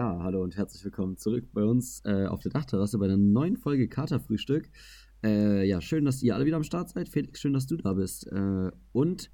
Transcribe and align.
Ja, 0.00 0.18
hallo 0.22 0.42
und 0.42 0.56
herzlich 0.56 0.82
willkommen 0.82 1.18
zurück 1.18 1.52
bei 1.52 1.62
uns 1.62 2.00
äh, 2.06 2.24
auf 2.24 2.40
der 2.40 2.50
Dachterrasse 2.50 2.96
bei 2.96 3.06
der 3.06 3.18
neuen 3.18 3.58
Folge 3.58 3.86
Katerfrühstück. 3.86 4.70
Äh, 5.22 5.68
ja, 5.68 5.82
schön, 5.82 6.06
dass 6.06 6.22
ihr 6.22 6.34
alle 6.34 6.46
wieder 6.46 6.56
am 6.56 6.64
Start 6.64 6.88
seid. 6.88 7.10
Felix, 7.10 7.38
schön, 7.38 7.52
dass 7.52 7.66
du 7.66 7.76
da 7.76 7.92
bist. 7.92 8.26
Äh, 8.28 8.70
und 8.92 9.30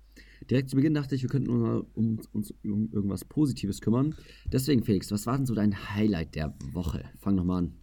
direkt 0.51 0.71
zu 0.71 0.75
Beginn 0.75 0.93
dachte 0.93 1.15
ich, 1.15 1.23
wir 1.23 1.29
könnten 1.29 1.51
uns 1.51 1.63
mal 1.63 1.87
um, 1.95 2.21
uns 2.33 2.51
um 2.65 2.91
irgendwas 2.93 3.25
Positives 3.25 3.81
kümmern. 3.81 4.17
Deswegen, 4.47 4.83
Felix, 4.83 5.13
was 5.13 5.25
war 5.27 5.37
denn 5.37 5.47
so 5.47 5.55
dein 5.55 5.95
Highlight 5.95 6.35
der 6.35 6.53
Woche? 6.73 7.05
Fang 7.21 7.37
nochmal 7.37 7.59
an. 7.59 7.77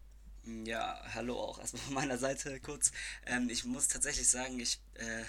Ja, 0.66 0.98
hallo 1.16 1.36
auch 1.36 1.60
erstmal 1.60 1.84
von 1.84 1.94
meiner 1.94 2.18
Seite 2.18 2.60
kurz. 2.60 2.92
Ähm, 3.26 3.48
ich 3.50 3.64
muss 3.64 3.88
tatsächlich 3.88 4.28
sagen, 4.28 4.60
ich 4.60 4.82
äh, 4.96 5.24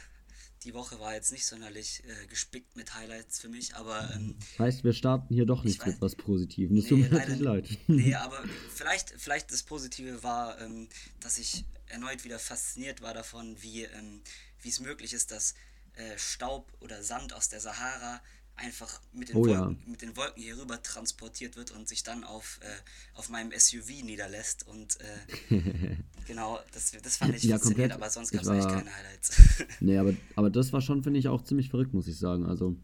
die 0.65 0.75
Woche 0.75 0.99
war 0.99 1.15
jetzt 1.15 1.31
nicht 1.31 1.47
sonderlich 1.47 2.03
äh, 2.05 2.27
gespickt 2.27 2.77
mit 2.77 2.95
Highlights 2.95 3.39
für 3.39 3.49
mich, 3.49 3.75
aber. 3.75 4.11
Ähm, 4.15 4.37
heißt, 4.59 4.83
wir 4.83 4.93
starten 4.93 5.35
hier 5.35 5.47
doch 5.47 5.63
nicht 5.63 5.85
mit 5.87 6.01
was 6.01 6.15
Positivem. 6.15 6.77
Das 6.77 6.87
tut 6.87 6.99
mir 6.99 7.11
wirklich 7.11 7.41
leid. 7.41 7.69
Nee, 7.87 8.15
aber 8.15 8.43
vielleicht, 8.75 9.15
vielleicht 9.19 9.53
das 9.53 9.63
Positive 9.63 10.23
war, 10.23 10.61
ähm, 10.61 10.89
dass 11.21 11.39
ich 11.39 11.65
erneut 11.87 12.25
wieder 12.25 12.39
fasziniert 12.39 13.03
war 13.03 13.15
davon, 13.15 13.57
wie, 13.61 13.83
ähm, 13.85 14.23
wie 14.63 14.71
es 14.71 14.81
möglich 14.81 15.13
ist, 15.13 15.31
dass 15.31 15.55
äh, 15.95 16.17
Staub 16.17 16.73
oder 16.81 17.03
Sand 17.03 17.35
aus 17.35 17.49
der 17.49 17.61
Sahara 17.61 18.23
einfach 18.57 19.01
mit 19.13 19.31
den, 19.31 19.37
oh, 19.37 19.47
Wolken, 19.47 19.79
ja. 19.81 19.91
mit 19.91 20.03
den 20.03 20.17
Wolken 20.17 20.43
hier 20.43 20.57
rüber 20.57 20.81
transportiert 20.83 21.57
wird 21.57 21.73
und 21.73 21.89
sich 21.89 22.03
dann 22.03 22.25
auf, 22.25 22.61
äh, 22.63 23.19
auf 23.19 23.29
meinem 23.29 23.51
SUV 23.57 24.03
niederlässt. 24.05 24.67
Und 24.67 24.99
äh, 25.01 25.97
genau, 26.27 26.61
das, 26.73 26.93
das 27.03 27.17
fand 27.17 27.37
ich 27.37 27.45
ja, 27.45 27.59
komplett. 27.59 27.93
aber 27.93 28.11
sonst 28.11 28.31
gab 28.31 28.43
es 28.43 28.49
eigentlich 28.49 28.67
keine 28.67 28.95
Highlights. 28.95 29.37
nee, 29.81 29.99
aber, 29.99 30.15
aber 30.37 30.51
das 30.51 30.73
war 30.73 30.81
schon, 30.81 31.03
finde 31.03 31.19
ich, 31.19 31.29
auch 31.29 31.43
ziemlich 31.43 31.71
verrückt, 31.71 31.95
muss 31.95 32.07
ich 32.07 32.19
sagen. 32.19 32.47
Also, 32.47 32.71
mhm. 32.71 32.79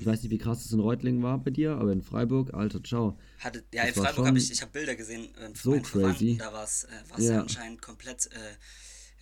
ich 0.00 0.06
weiß 0.06 0.22
nicht, 0.22 0.30
wie 0.30 0.38
krass 0.38 0.64
es 0.64 0.72
in 0.72 0.80
Reutlingen 0.80 1.22
war 1.22 1.38
bei 1.38 1.50
dir, 1.50 1.72
aber 1.72 1.92
in 1.92 2.02
Freiburg, 2.02 2.54
alter, 2.54 2.82
ciao. 2.82 3.18
Hatte, 3.40 3.64
ja, 3.74 3.84
in 3.84 3.94
Freiburg 3.94 4.26
habe 4.26 4.38
ich, 4.38 4.50
ich 4.50 4.62
habe 4.62 4.72
Bilder 4.72 4.94
gesehen 4.94 5.34
äh, 5.36 5.54
von 5.54 5.54
so 5.54 5.80
crazy. 5.80 6.36
Da 6.38 6.52
war 6.52 6.64
es 6.64 6.84
äh, 6.84 7.22
ja. 7.22 7.32
ja 7.32 7.40
anscheinend 7.40 7.82
komplett 7.82 8.26
äh, 8.26 8.38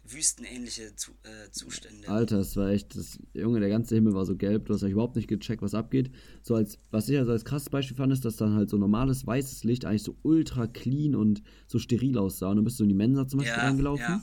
wüstenähnliche 0.06 0.94
zu, 0.96 1.12
äh, 1.22 1.50
Zustände. 1.50 2.08
Alter, 2.08 2.38
es 2.38 2.56
war 2.56 2.70
echt, 2.70 2.96
das, 2.96 3.18
Junge, 3.32 3.60
der 3.60 3.68
ganze 3.68 3.94
Himmel 3.94 4.14
war 4.14 4.26
so 4.26 4.36
gelb, 4.36 4.66
du 4.66 4.74
hast 4.74 4.82
überhaupt 4.82 5.16
nicht 5.16 5.28
gecheckt, 5.28 5.62
was 5.62 5.74
abgeht. 5.74 6.10
So 6.42 6.54
als, 6.54 6.78
was 6.90 7.08
ich 7.08 7.18
also 7.18 7.32
als 7.32 7.44
krasses 7.44 7.70
Beispiel 7.70 7.96
fand, 7.96 8.12
ist, 8.12 8.24
dass 8.24 8.36
dann 8.36 8.54
halt 8.54 8.68
so 8.68 8.76
normales 8.76 9.26
weißes 9.26 9.64
Licht 9.64 9.84
eigentlich 9.84 10.02
so 10.02 10.16
ultra 10.22 10.66
clean 10.66 11.14
und 11.14 11.42
so 11.66 11.78
steril 11.78 12.18
aussah. 12.18 12.50
Und 12.50 12.56
dann 12.56 12.64
bist 12.64 12.78
du 12.78 12.84
in 12.84 12.90
die 12.90 12.94
Mensa 12.94 13.26
zum 13.26 13.38
Beispiel 13.38 13.56
ja, 13.56 13.64
reingelaufen. 13.64 14.04
Ja. 14.06 14.22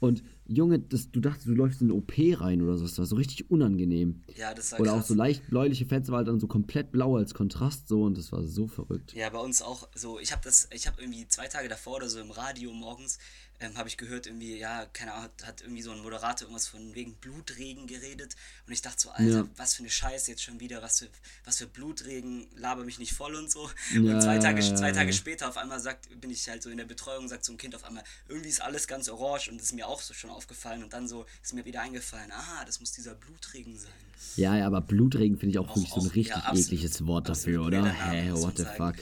Und 0.00 0.24
Junge, 0.54 0.78
das, 0.78 1.10
du 1.10 1.20
dachtest, 1.20 1.46
du 1.46 1.52
läufst 1.52 1.80
in 1.80 1.90
eine 1.90 1.98
OP 1.98 2.12
rein 2.40 2.62
oder 2.62 2.76
so. 2.76 2.84
Das 2.84 2.98
war 2.98 3.06
so 3.06 3.16
richtig 3.16 3.50
unangenehm. 3.50 4.22
Ja, 4.36 4.54
das 4.54 4.72
war 4.72 4.80
Oder 4.80 4.92
krass. 4.92 5.04
auch 5.04 5.06
so 5.08 5.14
leicht 5.14 5.46
bläuliche 5.48 5.86
Fenster 5.86 6.12
war 6.12 6.18
halt 6.18 6.28
dann 6.28 6.40
so 6.40 6.46
komplett 6.46 6.92
blau 6.92 7.16
als 7.16 7.34
Kontrast 7.34 7.88
so 7.88 8.02
und 8.04 8.18
das 8.18 8.32
war 8.32 8.44
so 8.44 8.66
verrückt. 8.66 9.12
Ja, 9.14 9.30
bei 9.30 9.38
uns 9.38 9.62
auch 9.62 9.88
so. 9.94 10.18
Ich 10.18 10.32
habe 10.32 10.42
das, 10.44 10.68
ich 10.72 10.86
habe 10.86 11.00
irgendwie 11.00 11.26
zwei 11.28 11.48
Tage 11.48 11.68
davor 11.68 11.96
oder 11.96 12.08
so 12.08 12.20
im 12.20 12.30
Radio 12.30 12.72
morgens 12.72 13.18
ähm, 13.62 13.76
habe 13.76 13.88
ich 13.88 13.96
gehört, 13.96 14.26
irgendwie, 14.26 14.58
ja, 14.58 14.86
keine 14.86 15.12
Ahnung, 15.12 15.24
hat, 15.24 15.46
hat, 15.46 15.60
irgendwie 15.62 15.82
so 15.82 15.92
ein 15.92 16.00
Moderator 16.00 16.46
irgendwas 16.46 16.68
von 16.68 16.94
wegen 16.94 17.14
Blutregen 17.14 17.86
geredet. 17.86 18.34
Und 18.66 18.72
ich 18.72 18.82
dachte 18.82 19.00
so, 19.00 19.10
Alter, 19.10 19.24
ja. 19.24 19.48
was 19.56 19.74
für 19.74 19.80
eine 19.80 19.90
Scheiße 19.90 20.30
jetzt 20.30 20.42
schon 20.42 20.60
wieder, 20.60 20.82
was 20.82 21.00
für, 21.00 21.08
was 21.44 21.58
für 21.58 21.66
Blutregen, 21.66 22.48
laber 22.56 22.84
mich 22.84 22.98
nicht 22.98 23.12
voll 23.12 23.34
und 23.34 23.50
so. 23.50 23.70
Und 23.94 24.06
ja, 24.06 24.20
zwei, 24.20 24.38
Tage, 24.38 24.60
zwei 24.62 24.92
Tage 24.92 25.12
später 25.12 25.48
auf 25.48 25.56
einmal 25.56 25.80
sagt, 25.80 26.08
bin 26.20 26.30
ich 26.30 26.48
halt 26.48 26.62
so 26.62 26.70
in 26.70 26.78
der 26.78 26.84
Betreuung, 26.84 27.28
sagt 27.28 27.44
so 27.44 27.52
ein 27.52 27.58
Kind 27.58 27.74
auf 27.74 27.84
einmal, 27.84 28.04
irgendwie 28.28 28.48
ist 28.48 28.60
alles 28.60 28.86
ganz 28.88 29.08
orange 29.08 29.48
und 29.50 29.58
das 29.58 29.66
ist 29.66 29.74
mir 29.74 29.86
auch 29.86 30.00
so 30.00 30.14
schon 30.14 30.30
aufgefallen. 30.42 30.82
Und 30.82 30.92
dann 30.92 31.08
so 31.08 31.24
ist 31.42 31.54
mir 31.54 31.64
wieder 31.64 31.80
eingefallen, 31.80 32.30
aha, 32.32 32.64
das 32.64 32.80
muss 32.80 32.92
dieser 32.92 33.14
Blutregen 33.14 33.76
sein. 33.78 33.92
Ja, 34.36 34.56
ja, 34.56 34.66
aber 34.66 34.80
Blutregen 34.80 35.38
finde 35.38 35.52
ich 35.52 35.58
auch, 35.58 35.68
auch 35.68 35.76
wirklich 35.76 35.92
so 35.94 36.00
ein 36.00 36.06
richtig 36.08 36.42
ekliges 36.52 37.06
Wort 37.06 37.28
dafür, 37.28 37.64
oder? 37.64 37.84
Hä, 37.84 38.22
hey, 38.22 38.32
what 38.32 38.56
the 38.56 38.64
fuck. 38.76 38.96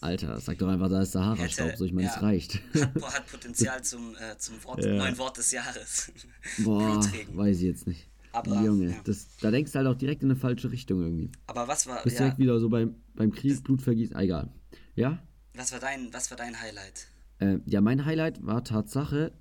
Alter, 0.00 0.38
sag 0.38 0.58
doch 0.58 0.68
einfach, 0.68 0.88
da 0.88 1.02
ist 1.02 1.12
Sahara-Staub, 1.12 1.76
so 1.76 1.84
ich 1.84 1.92
meine, 1.92 2.08
es 2.08 2.14
ja, 2.14 2.20
reicht. 2.20 2.60
Hat, 2.74 3.02
hat 3.02 3.26
Potenzial 3.26 3.82
zum, 3.82 4.14
äh, 4.14 4.38
zum 4.38 4.62
Wort, 4.62 4.84
ja. 4.84 4.94
neuen 4.94 5.18
Wort 5.18 5.38
des 5.38 5.50
Jahres. 5.50 6.12
Boah, 6.58 7.00
weiß 7.32 7.56
ich 7.56 7.62
jetzt 7.64 7.86
nicht. 7.88 8.06
Aber, 8.30 8.62
Junge, 8.62 8.90
ja. 8.90 8.96
das, 9.02 9.26
da 9.40 9.50
denkst 9.50 9.72
du 9.72 9.78
halt 9.78 9.88
auch 9.88 9.96
direkt 9.96 10.22
in 10.22 10.30
eine 10.30 10.38
falsche 10.38 10.70
Richtung 10.70 11.02
irgendwie. 11.02 11.32
Aber 11.48 11.66
was 11.66 11.88
war. 11.88 12.00
Bist 12.04 12.14
ja, 12.16 12.26
direkt 12.26 12.38
wieder 12.38 12.60
so 12.60 12.68
beim, 12.68 12.94
beim 13.14 13.32
Krieg, 13.32 13.64
Blutvergießen, 13.64 14.14
ah, 14.14 14.22
egal. 14.22 14.52
Ja? 14.94 15.18
Was 15.54 15.72
war 15.72 15.80
dein, 15.80 16.12
was 16.12 16.30
war 16.30 16.38
dein 16.38 16.60
Highlight? 16.60 17.08
Äh, 17.40 17.58
ja, 17.66 17.80
mein 17.80 18.04
Highlight 18.04 18.44
war 18.46 18.62
Tatsache 18.62 19.32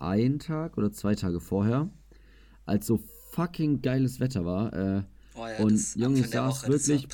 ein 0.00 0.38
Tag 0.38 0.76
oder 0.78 0.92
zwei 0.92 1.14
Tage 1.14 1.40
vorher, 1.40 1.90
als 2.66 2.86
so 2.86 3.00
fucking 3.30 3.82
geiles 3.82 4.20
Wetter 4.20 4.44
war. 4.44 4.72
Äh, 4.72 5.02
oh 5.34 5.46
ja, 5.46 5.64
und 5.64 5.96
Junge, 5.96 6.20
ich 6.20 6.28
saß 6.28 6.68
wirklich 6.68 7.08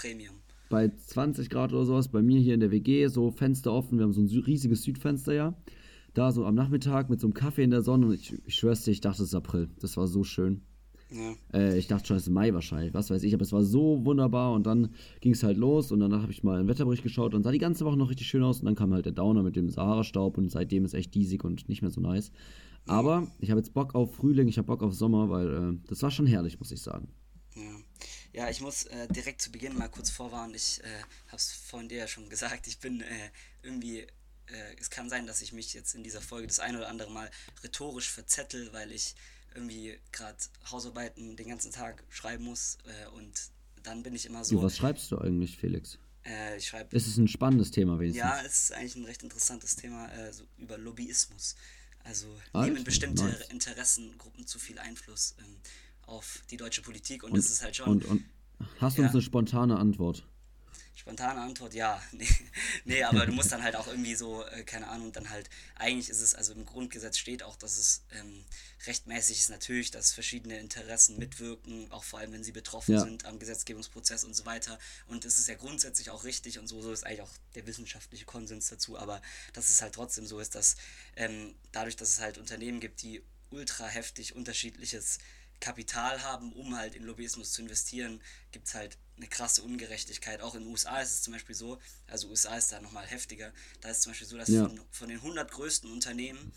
bei 0.69 0.88
20 0.88 1.50
Grad 1.50 1.72
oder 1.72 1.84
sowas, 1.84 2.08
bei 2.08 2.22
mir 2.22 2.41
hier 2.41 2.54
in 2.54 2.60
der 2.60 2.70
WG, 2.70 3.06
so 3.08 3.30
Fenster 3.30 3.72
offen, 3.72 3.98
wir 3.98 4.04
haben 4.04 4.12
so 4.12 4.20
ein 4.20 4.42
riesiges 4.42 4.82
Südfenster 4.82 5.32
ja. 5.32 5.54
Da 6.14 6.32
so 6.32 6.47
am 6.47 6.54
Nachmittag 6.54 7.10
mit 7.10 7.20
so 7.20 7.26
einem 7.26 7.34
Kaffee 7.34 7.62
in 7.62 7.70
der 7.70 7.82
Sonne 7.82 8.06
und 8.06 8.14
ich, 8.14 8.34
ich 8.47 8.54
schwör's 8.54 8.82
dir, 8.84 8.91
ich 8.91 9.03
dachte, 9.03 9.22
es 9.22 9.28
ist 9.28 9.34
April. 9.34 9.68
Das 9.80 9.98
war 9.98 10.06
so 10.06 10.24
schön. 10.24 10.62
Ja. 11.10 11.34
Äh, 11.53 11.78
ich 11.78 11.86
dachte 11.86 12.06
schon, 12.06 12.16
es 12.16 12.24
ist 12.24 12.32
Mai 12.32 12.53
wahrscheinlich, 12.53 12.94
was 12.94 13.10
weiß 13.10 13.22
ich, 13.22 13.34
aber 13.34 13.42
es 13.42 13.53
war 13.53 13.62
so 13.62 14.04
wunderbar 14.04 14.53
und 14.54 14.66
dann 14.66 14.88
ging 15.20 15.32
es 15.32 15.42
halt 15.42 15.56
los 15.56 15.92
und 15.92 16.00
danach 16.00 16.22
habe 16.22 16.32
ich 16.32 16.42
mal 16.42 16.58
einen 16.58 16.68
Wetterbericht 16.68 17.03
geschaut 17.03 17.34
und 17.34 17.42
sah 17.42 17.53
die 17.53 17.58
ganze 17.58 17.84
Woche 17.84 17.97
noch 17.97 18.10
richtig 18.10 18.26
schön 18.26 18.42
aus 18.42 18.60
und 18.60 18.64
dann 18.64 18.74
kam 18.74 18.92
halt 18.92 19.04
der 19.04 19.12
Downer 19.12 19.42
mit 19.42 19.56
dem 19.56 19.68
Sahara-Staub 19.68 20.36
und 20.38 20.50
seitdem 20.50 20.84
ist 20.84 20.94
echt 20.94 21.14
diesig 21.14 21.44
und 21.44 21.68
nicht 21.68 21.82
mehr 21.82 21.91
so 21.91 22.00
nice. 22.00 22.32
Aber 22.86 23.30
ich 23.38 23.50
habe 23.50 23.60
jetzt 23.60 23.72
Bock 23.72 23.94
auf 23.94 24.14
Frühling, 24.14 24.48
ich 24.48 24.58
habe 24.58 24.66
Bock 24.66 24.82
auf 24.82 24.94
Sommer, 24.94 25.28
weil 25.28 25.74
äh, 25.74 25.88
das 25.88 26.02
war 26.02 26.10
schon 26.10 26.26
herrlich, 26.26 26.58
muss 26.58 26.70
ich 26.70 26.80
sagen. 26.80 27.08
Ja. 27.54 27.62
Ja, 28.36 28.50
ich 28.50 28.60
muss 28.60 28.82
äh, 28.84 29.08
direkt 29.08 29.41
zu 29.41 29.50
Beginn 29.50 29.78
mal 29.78 29.88
kurz 29.88 30.10
vorwarnen. 30.10 30.54
Ich 30.54 30.82
äh, 30.84 31.02
habe 31.28 31.36
es 31.36 31.52
vorhin 31.52 31.88
dir 31.88 31.97
ja 31.97 32.06
schon 32.06 32.28
gesagt. 32.28 32.66
Ich 32.66 32.78
bin 32.78 33.00
äh, 33.00 33.30
irgendwie. 33.62 34.00
Äh, 34.00 34.76
es 34.78 34.91
kann 34.91 35.08
sein, 35.08 35.26
dass 35.26 35.41
ich 35.41 35.54
mich 35.54 35.72
jetzt 35.72 35.94
in 35.94 36.04
dieser 36.04 36.20
Folge 36.20 36.47
das 36.47 36.60
ein 36.60 36.76
oder 36.76 36.91
andere 36.91 37.10
Mal 37.10 37.30
rhetorisch 37.64 38.10
verzettel, 38.10 38.74
weil 38.74 38.92
ich 38.92 39.14
irgendwie 39.54 39.98
gerade 40.12 40.36
Hausarbeiten 40.70 41.34
den 41.36 41.48
ganzen 41.48 41.72
Tag 41.72 42.04
schreiben 42.10 42.44
muss 42.44 42.76
äh, 42.84 43.08
und 43.16 43.32
dann 43.82 44.03
bin 44.03 44.14
ich 44.14 44.26
immer 44.26 44.44
so. 44.44 44.56
Jo, 44.56 44.62
was 44.62 44.76
schreibst 44.76 45.10
du 45.10 45.18
eigentlich, 45.18 45.56
Felix? 45.56 45.98
Äh, 46.26 46.58
ich 46.58 46.66
schreibe. 46.66 46.94
Es 46.94 47.06
ist 47.06 47.16
ein 47.16 47.28
spannendes 47.28 47.70
Thema, 47.70 47.98
wenigstens. 47.98 48.20
Ja, 48.20 48.42
es 48.42 48.64
ist 48.64 48.72
eigentlich 48.72 48.97
ein 48.97 49.04
recht 49.06 49.22
interessantes 49.22 49.76
Thema 49.76 50.10
so 50.30 50.44
über 50.58 50.76
Lobbyismus. 50.76 51.56
Also 52.06 52.27
Alter, 52.53 52.71
nehmen 52.71 52.84
bestimmte 52.84 53.25
nice. 53.25 53.49
Interessengruppen 53.50 54.47
zu 54.47 54.59
viel 54.59 54.78
Einfluss. 54.78 55.34
Ähm, 55.39 55.56
auf 56.06 56.43
die 56.50 56.56
deutsche 56.56 56.83
Politik 56.83 57.25
und, 57.25 57.33
und 57.33 57.39
das 57.39 57.50
ist 57.50 57.62
halt 57.62 57.77
schon. 57.77 57.89
Und, 57.89 58.05
und 58.05 58.25
hast 58.81 58.97
du 58.97 59.03
ja, 59.03 59.09
uns 59.09 59.15
eine 59.15 59.22
spontane 59.22 59.77
Antwort? 59.77 60.27
Spontane 61.06 61.41
Antwort, 61.41 61.72
ja. 61.72 62.03
Nee, 62.12 62.27
nee, 62.84 63.03
aber 63.05 63.27
du 63.27 63.33
musst 63.33 63.53
dann 63.53 63.62
halt 63.62 63.77
auch 63.77 63.87
irgendwie 63.87 64.17
so, 64.17 64.44
äh, 64.44 64.65
keine 64.65 64.89
Ahnung, 64.89 65.12
dann 65.12 65.31
halt, 65.31 65.49
eigentlich 65.77 66.09
ist 66.11 66.21
es, 66.21 66.34
also 66.34 66.53
im 66.53 66.67
Grundgesetz 66.67 67.17
steht 67.17 67.44
auch, 67.44 67.55
dass 67.55 67.78
es 67.78 68.03
ähm, 68.11 68.44
rechtmäßig 68.87 69.39
ist 69.39 69.50
natürlich, 69.50 69.93
dass 69.93 70.12
verschiedene 70.12 70.59
Interessen 70.59 71.16
mitwirken, 71.16 71.93
auch 71.93 72.03
vor 72.03 72.19
allem, 72.19 72.33
wenn 72.33 72.43
sie 72.43 72.50
betroffen 72.50 72.95
ja. 72.95 73.00
sind 73.00 73.25
am 73.25 73.39
Gesetzgebungsprozess 73.39 74.25
und 74.25 74.34
so 74.34 74.47
weiter. 74.47 74.81
Und 75.06 75.25
das 75.25 75.39
ist 75.39 75.47
ja 75.47 75.55
grundsätzlich 75.55 76.11
auch 76.11 76.25
richtig 76.25 76.59
und 76.59 76.66
so, 76.66 76.83
so 76.83 76.93
ist 76.93 77.06
eigentlich 77.06 77.22
auch 77.22 77.33
der 77.55 77.69
wissenschaftliche 77.69 78.25
Konsens 78.25 78.66
dazu, 78.69 78.99
aber 78.99 79.22
dass 79.53 79.71
es 79.71 79.83
halt 79.83 79.95
trotzdem 79.95 80.27
so 80.27 80.41
ist, 80.41 80.57
dass 80.57 80.75
ähm, 81.15 81.54
dadurch, 81.71 81.95
dass 81.95 82.09
es 82.09 82.21
halt 82.21 82.36
Unternehmen 82.36 82.80
gibt, 82.80 83.03
die 83.03 83.22
ultra 83.51 83.86
heftig 83.86 84.34
unterschiedliches 84.34 85.19
Kapital 85.60 86.25
haben, 86.25 86.53
um 86.53 86.77
halt 86.77 86.97
in 86.97 87.04
Lobbyismus 87.04 87.53
zu 87.53 87.63
investieren, 87.63 88.21
gibt 88.51 88.66
es 88.66 88.75
halt 88.75 88.98
eine 89.16 89.27
krasse 89.28 89.63
Ungerechtigkeit. 89.63 90.41
Auch 90.42 90.54
in 90.54 90.63
den 90.63 90.71
USA 90.71 91.01
ist 91.01 91.13
es 91.13 91.22
zum 91.22 91.33
Beispiel 91.33 91.54
so, 91.54 91.78
also 92.07 92.28
USA 92.28 92.57
ist 92.57 92.72
da 92.72 92.80
nochmal 92.80 93.07
heftiger, 93.07 93.53
da 93.80 93.91
ist 93.91 93.98
es 93.98 94.03
zum 94.03 94.13
Beispiel 94.13 94.27
so, 94.27 94.36
dass 94.36 94.48
ja. 94.48 94.68
von, 94.68 94.80
von, 94.91 95.09
den 95.09 95.18
100 95.18 95.51
größten 95.51 95.91
Unternehmen 95.91 96.53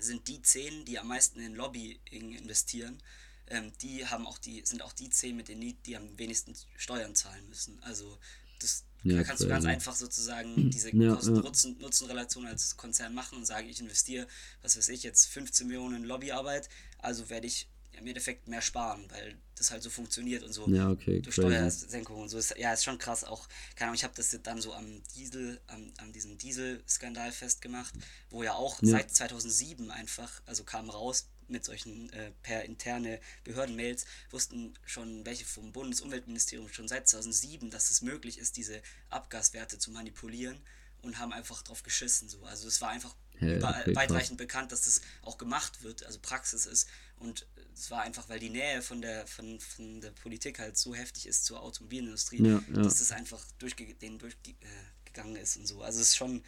sind 0.00 0.26
die 0.28 0.40
10, 0.40 0.84
die 0.84 0.98
am 0.98 1.08
meisten 1.08 1.40
in 1.40 1.54
Lobbying 1.54 2.32
investieren, 2.32 3.02
ähm, 3.48 3.72
die 3.82 4.06
haben 4.06 4.26
auch 4.26 4.38
die, 4.38 4.64
sind 4.64 4.82
auch 4.82 4.92
die 4.92 5.10
10 5.10 5.36
mit 5.36 5.48
denen 5.48 5.76
die 5.82 5.96
am 5.96 6.18
wenigsten 6.18 6.54
Steuern 6.76 7.14
zahlen 7.14 7.48
müssen. 7.48 7.82
Also 7.82 8.18
das 8.60 8.84
ja, 9.04 9.16
da 9.16 9.24
kannst 9.24 9.42
du 9.42 9.48
ganz 9.48 9.64
einfach 9.64 9.94
sozusagen 9.94 10.70
diese 10.70 10.94
ja, 10.94 11.16
Kosten-Nutzen-Relation 11.16 12.46
als 12.46 12.76
Konzern 12.76 13.14
machen 13.14 13.38
und 13.38 13.46
sagen, 13.46 13.68
ich 13.68 13.80
investiere, 13.80 14.26
was 14.62 14.76
weiß 14.76 14.88
ich, 14.90 15.02
jetzt 15.02 15.26
15 15.26 15.66
Millionen 15.66 15.96
in 15.96 16.04
Lobbyarbeit, 16.04 16.68
also 16.98 17.28
werde 17.28 17.48
ich 17.48 17.68
im 18.02 18.08
Endeffekt 18.08 18.48
mehr 18.48 18.60
sparen, 18.60 19.04
weil 19.10 19.36
das 19.54 19.70
halt 19.70 19.82
so 19.82 19.90
funktioniert 19.90 20.42
und 20.42 20.52
so 20.52 20.68
ja, 20.68 20.90
okay, 20.90 21.20
durch 21.20 21.34
Steuersenkung 21.34 22.22
und 22.22 22.28
so. 22.28 22.38
Ist, 22.38 22.56
ja, 22.58 22.72
ist 22.72 22.84
schon 22.84 22.98
krass. 22.98 23.24
Auch, 23.24 23.48
keine 23.76 23.88
Ahnung, 23.88 23.94
ich 23.94 24.04
habe 24.04 24.14
das 24.16 24.36
dann 24.42 24.60
so 24.60 24.74
am 24.74 25.02
Diesel, 25.14 25.60
am, 25.68 25.92
an 25.98 26.12
diesem 26.12 26.36
Diesel-Skandal 26.36 27.32
festgemacht, 27.32 27.94
wo 28.30 28.42
ja 28.42 28.54
auch 28.54 28.82
ja. 28.82 28.90
seit 28.90 29.14
2007 29.14 29.90
einfach, 29.90 30.42
also 30.46 30.64
kam 30.64 30.90
raus 30.90 31.28
mit 31.48 31.64
solchen 31.64 32.12
äh, 32.12 32.32
per 32.42 32.64
interne 32.64 33.20
Behördenmails, 33.44 34.04
wussten 34.30 34.74
schon 34.84 35.24
welche 35.24 35.44
vom 35.44 35.72
Bundesumweltministerium 35.72 36.68
schon 36.72 36.88
seit 36.88 37.08
2007, 37.08 37.70
dass 37.70 37.90
es 37.90 38.02
möglich 38.02 38.38
ist, 38.38 38.56
diese 38.56 38.82
Abgaswerte 39.10 39.78
zu 39.78 39.90
manipulieren 39.90 40.60
und 41.02 41.18
haben 41.18 41.32
einfach 41.32 41.62
drauf 41.62 41.82
geschissen. 41.82 42.28
So. 42.28 42.44
Also 42.44 42.66
es 42.68 42.80
war 42.80 42.88
einfach 42.90 43.14
überall 43.40 43.82
okay, 43.82 43.96
weitreichend 43.96 44.38
bekannt, 44.38 44.72
dass 44.72 44.82
das 44.82 45.02
auch 45.22 45.38
gemacht 45.38 45.82
wird, 45.82 46.04
also 46.04 46.18
Praxis 46.20 46.66
ist. 46.66 46.88
Und 47.16 47.46
es 47.74 47.90
war 47.90 48.02
einfach, 48.02 48.28
weil 48.28 48.38
die 48.38 48.50
Nähe 48.50 48.82
von 48.82 49.00
der, 49.00 49.26
von, 49.26 49.58
von 49.60 50.00
der 50.00 50.10
Politik 50.10 50.58
halt 50.58 50.76
so 50.76 50.94
heftig 50.94 51.26
ist 51.26 51.44
zur 51.44 51.62
Automobilindustrie, 51.62 52.42
ja, 52.42 52.62
ja. 52.74 52.82
dass 52.82 52.98
das 52.98 53.12
einfach 53.12 53.44
durchge 53.58 53.94
denen 53.94 54.18
durchgegangen 54.18 54.92
gegangen 55.12 55.36
ist 55.36 55.56
und 55.56 55.66
so. 55.66 55.82
Also 55.82 56.00
es 56.00 56.08
ist 56.08 56.16
schon, 56.16 56.42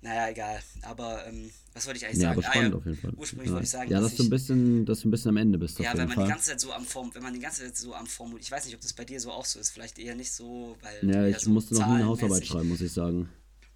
naja, 0.00 0.28
egal. 0.28 0.60
Aber 0.82 1.26
ähm, 1.26 1.50
was 1.72 1.86
wollte 1.86 1.98
ich 1.98 2.06
eigentlich 2.06 2.22
ja, 2.22 2.28
sagen? 2.28 2.38
Aber 2.38 2.50
spannend 2.50 2.66
ah, 2.66 2.70
ja, 2.70 2.78
auf 2.78 2.86
jeden 2.86 2.98
Fall. 2.98 3.12
Ursprünglich 3.16 3.48
ja. 3.48 3.52
wollte 3.52 3.64
ich 3.64 3.70
sagen, 3.70 3.90
ja, 3.90 4.00
dass, 4.00 4.10
dass 4.10 4.16
du 4.18 4.22
ein 4.24 4.30
bisschen, 4.30 4.86
dass 4.86 5.00
du 5.00 5.08
ein 5.08 5.10
bisschen 5.10 5.28
am 5.30 5.36
Ende 5.36 5.58
bist. 5.58 5.78
Ja, 5.78 5.92
wenn 5.96 6.08
man 6.08 6.16
Fall. 6.16 6.24
die 6.24 6.30
ganze 6.30 6.50
Zeit 6.50 6.60
so 6.60 6.72
am 6.72 6.84
Form, 6.84 7.14
wenn 7.14 7.22
man 7.22 7.34
die 7.34 7.40
ganze 7.40 7.62
Zeit 7.62 7.76
so 7.76 7.94
am 7.94 8.06
Formulieren, 8.06 8.42
ich 8.42 8.50
weiß 8.50 8.64
nicht, 8.64 8.74
ob 8.74 8.80
das 8.80 8.92
bei 8.92 9.04
dir 9.04 9.20
so 9.20 9.30
auch 9.32 9.44
so 9.44 9.58
ist, 9.58 9.70
vielleicht 9.70 9.98
eher 9.98 10.14
nicht 10.14 10.32
so, 10.32 10.76
weil. 10.82 11.10
Ja, 11.10 11.26
ich 11.26 11.38
so 11.38 11.50
musste 11.50 11.74
noch 11.74 11.86
nie 11.86 11.94
eine 11.94 12.06
Hausarbeit 12.06 12.46
schreiben, 12.46 12.68
muss 12.68 12.80
ich 12.80 12.92
sagen. 12.92 13.28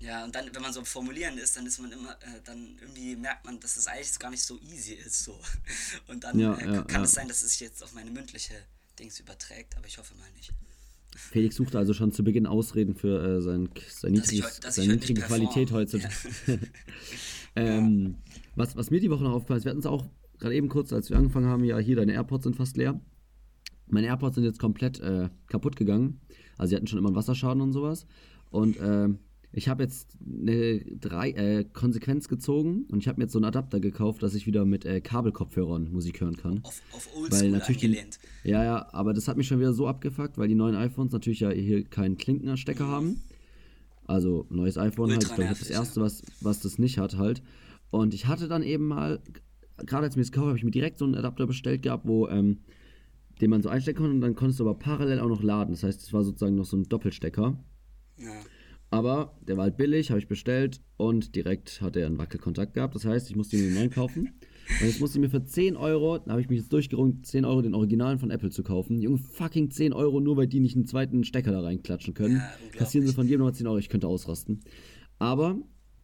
Ja, 0.02 0.25
und 0.25 0.34
dann, 0.34 0.46
wenn 0.52 0.62
man 0.62 0.72
so 0.72 0.84
Formulieren 0.84 1.38
ist, 1.38 1.56
dann 1.56 1.64
ist 1.64 1.78
man 1.81 1.93
immer, 1.93 2.10
äh, 2.10 2.40
dann 2.44 2.76
irgendwie 2.81 3.14
merkt 3.14 3.44
man, 3.44 3.60
dass 3.60 3.76
es 3.76 3.87
eigentlich 3.87 4.19
gar 4.19 4.31
nicht 4.31 4.43
so 4.43 4.58
easy 4.58 4.94
ist. 4.94 5.22
So. 5.25 5.38
Und 6.08 6.25
dann 6.25 6.38
ja, 6.38 6.58
äh, 6.58 6.84
kann 6.84 7.04
es 7.04 7.12
sein, 7.12 7.28
dass 7.28 7.43
es 7.43 7.52
sich 7.52 7.60
jetzt 7.60 7.84
auf 7.84 7.94
meine 7.94 8.10
mündliche 8.10 8.54
Dings 8.99 9.20
überträgt, 9.20 9.76
aber 9.76 9.87
ich 9.87 9.99
hoffe 9.99 10.14
mal 10.16 10.28
nicht. 10.37 10.52
Felix 11.14 11.56
suchte 11.56 11.78
also 11.78 11.94
schon 11.94 12.10
zu 12.10 12.25
Beginn 12.25 12.46
Ausreden 12.46 12.96
für 12.96 13.37
äh, 13.37 13.40
sein, 13.43 13.69
sein 13.90 14.12
niedriges, 14.12 14.60
seine 14.70 14.94
niedrige 14.94 15.22
Qualität 15.22 15.70
heute. 15.72 16.00
Ja. 17.55 17.64
ähm, 17.64 18.16
was, 18.56 18.76
was 18.76 18.90
mir 18.90 18.98
die 18.98 19.10
Woche 19.10 19.25
noch 19.25 19.32
aufgefallen 19.32 19.58
ist, 19.58 19.66
wir 19.66 19.70
hatten 19.72 19.81
es 19.81 19.84
auch 19.84 20.06
gerade 20.38 20.55
eben 20.55 20.70
kurz, 20.70 20.90
als 20.90 21.10
wir 21.10 21.19
angefangen 21.19 21.48
haben, 21.48 21.64
ja, 21.64 21.76
hier, 21.76 21.96
deine 21.96 22.14
AirPods 22.14 22.44
sind 22.44 22.56
fast 22.56 22.78
leer. 22.78 22.98
Meine 23.88 24.06
AirPods 24.06 24.37
sind 24.37 24.44
jetzt 24.44 24.58
komplett 24.58 25.00
äh, 25.00 25.28
kaputt 25.48 25.76
gegangen. 25.76 26.22
Also 26.56 26.70
sie 26.70 26.76
hatten 26.76 26.87
schon 26.87 26.98
immer 26.98 27.08
einen 27.10 27.16
Wasserschaden 27.16 27.60
und 27.60 27.75
sowas. 27.75 28.06
Und 28.48 28.78
äh, 28.78 29.10
ich 29.52 29.69
habe 29.69 29.82
jetzt 29.82 30.16
eine 30.25 30.81
drei, 30.99 31.31
äh, 31.31 31.64
Konsequenz 31.64 32.28
gezogen 32.28 32.87
und 32.90 33.00
ich 33.00 33.08
habe 33.08 33.19
mir 33.19 33.25
jetzt 33.25 33.32
so 33.32 33.38
einen 33.38 33.44
Adapter 33.44 33.81
gekauft, 33.81 34.22
dass 34.22 34.34
ich 34.34 34.46
wieder 34.46 34.64
mit 34.64 34.87
äh, 34.87 35.00
Kabelkopfhörern 35.00 35.93
Musik 35.93 36.20
hören 36.22 36.37
kann. 36.37 36.60
Auf, 36.62 36.81
auf 36.93 37.08
Oldschool 37.14 37.54
angelehnt. 37.54 38.19
Die, 38.44 38.50
ja, 38.50 38.64
ja, 38.64 38.88
aber 38.93 39.12
das 39.12 39.28
hat 39.28 39.37
mich 39.37 39.46
schon 39.46 39.60
wieder 39.60 39.75
so 39.75 39.87
abgefuckt, 39.87 40.38
weil 40.38 40.49
die 40.49 40.54
neuen 40.54 40.75
iPhones 40.75 41.12
natürlich 41.12 41.40
ja 41.40 41.50
hier 41.50 41.84
keinen 41.84 42.16
Klinkenstecker 42.16 42.87
mhm. 42.87 42.90
haben. 42.90 43.20
Also 44.06 44.46
neues 44.49 44.78
iPhone 44.78 45.10
Ultra 45.10 45.37
halt, 45.37 45.52
ich 45.52 45.58
das 45.58 45.70
erste, 45.70 46.00
was, 46.00 46.22
was 46.40 46.60
das 46.60 46.78
nicht 46.78 46.98
hat 46.98 47.16
halt. 47.16 47.43
Und 47.90 48.14
ich 48.14 48.26
hatte 48.26 48.48
dann 48.48 48.62
eben 48.62 48.88
mal, 48.88 49.20
gerade 49.76 50.05
als 50.05 50.14
ich 50.14 50.16
mir 50.16 50.22
das 50.22 50.32
gekauft 50.32 50.48
habe, 50.48 50.58
ich 50.58 50.64
mir 50.64 50.70
direkt 50.70 50.98
so 50.98 51.05
einen 51.05 51.14
Adapter 51.14 51.46
bestellt 51.46 51.82
gehabt, 51.82 52.06
wo 52.06 52.26
ähm, 52.28 52.58
den 53.43 53.50
man 53.50 53.62
so 53.62 53.69
einstecken 53.69 53.98
konnte 53.98 54.14
und 54.14 54.20
dann 54.22 54.34
konntest 54.34 54.60
du 54.60 54.64
aber 54.69 54.78
parallel 54.78 55.20
auch 55.20 55.28
noch 55.28 55.43
laden. 55.43 55.72
Das 55.72 55.82
heißt, 55.82 56.00
es 56.00 56.12
war 56.12 56.25
sozusagen 56.25 56.56
noch 56.56 56.64
so 56.64 56.76
ein 56.76 56.84
Doppelstecker. 56.84 57.58
Ja. 58.19 58.32
Aber 58.92 59.38
der 59.48 59.56
war 59.56 59.64
halt 59.64 59.78
billig, 59.78 60.10
habe 60.10 60.20
ich 60.20 60.28
bestellt 60.28 60.82
und 60.98 61.34
direkt 61.34 61.80
hat 61.80 61.96
er 61.96 62.06
einen 62.06 62.18
Wackelkontakt 62.18 62.74
gehabt. 62.74 62.94
Das 62.94 63.06
heißt, 63.06 63.30
ich 63.30 63.36
musste 63.36 63.56
ihn 63.56 63.72
neuen 63.72 63.88
kaufen. 63.88 64.34
Und 64.80 64.86
jetzt 64.86 65.00
musste 65.00 65.16
ich 65.16 65.22
mir 65.22 65.30
für 65.30 65.42
10 65.42 65.78
Euro, 65.78 66.18
da 66.18 66.32
habe 66.32 66.42
ich 66.42 66.50
mich 66.50 66.60
jetzt 66.60 66.74
durchgerungen, 66.74 67.24
10 67.24 67.46
Euro 67.46 67.62
den 67.62 67.74
Originalen 67.74 68.18
von 68.18 68.30
Apple 68.30 68.50
zu 68.50 68.62
kaufen. 68.62 69.00
Junge, 69.00 69.16
fucking 69.16 69.70
10 69.70 69.94
Euro, 69.94 70.20
nur 70.20 70.36
weil 70.36 70.46
die 70.46 70.60
nicht 70.60 70.76
einen 70.76 70.86
zweiten 70.86 71.24
Stecker 71.24 71.52
da 71.52 71.62
reinklatschen 71.62 72.12
können. 72.12 72.36
Ja, 72.36 72.78
Kassieren 72.78 73.06
sie 73.06 73.14
von 73.14 73.26
jedem 73.26 73.38
nochmal 73.38 73.54
10 73.54 73.66
Euro, 73.66 73.78
ich 73.78 73.88
könnte 73.88 74.08
ausrasten. 74.08 74.60
Aber, 75.18 75.56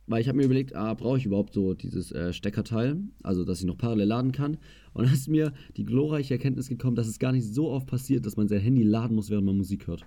weil 0.07 0.23
ich 0.23 0.29
habe 0.29 0.39
mir 0.39 0.45
überlegt, 0.45 0.75
ah, 0.75 0.95
brauche 0.95 1.19
ich 1.19 1.27
überhaupt 1.27 1.53
so 1.53 1.75
dieses 1.75 2.11
äh, 2.13 2.33
Steckerteil, 2.33 3.03
also 3.23 3.45
dass 3.45 3.61
ich 3.61 3.67
noch 3.67 3.77
parallel 3.77 4.07
laden 4.07 4.33
kann. 4.33 4.57
Und 4.95 5.05
dann 5.05 5.13
ist 5.13 5.29
mir 5.29 5.53
die 5.77 5.85
glorreiche 5.85 6.33
Erkenntnis 6.33 6.71
gekommen, 6.71 6.97
dass 6.97 7.07
es 7.07 7.19
gar 7.19 7.33
nicht 7.33 7.45
so 7.45 7.69
oft 7.69 7.87
passiert, 7.87 8.25
dass 8.25 8.39
man 8.39 8.49
sein 8.49 8.61
Handy 8.61 8.83
laden 8.83 9.15
muss, 9.15 9.29
während 9.29 9.45
man 9.45 9.59
Musik 9.59 9.87
hört. 9.89 10.07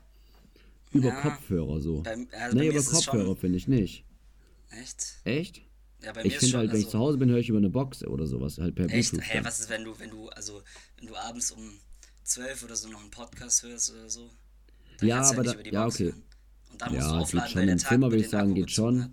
Über 0.91 1.09
ja, 1.09 1.21
Kopfhörer 1.21 1.79
so. 1.79 2.01
Bei, 2.01 2.27
also 2.39 2.57
nee, 2.57 2.67
über 2.67 2.83
Kopfhörer 2.83 3.35
finde 3.35 3.57
ich 3.57 3.67
nicht. 3.67 4.05
Echt? 4.69 5.19
Echt? 5.23 5.61
Ja, 6.03 6.13
bei 6.13 6.23
mir 6.23 6.27
ich 6.27 6.37
finde 6.37 6.57
halt, 6.57 6.69
wenn 6.69 6.75
also, 6.75 6.85
ich 6.87 6.91
zu 6.91 6.99
Hause 6.99 7.17
bin, 7.17 7.29
höre 7.29 7.37
ich 7.37 7.49
über 7.49 7.59
eine 7.59 7.69
Box 7.69 8.03
oder 8.03 8.25
sowas, 8.25 8.57
halt 8.57 8.75
per 8.75 8.85
echt? 8.89 9.11
Bluetooth. 9.11 9.29
Hä, 9.29 9.37
hey, 9.37 9.45
was 9.45 9.59
ist, 9.59 9.69
wenn 9.69 9.83
du, 9.83 9.97
wenn 9.99 10.09
du, 10.09 10.29
also, 10.29 10.61
wenn 10.97 11.07
du 11.07 11.15
abends 11.15 11.51
um 11.51 11.71
12 12.23 12.63
oder 12.63 12.75
so 12.75 12.89
noch 12.89 13.01
einen 13.01 13.11
Podcast 13.11 13.63
hörst 13.63 13.91
oder 13.91 14.09
so? 14.09 14.29
ja, 15.01 15.21
aber 15.21 15.43
da, 15.43 15.55
ja, 15.61 15.85
okay. 15.85 16.05
Hören. 16.05 16.23
Und 16.71 16.81
dann 16.81 16.93
ja, 16.93 16.99
musst 16.99 17.11
du 17.11 17.15
aufladen, 17.15 17.47
geht 17.47 17.53
schon. 17.53 17.69
Im 17.69 17.77
Zimmer 17.77 18.11
würde 18.11 18.23
ich 18.23 18.29
sagen, 18.29 18.55
geht 18.55 18.71
schon. 18.71 19.03
Hat. 19.03 19.11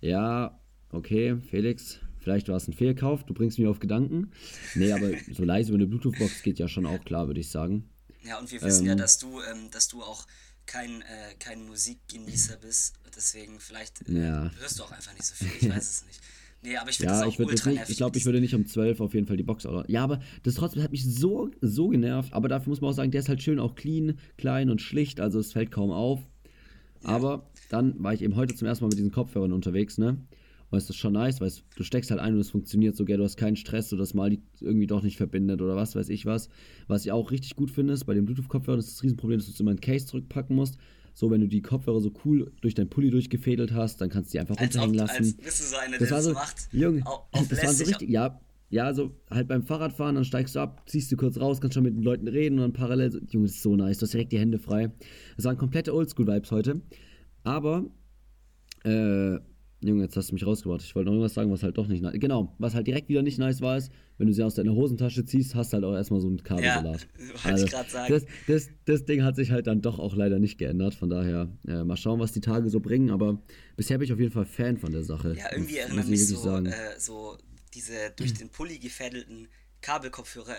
Ja, 0.00 0.60
okay, 0.90 1.36
Felix, 1.50 1.98
vielleicht 2.18 2.48
war 2.48 2.56
es 2.56 2.68
ein 2.68 2.72
Fehlkauf, 2.72 3.24
du 3.24 3.34
bringst 3.34 3.58
mich 3.58 3.68
auf 3.68 3.80
Gedanken. 3.80 4.30
Nee, 4.74 4.92
aber 4.92 5.10
so 5.32 5.44
leise 5.44 5.70
über 5.70 5.78
eine 5.78 5.86
Bluetooth-Box 5.86 6.42
geht 6.42 6.58
ja 6.58 6.68
schon 6.68 6.86
auch 6.86 7.04
klar, 7.04 7.26
würde 7.26 7.40
ich 7.40 7.50
sagen. 7.50 7.90
Ja, 8.22 8.38
und 8.38 8.50
wir 8.50 8.62
wissen 8.62 8.84
ähm, 8.84 8.88
ja, 8.90 8.94
dass 8.94 9.18
du, 9.18 9.40
ähm, 9.42 9.70
dass 9.70 9.88
du 9.88 10.02
auch 10.02 10.26
kein, 10.66 11.02
äh, 11.02 11.34
kein 11.38 11.66
Musikgenießer 11.66 12.56
bist. 12.56 12.94
Deswegen 13.14 13.60
vielleicht 13.60 14.08
äh, 14.08 14.20
ja. 14.20 14.50
hörst 14.58 14.78
du 14.78 14.84
auch 14.84 14.92
einfach 14.92 15.14
nicht 15.14 15.24
so 15.24 15.34
viel. 15.34 15.50
Ich 15.60 15.68
weiß 15.68 15.90
es 15.90 16.06
nicht. 16.06 16.20
Nee, 16.62 16.76
aber 16.76 16.90
ich 16.90 16.96
finde 16.96 17.12
ja, 17.12 17.20
das 17.20 17.28
auch 17.28 17.32
ich 17.32 17.46
ultra 17.46 17.70
nicht, 17.70 17.88
Ich 17.88 17.96
glaube, 17.96 18.18
ich 18.18 18.24
würde 18.24 18.40
nicht 18.40 18.54
um 18.54 18.66
12 18.66 19.00
auf 19.00 19.14
jeden 19.14 19.26
Fall 19.26 19.36
die 19.36 19.42
Box 19.42 19.66
oder. 19.66 19.88
Ja, 19.88 20.02
aber 20.02 20.20
das 20.42 20.54
trotzdem 20.54 20.82
hat 20.82 20.90
mich 20.90 21.04
so, 21.04 21.50
so 21.60 21.88
genervt. 21.88 22.32
Aber 22.32 22.48
dafür 22.48 22.70
muss 22.70 22.80
man 22.80 22.90
auch 22.90 22.94
sagen, 22.94 23.10
der 23.10 23.20
ist 23.20 23.28
halt 23.28 23.42
schön 23.42 23.60
auch 23.60 23.74
clean, 23.74 24.18
klein 24.36 24.70
und 24.70 24.82
schlicht. 24.82 25.20
Also 25.20 25.38
es 25.38 25.52
fällt 25.52 25.70
kaum 25.70 25.90
auf. 25.92 26.20
Ja. 27.02 27.10
Aber 27.10 27.50
dann 27.68 28.02
war 28.02 28.14
ich 28.14 28.22
eben 28.22 28.36
heute 28.36 28.54
zum 28.54 28.66
ersten 28.66 28.84
Mal 28.84 28.88
mit 28.88 28.98
diesen 28.98 29.12
Kopfhörern 29.12 29.52
unterwegs, 29.52 29.98
ne? 29.98 30.18
Es 30.72 30.90
ist 30.90 30.96
schon 30.96 31.12
nice, 31.12 31.40
weil 31.40 31.50
du 31.76 31.84
steckst 31.84 32.10
halt 32.10 32.20
ein 32.20 32.34
und 32.34 32.40
es 32.40 32.50
funktioniert 32.50 32.96
so, 32.96 33.04
gell, 33.04 33.16
du 33.16 33.24
hast 33.24 33.36
keinen 33.36 33.56
Stress, 33.56 33.88
so 33.88 33.96
dass 33.96 34.14
mal 34.14 34.30
die 34.30 34.42
irgendwie 34.60 34.86
doch 34.86 35.02
nicht 35.02 35.16
verbindet 35.16 35.62
oder 35.62 35.76
was 35.76 35.94
weiß 35.94 36.08
ich 36.08 36.26
was. 36.26 36.48
Was 36.88 37.04
ich 37.04 37.12
auch 37.12 37.30
richtig 37.30 37.56
gut 37.56 37.70
finde, 37.70 37.92
ist 37.92 38.04
bei 38.04 38.14
den 38.14 38.24
Bluetooth-Kopfhörern 38.24 38.80
ist 38.80 38.92
das 38.92 39.02
Riesenproblem, 39.02 39.38
dass 39.38 39.52
du 39.52 39.62
immer 39.62 39.70
ein 39.70 39.80
Case 39.80 40.06
zurückpacken 40.06 40.56
musst. 40.56 40.76
So, 41.14 41.30
wenn 41.30 41.40
du 41.40 41.48
die 41.48 41.62
Kopfhörer 41.62 42.00
so 42.00 42.12
cool 42.24 42.52
durch 42.60 42.74
deinen 42.74 42.90
Pulli 42.90 43.10
durchgefädelt 43.10 43.72
hast, 43.72 44.00
dann 44.00 44.10
kannst 44.10 44.30
du 44.30 44.32
die 44.32 44.40
einfach 44.40 44.60
runterhängen 44.60 44.96
lassen. 44.96 45.16
Als 45.16 45.34
bist 45.34 45.60
du 45.60 45.64
so 45.64 45.76
eine, 45.76 45.96
das, 45.98 46.10
war 46.10 46.22
so, 46.22 46.32
macht. 46.32 46.68
Junge, 46.72 47.06
auf, 47.06 47.26
auf 47.32 47.48
das 47.48 47.64
war 47.64 47.72
so 47.72 47.84
richtig, 47.84 48.10
ja, 48.10 48.38
ja, 48.68 48.92
so 48.92 49.14
halt 49.30 49.48
beim 49.48 49.62
Fahrradfahren, 49.62 50.16
dann 50.16 50.24
steigst 50.24 50.56
du 50.56 50.60
ab, 50.60 50.82
ziehst 50.86 51.10
du 51.12 51.16
kurz 51.16 51.38
raus, 51.38 51.60
kannst 51.60 51.74
schon 51.74 51.84
mit 51.84 51.94
den 51.94 52.02
Leuten 52.02 52.28
reden 52.28 52.56
und 52.56 52.62
dann 52.62 52.72
parallel 52.72 53.12
so, 53.12 53.18
Junge, 53.30 53.46
das 53.46 53.56
ist 53.56 53.62
so 53.62 53.76
nice, 53.76 53.98
du 53.98 54.02
hast 54.02 54.12
direkt 54.12 54.32
die 54.32 54.38
Hände 54.38 54.58
frei. 54.58 54.90
Das 55.36 55.44
waren 55.44 55.56
komplette 55.56 55.94
Oldschool-Vibes 55.94 56.50
heute. 56.50 56.82
Aber, 57.44 57.86
äh, 58.84 59.38
Junge, 59.86 60.04
jetzt 60.04 60.16
hast 60.16 60.30
du 60.30 60.34
mich 60.34 60.46
rausgebracht. 60.46 60.82
Ich 60.82 60.94
wollte 60.94 61.06
noch 61.06 61.14
irgendwas 61.14 61.34
sagen, 61.34 61.50
was 61.50 61.62
halt 61.62 61.76
doch 61.78 61.86
nicht 61.86 62.02
nice 62.02 62.18
Genau, 62.18 62.54
was 62.58 62.74
halt 62.74 62.86
direkt 62.86 63.08
wieder 63.08 63.22
nicht 63.22 63.38
nice 63.38 63.60
war, 63.60 63.76
ist, 63.76 63.90
wenn 64.18 64.26
du 64.26 64.32
sie 64.32 64.42
aus 64.42 64.54
deiner 64.54 64.74
Hosentasche 64.74 65.24
ziehst, 65.24 65.54
hast 65.54 65.72
du 65.72 65.74
halt 65.76 65.84
auch 65.84 65.94
erstmal 65.94 66.20
so 66.20 66.28
einen 66.28 66.42
Kabelsalat. 66.42 67.02
Ja, 67.02 67.18
wollte 67.28 67.44
also, 67.44 67.64
ich 67.64 67.70
gerade 67.70 67.90
sagen. 67.90 68.12
Das, 68.12 68.24
das, 68.46 68.68
das 68.84 69.04
Ding 69.04 69.22
hat 69.22 69.36
sich 69.36 69.50
halt 69.50 69.66
dann 69.66 69.82
doch 69.82 69.98
auch 69.98 70.14
leider 70.14 70.38
nicht 70.38 70.58
geändert. 70.58 70.94
Von 70.94 71.10
daher, 71.10 71.48
äh, 71.66 71.84
mal 71.84 71.96
schauen, 71.96 72.20
was 72.20 72.32
die 72.32 72.40
Tage 72.40 72.68
so 72.70 72.80
bringen. 72.80 73.10
Aber 73.10 73.42
bisher 73.76 73.98
bin 73.98 74.06
ich 74.06 74.12
auf 74.12 74.20
jeden 74.20 74.32
Fall 74.32 74.46
Fan 74.46 74.76
von 74.76 74.92
der 74.92 75.04
Sache. 75.04 75.34
Ja, 75.36 75.52
irgendwie 75.52 75.78
erinnert 75.78 76.08
mich 76.08 76.26
so, 76.26 76.56
äh, 76.56 76.72
so 76.98 77.36
diese 77.74 77.94
durch 78.16 78.34
den 78.34 78.48
Pulli 78.48 78.78
gefädelten 78.78 79.48
Kabelkopfhörer, 79.82 80.56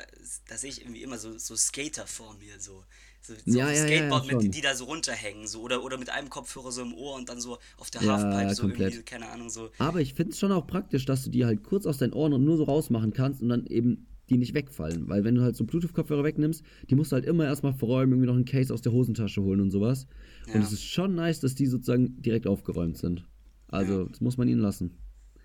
da 0.47 0.57
sehe 0.57 0.69
ich 0.69 0.81
irgendwie 0.81 1.03
immer 1.03 1.17
so, 1.17 1.37
so 1.37 1.55
Skater 1.55 2.07
vor 2.07 2.35
mir. 2.35 2.59
So. 2.59 2.83
So, 3.21 3.33
so 3.45 3.57
ja, 3.57 3.71
ja, 3.71 3.83
Skateboard, 3.83 4.25
ja, 4.25 4.37
mit, 4.37 4.55
die 4.55 4.61
da 4.61 4.73
so 4.75 4.85
runterhängen, 4.85 5.47
so 5.47 5.61
oder, 5.61 5.83
oder 5.83 5.97
mit 5.97 6.09
einem 6.09 6.29
Kopfhörer 6.29 6.71
so 6.71 6.81
im 6.81 6.93
Ohr 6.93 7.15
und 7.15 7.29
dann 7.29 7.41
so 7.41 7.57
auf 7.77 7.89
der 7.89 8.01
Halfpipe 8.01 8.55
so 8.55 8.61
komplett. 8.63 8.93
irgendwie, 8.93 9.05
keine 9.05 9.29
Ahnung, 9.29 9.49
so. 9.49 9.69
Aber 9.79 9.99
ich 10.01 10.13
finde 10.13 10.31
es 10.31 10.39
schon 10.39 10.51
auch 10.51 10.65
praktisch, 10.65 11.05
dass 11.05 11.23
du 11.23 11.29
die 11.29 11.45
halt 11.45 11.63
kurz 11.63 11.85
aus 11.85 11.97
deinen 11.97 12.13
Ohren 12.13 12.33
und 12.33 12.45
nur 12.45 12.57
so 12.57 12.63
rausmachen 12.63 13.13
kannst 13.13 13.41
und 13.41 13.49
dann 13.49 13.65
eben 13.67 14.07
die 14.29 14.37
nicht 14.37 14.53
wegfallen. 14.53 15.07
Weil 15.07 15.23
wenn 15.23 15.35
du 15.35 15.41
halt 15.41 15.55
so 15.55 15.65
Bluetooth-Kopfhörer 15.65 16.23
wegnimmst, 16.23 16.63
die 16.89 16.95
musst 16.95 17.11
du 17.11 17.15
halt 17.15 17.25
immer 17.25 17.45
erstmal 17.45 17.73
verräumen, 17.73 18.13
irgendwie 18.13 18.27
noch 18.27 18.35
einen 18.35 18.45
Case 18.45 18.73
aus 18.73 18.81
der 18.81 18.91
Hosentasche 18.91 19.41
holen 19.41 19.61
und 19.61 19.71
sowas. 19.71 20.07
Und 20.53 20.61
es 20.61 20.71
ist 20.71 20.83
schon 20.83 21.15
nice, 21.15 21.39
dass 21.39 21.55
die 21.55 21.65
sozusagen 21.65 22.21
direkt 22.21 22.47
aufgeräumt 22.47 22.97
sind. 22.97 23.25
Also, 23.67 24.05
das 24.05 24.21
muss 24.21 24.37
man 24.37 24.47
ihnen 24.47 24.61
lassen. 24.61 24.97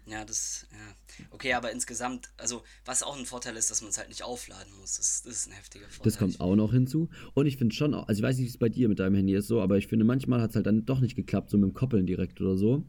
Ja, 0.06 0.24
das, 0.24 0.66
ja. 0.70 0.94
Okay, 1.30 1.52
aber 1.54 1.72
insgesamt, 1.72 2.30
also 2.36 2.62
was 2.84 3.02
auch 3.02 3.18
ein 3.18 3.26
Vorteil 3.26 3.56
ist, 3.56 3.70
dass 3.70 3.82
man 3.82 3.90
es 3.90 3.98
halt 3.98 4.08
nicht 4.08 4.22
aufladen 4.22 4.72
muss. 4.80 4.96
Das, 4.96 5.22
das, 5.22 5.34
ist 5.34 5.48
ein 5.48 5.52
heftiger 5.52 5.86
Vorteil. 5.88 6.04
Das 6.04 6.18
kommt 6.18 6.40
auch 6.40 6.56
noch 6.56 6.72
hinzu. 6.72 7.08
Und 7.34 7.46
ich 7.46 7.56
finde 7.56 7.74
schon, 7.74 7.94
also 7.94 8.18
ich 8.18 8.22
weiß 8.22 8.36
nicht, 8.36 8.46
wie 8.46 8.50
es 8.50 8.58
bei 8.58 8.68
dir 8.68 8.88
mit 8.88 8.98
deinem 8.98 9.14
Handy 9.14 9.34
ist 9.34 9.48
so, 9.48 9.60
aber 9.60 9.78
ich 9.78 9.86
finde, 9.86 10.04
manchmal 10.04 10.40
hat 10.40 10.50
es 10.50 10.56
halt 10.56 10.66
dann 10.66 10.84
doch 10.84 11.00
nicht 11.00 11.16
geklappt, 11.16 11.50
so 11.50 11.58
mit 11.58 11.70
dem 11.70 11.74
Koppeln 11.74 12.06
direkt 12.06 12.40
oder 12.40 12.56
so. 12.56 12.84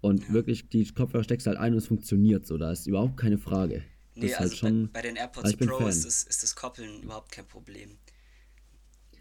Und 0.00 0.26
ja. 0.28 0.32
wirklich, 0.32 0.68
die 0.68 0.84
Kopfhörer 0.84 1.24
steckst 1.24 1.46
halt 1.46 1.58
ein 1.58 1.72
und 1.72 1.78
es 1.78 1.86
funktioniert 1.86 2.46
so. 2.46 2.58
Da 2.58 2.72
ist 2.72 2.86
überhaupt 2.86 3.16
keine 3.16 3.38
Frage. 3.38 3.84
Nee, 4.14 4.28
das 4.28 4.34
also 4.34 4.50
halt 4.50 4.58
schon, 4.58 4.86
bei, 4.92 5.00
bei, 5.00 5.08
den 5.08 5.16
AirPods 5.16 5.56
Pro 5.56 5.86
ist 5.86 6.04
das, 6.04 6.24
ist 6.24 6.42
das, 6.42 6.54
Koppeln 6.54 7.02
überhaupt 7.02 7.32
kein 7.32 7.46
Problem. 7.46 7.98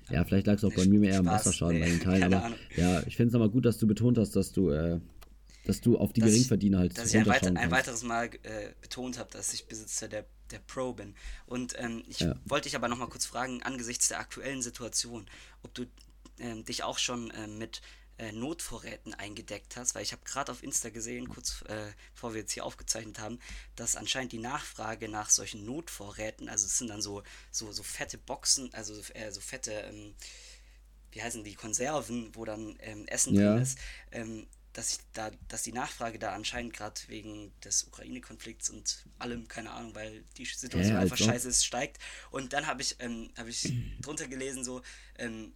Ja, 0.09 0.25
vielleicht 0.25 0.47
lag 0.47 0.55
es 0.55 0.63
auch 0.63 0.69
nee, 0.69 0.75
bei 0.75 0.87
mir 0.87 0.99
mehr 0.99 1.19
am 1.19 1.27
Wasserschaden 1.27 1.75
nee, 1.77 1.83
bei 1.83 1.89
den 1.89 1.99
Teilen. 2.01 2.23
Aber 2.23 2.45
Ahnung. 2.45 2.57
ja, 2.75 3.01
ich 3.05 3.15
finde 3.15 3.27
es 3.27 3.33
nochmal 3.33 3.49
gut, 3.49 3.65
dass 3.65 3.77
du 3.77 3.87
betont 3.87 4.17
hast, 4.17 4.35
dass 4.35 4.51
du 4.51 4.69
äh, 4.71 4.99
dass 5.65 5.81
du 5.81 5.97
auf 5.97 6.13
die 6.13 6.21
dass 6.21 6.29
Geringverdiener 6.29 6.79
halt 6.79 6.97
Dass 6.97 7.13
ich 7.13 7.17
ein, 7.17 7.25
weiter, 7.25 7.47
ein 7.55 7.71
weiteres 7.71 8.03
Mal 8.03 8.29
äh, 8.43 8.73
betont 8.81 9.17
habe, 9.17 9.29
dass 9.31 9.53
ich 9.53 9.65
Besitzer 9.65 10.07
der, 10.07 10.25
der 10.51 10.59
Pro 10.59 10.93
bin. 10.93 11.15
Und 11.45 11.75
ähm, 11.77 12.03
ich 12.07 12.19
ja. 12.19 12.35
wollte 12.45 12.69
dich 12.69 12.75
aber 12.75 12.87
nochmal 12.87 13.09
kurz 13.09 13.25
fragen, 13.25 13.61
angesichts 13.63 14.07
der 14.07 14.19
aktuellen 14.19 14.61
Situation, 14.61 15.27
ob 15.63 15.73
du 15.73 15.85
ähm, 16.39 16.65
dich 16.65 16.83
auch 16.83 16.97
schon 16.97 17.31
äh, 17.31 17.47
mit 17.47 17.81
äh, 18.21 18.31
Notvorräten 18.31 19.13
eingedeckt 19.13 19.75
hast, 19.77 19.95
weil 19.95 20.03
ich 20.03 20.11
habe 20.11 20.23
gerade 20.25 20.51
auf 20.51 20.63
Insta 20.63 20.89
gesehen, 20.89 21.27
kurz 21.27 21.63
äh, 21.67 21.91
bevor 22.13 22.33
wir 22.33 22.41
jetzt 22.41 22.51
hier 22.51 22.65
aufgezeichnet 22.65 23.19
haben, 23.19 23.39
dass 23.75 23.95
anscheinend 23.95 24.31
die 24.31 24.37
Nachfrage 24.37 25.09
nach 25.09 25.29
solchen 25.29 25.65
Notvorräten, 25.65 26.47
also 26.47 26.65
es 26.65 26.77
sind 26.77 26.89
dann 26.89 27.01
so, 27.01 27.23
so, 27.49 27.71
so 27.71 27.83
fette 27.83 28.17
Boxen, 28.17 28.71
also 28.73 28.93
äh, 29.13 29.31
so 29.31 29.41
fette, 29.41 29.71
ähm, 29.71 30.13
wie 31.11 31.21
heißen 31.21 31.43
die, 31.43 31.55
Konserven, 31.55 32.29
wo 32.33 32.45
dann 32.45 32.75
ähm, 32.81 33.07
Essen 33.07 33.33
ja. 33.33 33.53
drin 33.53 33.61
ist, 33.63 33.79
ähm, 34.11 34.47
dass 34.73 34.93
ich 34.93 34.99
da, 35.13 35.31
dass 35.49 35.63
die 35.63 35.73
Nachfrage 35.73 36.17
da 36.17 36.33
anscheinend 36.33 36.73
gerade 36.73 36.99
wegen 37.07 37.51
des 37.61 37.83
Ukraine-Konflikts 37.83 38.69
und 38.69 39.05
allem, 39.19 39.47
keine 39.47 39.71
Ahnung, 39.71 39.93
weil 39.95 40.23
die 40.37 40.45
Situation 40.45 40.93
ja, 40.93 40.99
einfach 40.99 41.19
also. 41.19 41.25
scheiße 41.25 41.49
ist, 41.49 41.65
steigt. 41.65 41.99
Und 42.31 42.53
dann 42.53 42.67
habe 42.67 42.81
ich, 42.81 42.95
ähm, 42.99 43.31
habe 43.37 43.49
ich 43.49 43.73
drunter 44.01 44.27
gelesen, 44.27 44.63
so, 44.63 44.81
ähm, 45.17 45.53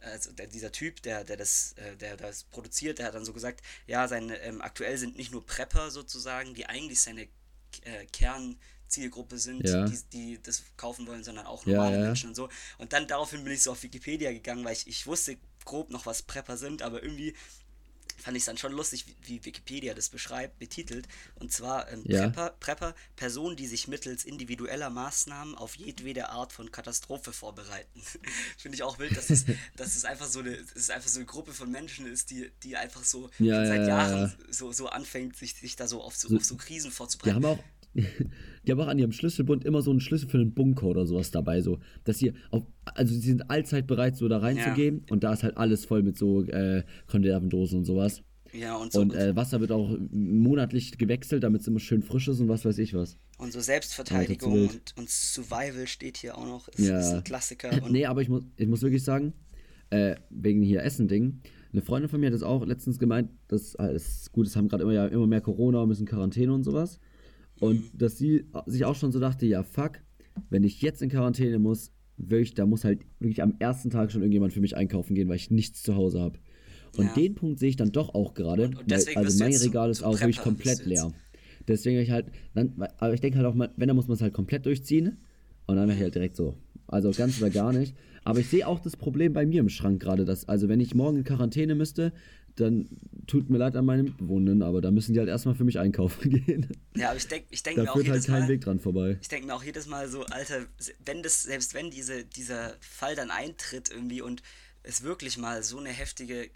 also 0.00 0.30
dieser 0.32 0.72
Typ, 0.72 1.02
der, 1.02 1.24
der, 1.24 1.36
das, 1.36 1.72
äh, 1.72 1.96
der 1.96 2.16
das 2.16 2.44
produziert, 2.44 2.98
der 2.98 3.06
hat 3.06 3.14
dann 3.14 3.24
so 3.24 3.32
gesagt, 3.32 3.62
ja, 3.86 4.06
seine, 4.06 4.38
ähm, 4.38 4.62
aktuell 4.62 4.96
sind 4.96 5.16
nicht 5.16 5.32
nur 5.32 5.44
Prepper 5.44 5.90
sozusagen, 5.90 6.54
die 6.54 6.66
eigentlich 6.66 7.00
seine 7.00 7.28
äh, 7.82 8.06
Kernzielgruppe 8.12 9.38
sind, 9.38 9.68
ja. 9.68 9.86
die, 9.86 9.98
die 10.12 10.42
das 10.42 10.62
kaufen 10.76 11.06
wollen, 11.06 11.24
sondern 11.24 11.46
auch 11.46 11.66
normale 11.66 11.98
ja. 11.98 12.04
Menschen 12.04 12.30
und 12.30 12.36
so. 12.36 12.48
Und 12.78 12.92
dann 12.92 13.08
daraufhin 13.08 13.42
bin 13.44 13.52
ich 13.52 13.62
so 13.62 13.72
auf 13.72 13.82
Wikipedia 13.82 14.32
gegangen, 14.32 14.64
weil 14.64 14.74
ich, 14.74 14.86
ich 14.86 15.06
wusste 15.06 15.36
grob 15.64 15.90
noch, 15.90 16.06
was 16.06 16.22
Prepper 16.22 16.56
sind, 16.56 16.82
aber 16.82 17.02
irgendwie 17.02 17.34
fand 18.22 18.36
ich 18.36 18.42
es 18.42 18.46
dann 18.46 18.58
schon 18.58 18.72
lustig, 18.72 19.06
wie, 19.06 19.16
wie, 19.22 19.44
Wikipedia 19.44 19.94
das 19.94 20.08
beschreibt, 20.08 20.58
betitelt. 20.58 21.08
Und 21.34 21.52
zwar 21.52 21.90
ähm, 21.90 22.02
ja. 22.06 22.28
Prepper, 22.28 22.50
Prepper, 22.60 22.94
Personen, 23.16 23.56
die 23.56 23.66
sich 23.66 23.88
mittels 23.88 24.24
individueller 24.24 24.90
Maßnahmen 24.90 25.56
auf 25.56 25.74
jedwede 25.74 26.28
Art 26.28 26.52
von 26.52 26.70
Katastrophe 26.70 27.32
vorbereiten. 27.32 28.02
Finde 28.58 28.76
ich 28.76 28.82
auch 28.82 28.98
wild, 28.98 29.16
dass 29.16 29.30
es, 29.30 29.44
dass 29.76 29.96
es 29.96 30.04
einfach 30.04 30.26
so 30.26 30.40
eine, 30.40 30.56
es 30.74 30.90
einfach 30.90 31.08
so 31.08 31.18
eine 31.18 31.26
Gruppe 31.26 31.52
von 31.52 31.70
Menschen 31.70 32.06
ist, 32.06 32.30
die, 32.30 32.50
die 32.62 32.76
einfach 32.76 33.04
so 33.04 33.30
ja, 33.38 33.66
seit 33.66 33.82
ja, 33.82 33.88
Jahren 33.88 34.34
so, 34.50 34.72
so 34.72 34.88
anfängt, 34.88 35.36
sich, 35.36 35.54
sich 35.54 35.76
da 35.76 35.88
so 35.88 36.02
auf, 36.02 36.16
so 36.16 36.34
auf 36.36 36.44
so 36.44 36.56
Krisen 36.56 36.90
vorzubereiten. 36.90 37.40
Die 37.40 37.46
haben 37.46 37.58
auch 37.58 37.64
die 37.94 38.72
haben 38.72 38.80
auch 38.80 38.88
an 38.88 38.98
ihrem 38.98 39.12
Schlüsselbund 39.12 39.64
immer 39.64 39.82
so 39.82 39.90
einen 39.90 40.00
Schlüssel 40.00 40.28
für 40.28 40.38
einen 40.38 40.54
Bunker 40.54 40.86
oder 40.86 41.06
sowas 41.06 41.30
dabei, 41.30 41.60
so, 41.60 41.78
dass 42.04 42.18
sie 42.18 42.32
auf, 42.50 42.64
also 42.84 43.12
sie 43.14 43.20
sind 43.20 43.50
allzeit 43.50 43.86
bereit, 43.86 44.16
so 44.16 44.28
da 44.28 44.38
reinzugehen 44.38 45.04
ja. 45.06 45.12
und 45.12 45.24
da 45.24 45.32
ist 45.32 45.42
halt 45.42 45.56
alles 45.56 45.84
voll 45.84 46.02
mit 46.02 46.16
so 46.16 46.42
äh, 46.44 46.84
Konservendosen 47.06 47.78
und 47.78 47.84
sowas. 47.84 48.22
Ja, 48.52 48.76
und 48.76 48.92
so. 48.92 49.00
Und 49.00 49.14
äh, 49.14 49.34
Wasser 49.34 49.60
wird 49.60 49.72
auch 49.72 49.96
monatlich 50.10 50.98
gewechselt, 50.98 51.42
damit 51.42 51.62
es 51.62 51.68
immer 51.68 51.80
schön 51.80 52.02
frisch 52.02 52.28
ist 52.28 52.40
und 52.40 52.48
was 52.48 52.64
weiß 52.64 52.78
ich 52.78 52.92
was. 52.92 53.16
Und 53.38 53.52
so 53.52 53.60
Selbstverteidigung 53.60 54.54
ja, 54.54 54.70
und, 54.70 54.94
und 54.96 55.08
Survival 55.08 55.86
steht 55.86 56.18
hier 56.18 56.36
auch 56.36 56.46
noch, 56.46 56.68
ist, 56.68 56.86
ja. 56.86 57.00
ist 57.00 57.12
ein 57.12 57.24
Klassiker. 57.24 57.70
Und 57.82 57.92
nee, 57.92 58.04
aber 58.04 58.20
ich 58.20 58.28
muss, 58.28 58.44
ich 58.56 58.68
muss 58.68 58.82
wirklich 58.82 59.02
sagen, 59.02 59.32
äh, 59.90 60.16
wegen 60.30 60.62
hier 60.62 60.82
Essen-Ding, 60.82 61.40
eine 61.72 61.82
Freundin 61.82 62.10
von 62.10 62.20
mir 62.20 62.26
hat 62.26 62.34
das 62.34 62.42
auch 62.42 62.66
letztens 62.66 62.98
gemeint, 62.98 63.30
dass 63.48 63.74
alles 63.76 64.30
gut, 64.32 64.46
es 64.46 64.54
haben 64.54 64.68
gerade 64.68 64.82
immer, 64.82 64.92
ja, 64.92 65.06
immer 65.06 65.26
mehr 65.26 65.40
Corona, 65.40 65.86
müssen 65.86 66.06
Quarantäne 66.06 66.52
und 66.52 66.64
sowas. 66.64 67.00
Und 67.62 67.82
dass 67.94 68.18
sie 68.18 68.44
sich 68.66 68.84
auch 68.84 68.96
schon 68.96 69.12
so 69.12 69.20
dachte, 69.20 69.46
ja, 69.46 69.62
fuck, 69.62 70.00
wenn 70.50 70.64
ich 70.64 70.82
jetzt 70.82 71.00
in 71.00 71.10
Quarantäne 71.10 71.60
muss, 71.60 71.92
wirklich, 72.16 72.54
da 72.54 72.66
muss 72.66 72.84
halt 72.84 73.02
wirklich 73.20 73.40
am 73.40 73.54
ersten 73.60 73.88
Tag 73.88 74.10
schon 74.10 74.22
irgendjemand 74.22 74.52
für 74.52 74.60
mich 74.60 74.76
einkaufen 74.76 75.14
gehen, 75.14 75.28
weil 75.28 75.36
ich 75.36 75.50
nichts 75.50 75.82
zu 75.82 75.94
Hause 75.94 76.20
habe. 76.20 76.38
Und 76.96 77.06
ja. 77.06 77.14
den 77.14 77.34
Punkt 77.36 77.60
sehe 77.60 77.68
ich 77.68 77.76
dann 77.76 77.92
doch 77.92 78.14
auch 78.14 78.34
gerade. 78.34 78.72
Also 79.14 79.38
mein 79.38 79.54
Regal 79.54 79.90
ist 79.90 80.02
auch 80.02 80.18
wirklich 80.18 80.40
komplett 80.40 80.84
leer. 80.84 81.12
Deswegen 81.68 82.00
ich 82.00 82.10
halt, 82.10 82.26
dann, 82.54 82.74
aber 82.98 83.14
ich 83.14 83.20
denke 83.20 83.38
halt 83.38 83.46
auch 83.46 83.54
mal, 83.54 83.70
wenn, 83.76 83.86
dann 83.86 83.96
muss 83.96 84.08
man 84.08 84.16
es 84.16 84.22
halt 84.22 84.34
komplett 84.34 84.66
durchziehen. 84.66 85.18
Und 85.66 85.76
dann 85.76 85.86
wäre 85.86 85.96
ich 85.96 86.02
halt 86.02 86.16
direkt 86.16 86.36
so. 86.36 86.56
Also 86.88 87.12
ganz 87.12 87.40
oder 87.40 87.50
gar 87.50 87.72
nicht. 87.72 87.94
Aber 88.24 88.40
ich 88.40 88.48
sehe 88.48 88.66
auch 88.66 88.80
das 88.80 88.96
Problem 88.96 89.32
bei 89.32 89.46
mir 89.46 89.60
im 89.60 89.68
Schrank 89.68 90.02
gerade, 90.02 90.24
dass, 90.24 90.48
also 90.48 90.68
wenn 90.68 90.80
ich 90.80 90.94
morgen 90.94 91.18
in 91.18 91.24
Quarantäne 91.24 91.74
müsste, 91.74 92.12
dann 92.56 92.88
tut 93.26 93.50
mir 93.50 93.58
leid 93.58 93.76
an 93.76 93.84
meinen 93.84 94.04
Mitbewohnern, 94.04 94.62
aber 94.62 94.80
da 94.80 94.90
müssen 94.90 95.12
die 95.12 95.18
halt 95.18 95.28
erstmal 95.28 95.54
für 95.54 95.64
mich 95.64 95.78
einkaufen 95.78 96.30
gehen. 96.46 96.68
Ja, 96.94 97.08
aber 97.08 97.16
ich 97.16 97.28
denke 97.28 97.46
ich 97.50 97.62
denk 97.62 97.76
da 97.76 97.82
mir 97.82 97.92
auch 97.92 97.96
jedes 97.96 98.10
halt 98.12 98.26
kein 98.26 98.40
Mal, 98.40 98.48
Weg 98.48 98.60
dran 98.62 98.80
vorbei. 98.80 99.18
Ich 99.20 99.28
denke 99.28 99.46
mir 99.46 99.54
auch 99.54 99.64
jedes 99.64 99.86
Mal 99.86 100.08
so, 100.08 100.24
Alter, 100.26 100.66
wenn 101.04 101.22
das, 101.22 101.42
selbst 101.42 101.74
wenn 101.74 101.90
diese, 101.90 102.24
dieser 102.24 102.74
Fall 102.80 103.14
dann 103.14 103.30
eintritt 103.30 103.90
irgendwie 103.90 104.20
und 104.20 104.42
es 104.82 105.02
wirklich 105.02 105.38
mal 105.38 105.62
so 105.62 105.78
eine 105.78 105.90
heftige 105.90 106.50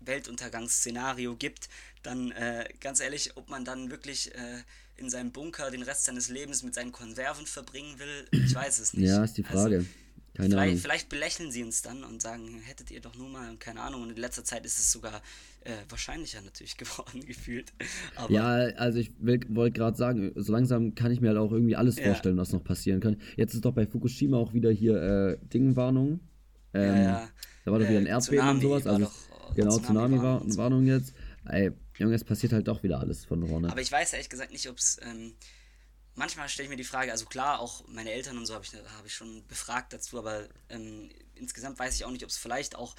Weltuntergangsszenario 0.00 1.36
gibt, 1.36 1.68
dann 2.02 2.30
äh, 2.32 2.68
ganz 2.80 3.00
ehrlich, 3.00 3.36
ob 3.36 3.48
man 3.48 3.64
dann 3.64 3.90
wirklich 3.90 4.34
äh, 4.34 4.62
in 4.96 5.10
seinem 5.10 5.32
Bunker 5.32 5.70
den 5.70 5.82
Rest 5.82 6.04
seines 6.04 6.28
Lebens 6.28 6.62
mit 6.62 6.74
seinen 6.74 6.92
Konserven 6.92 7.46
verbringen 7.46 7.98
will, 7.98 8.26
ich 8.32 8.54
weiß 8.54 8.78
es 8.78 8.94
nicht. 8.94 9.08
Ja, 9.08 9.24
ist 9.24 9.34
die 9.34 9.44
Frage. 9.44 9.76
Also, 9.76 9.88
keine 10.38 10.50
vielleicht, 10.50 10.68
Ahnung. 10.68 10.78
vielleicht 10.82 11.08
belächeln 11.08 11.50
sie 11.50 11.64
uns 11.64 11.82
dann 11.82 12.04
und 12.04 12.22
sagen, 12.22 12.60
hättet 12.64 12.92
ihr 12.92 13.00
doch 13.00 13.16
nur 13.16 13.28
mal, 13.28 13.56
keine 13.56 13.80
Ahnung. 13.80 14.02
Und 14.02 14.10
in 14.10 14.16
letzter 14.16 14.44
Zeit 14.44 14.64
ist 14.64 14.78
es 14.78 14.92
sogar 14.92 15.20
äh, 15.62 15.72
wahrscheinlicher 15.88 16.40
natürlich 16.42 16.76
geworden, 16.76 17.26
gefühlt. 17.26 17.72
Aber 18.14 18.32
ja, 18.32 18.46
also 18.76 19.00
ich 19.00 19.10
wollte 19.18 19.72
gerade 19.72 19.96
sagen, 19.96 20.30
so 20.36 20.52
langsam 20.52 20.94
kann 20.94 21.10
ich 21.10 21.20
mir 21.20 21.30
halt 21.30 21.38
auch 21.38 21.50
irgendwie 21.50 21.74
alles 21.74 21.96
ja. 21.96 22.04
vorstellen, 22.04 22.36
was 22.36 22.52
noch 22.52 22.62
passieren 22.62 23.00
kann. 23.00 23.20
Jetzt 23.36 23.54
ist 23.54 23.64
doch 23.64 23.72
bei 23.72 23.84
Fukushima 23.84 24.36
auch 24.36 24.52
wieder 24.52 24.70
hier 24.70 25.02
äh, 25.02 25.38
Dingwarnung. 25.52 26.20
Ähm, 26.72 26.96
ja, 26.96 27.02
ja. 27.02 27.28
Da 27.64 27.72
war 27.72 27.80
doch 27.80 27.88
wieder 27.88 27.98
ein 27.98 28.06
äh, 28.06 28.10
Erdbeben 28.10 28.48
und 28.48 28.60
sowas. 28.60 28.86
Also, 28.86 29.10
genau, 29.56 29.76
Tsunami-Warnung 29.76 30.50
Tsunami 30.50 30.88
jetzt. 30.88 31.14
Ey, 31.46 31.72
Junge, 31.96 32.14
es 32.14 32.22
passiert 32.22 32.52
halt 32.52 32.68
doch 32.68 32.84
wieder 32.84 33.00
alles 33.00 33.24
von 33.24 33.44
vorne. 33.44 33.72
Aber 33.72 33.80
ich 33.80 33.90
weiß 33.90 34.12
ehrlich 34.12 34.28
gesagt 34.28 34.52
nicht, 34.52 34.68
ob 34.68 34.76
es. 34.78 34.98
Ähm, 35.02 35.32
manchmal 36.18 36.48
stelle 36.48 36.64
ich 36.66 36.70
mir 36.70 36.76
die 36.76 36.84
Frage, 36.84 37.12
also 37.12 37.26
klar, 37.26 37.60
auch 37.60 37.84
meine 37.88 38.12
Eltern 38.12 38.36
und 38.36 38.46
so 38.46 38.54
habe 38.54 38.64
ich, 38.64 38.72
hab 38.74 39.06
ich 39.06 39.14
schon 39.14 39.46
befragt 39.46 39.92
dazu, 39.92 40.18
aber 40.18 40.46
ähm, 40.68 41.08
insgesamt 41.34 41.78
weiß 41.78 41.94
ich 41.94 42.04
auch 42.04 42.10
nicht, 42.10 42.24
ob 42.24 42.30
es 42.30 42.36
vielleicht 42.36 42.76
auch 42.76 42.94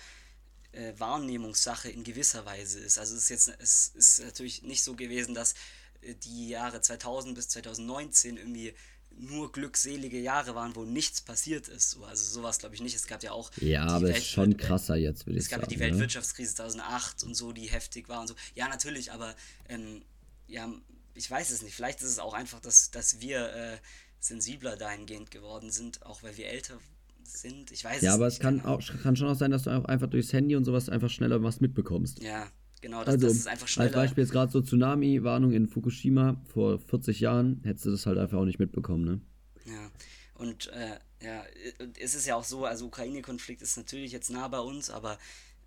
äh, 0.71 0.93
Wahrnehmungssache 0.97 1.89
in 1.89 2.03
gewisser 2.03 2.45
Weise 2.45 2.79
ist. 2.79 2.97
Also 2.97 3.15
es 3.15 3.23
ist 3.23 3.29
jetzt, 3.29 3.51
es 3.59 3.88
ist 3.89 4.23
natürlich 4.23 4.63
nicht 4.63 4.83
so 4.83 4.95
gewesen, 4.95 5.35
dass 5.35 5.53
äh, 6.01 6.15
die 6.15 6.49
Jahre 6.49 6.81
2000 6.81 7.35
bis 7.35 7.49
2019 7.49 8.38
irgendwie 8.38 8.73
nur 9.17 9.51
glückselige 9.51 10.19
Jahre 10.19 10.55
waren, 10.55 10.75
wo 10.75 10.85
nichts 10.85 11.21
passiert 11.21 11.67
ist. 11.67 11.91
So, 11.91 12.05
also 12.05 12.23
sowas 12.23 12.59
glaube 12.59 12.75
ich 12.75 12.81
nicht. 12.81 12.95
Es 12.95 13.07
gab 13.07 13.21
ja 13.21 13.31
auch. 13.31 13.51
Ja, 13.57 13.85
aber 13.85 14.11
es 14.11 14.19
ist 14.19 14.29
schon 14.29 14.55
krasser 14.55 14.95
jetzt, 14.95 15.25
würde 15.25 15.39
ich 15.39 15.45
sagen. 15.45 15.55
Es 15.55 15.61
gab 15.61 15.61
ja 15.63 15.67
die 15.67 15.77
ne? 15.77 15.91
Weltwirtschaftskrise 15.91 16.55
2008 16.55 17.23
und 17.23 17.35
so, 17.35 17.51
die 17.51 17.69
heftig 17.69 18.07
war 18.07 18.21
und 18.21 18.27
so. 18.27 18.35
Ja, 18.55 18.69
natürlich, 18.69 19.11
aber 19.11 19.35
ähm, 19.67 20.03
ja, 20.47 20.71
ich 21.19 21.29
weiß 21.29 21.51
es 21.51 21.61
nicht. 21.61 21.75
Vielleicht 21.75 22.01
ist 22.01 22.07
es 22.07 22.19
auch 22.19 22.33
einfach, 22.33 22.61
dass, 22.61 22.91
dass 22.91 23.19
wir 23.19 23.53
äh, 23.53 23.77
sensibler 24.19 24.77
dahingehend 24.77 25.31
geworden 25.31 25.69
sind, 25.69 26.05
auch 26.05 26.23
weil 26.23 26.38
wir 26.38 26.47
älter 26.47 26.79
sind. 27.23 27.71
Ich 27.71 27.83
weiß 27.83 28.01
ja, 28.01 28.09
es 28.09 28.15
aber 28.15 28.25
nicht. 28.25 28.35
es 28.35 28.39
kann, 28.39 28.65
auch, 28.65 28.81
kann 29.03 29.17
schon 29.17 29.27
auch 29.27 29.35
sein, 29.35 29.51
dass 29.51 29.63
du 29.63 29.69
auch 29.71 29.85
einfach 29.85 30.09
durchs 30.09 30.31
Handy 30.31 30.55
und 30.55 30.63
sowas 30.63 30.88
einfach 30.88 31.09
schneller 31.09 31.43
was 31.43 31.59
mitbekommst. 31.59 32.23
Ja, 32.23 32.47
genau. 32.81 33.03
Das, 33.03 33.15
also, 33.15 33.27
das 33.27 33.35
ist 33.35 33.47
einfach 33.47 33.67
schneller. 33.67 33.89
Als 33.89 33.95
Beispiel 33.95 34.23
jetzt 34.23 34.31
gerade 34.31 34.51
so 34.51 34.61
Tsunami-Warnung 34.61 35.51
in 35.51 35.67
Fukushima 35.67 36.41
vor 36.45 36.79
40 36.79 37.19
Jahren, 37.19 37.61
hättest 37.63 37.85
du 37.85 37.91
das 37.91 38.05
halt 38.05 38.17
einfach 38.17 38.38
auch 38.38 38.45
nicht 38.45 38.59
mitbekommen, 38.59 39.03
ne? 39.03 39.21
Ja, 39.65 39.91
und 40.35 40.67
äh, 40.67 40.97
ja, 41.21 41.43
es 41.99 42.15
ist 42.15 42.25
ja 42.25 42.35
auch 42.35 42.45
so, 42.45 42.63
also 42.63 42.85
Ukraine-Konflikt 42.85 43.61
ist 43.61 43.75
natürlich 43.75 44.13
jetzt 44.13 44.29
nah 44.29 44.47
bei 44.47 44.59
uns, 44.59 44.89
aber 44.89 45.19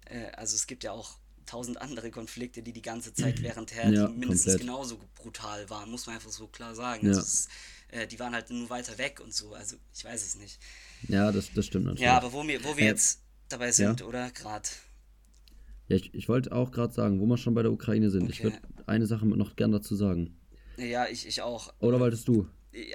äh, 0.07 0.31
also 0.33 0.57
es 0.57 0.67
gibt 0.67 0.83
ja 0.83 0.93
auch 0.93 1.19
tausend 1.47 1.81
andere 1.81 2.11
Konflikte, 2.11 2.63
die 2.63 2.73
die 2.73 2.83
ganze 2.83 3.13
Zeit 3.15 3.43
währendher 3.43 3.91
ja, 3.91 4.09
mindestens 4.09 4.53
komplett. 4.55 4.61
genauso 4.61 5.01
brutal 5.15 5.69
waren, 5.71 5.91
muss 5.91 6.07
man 6.07 6.17
einfach 6.17 6.31
so 6.31 6.47
klar 6.47 6.75
sagen. 6.75 7.07
Ja. 7.07 7.13
Also 7.13 7.21
es, 7.21 7.49
äh, 7.89 8.07
die 8.07 8.19
waren 8.19 8.35
halt 8.35 8.51
nur 8.51 8.71
weiter 8.71 8.97
weg 8.99 9.21
und 9.23 9.35
so, 9.35 9.55
also 9.55 9.77
ich 9.95 10.05
weiß 10.05 10.23
es 10.23 10.37
nicht. 10.37 10.59
Ja, 11.09 11.33
das, 11.33 11.53
das 11.55 11.67
stimmt 11.67 11.87
natürlich. 11.87 12.05
Ja, 12.05 12.17
aber 12.17 12.33
wo 12.33 12.47
wir, 12.47 12.63
wo 12.65 12.77
wir 12.77 12.85
äh, 12.85 12.89
jetzt 12.89 13.23
dabei 13.49 13.73
sind, 13.73 14.01
ja. 14.01 14.07
oder? 14.07 14.31
Gerade. 14.31 14.69
Ja, 15.89 15.97
ich, 15.97 16.15
ich 16.15 16.29
wollte 16.29 16.53
auch 16.53 16.71
gerade 16.71 16.93
sagen, 16.93 17.21
wo 17.21 17.27
wir 17.27 17.37
schon 17.37 17.55
bei 17.55 17.63
der 17.63 17.73
Ukraine 17.73 18.11
sind. 18.11 18.25
Okay. 18.25 18.33
Ich 18.33 18.43
würde 18.43 18.59
eine 18.87 19.07
Sache 19.07 19.27
noch 19.27 19.57
gern 19.57 19.73
dazu 19.73 19.95
sagen. 19.95 20.39
Ja, 20.77 21.07
ich, 21.07 21.27
ich 21.27 21.43
auch. 21.43 21.73
Oder 21.81 22.01
wolltest 22.01 22.29
du? 22.29 22.47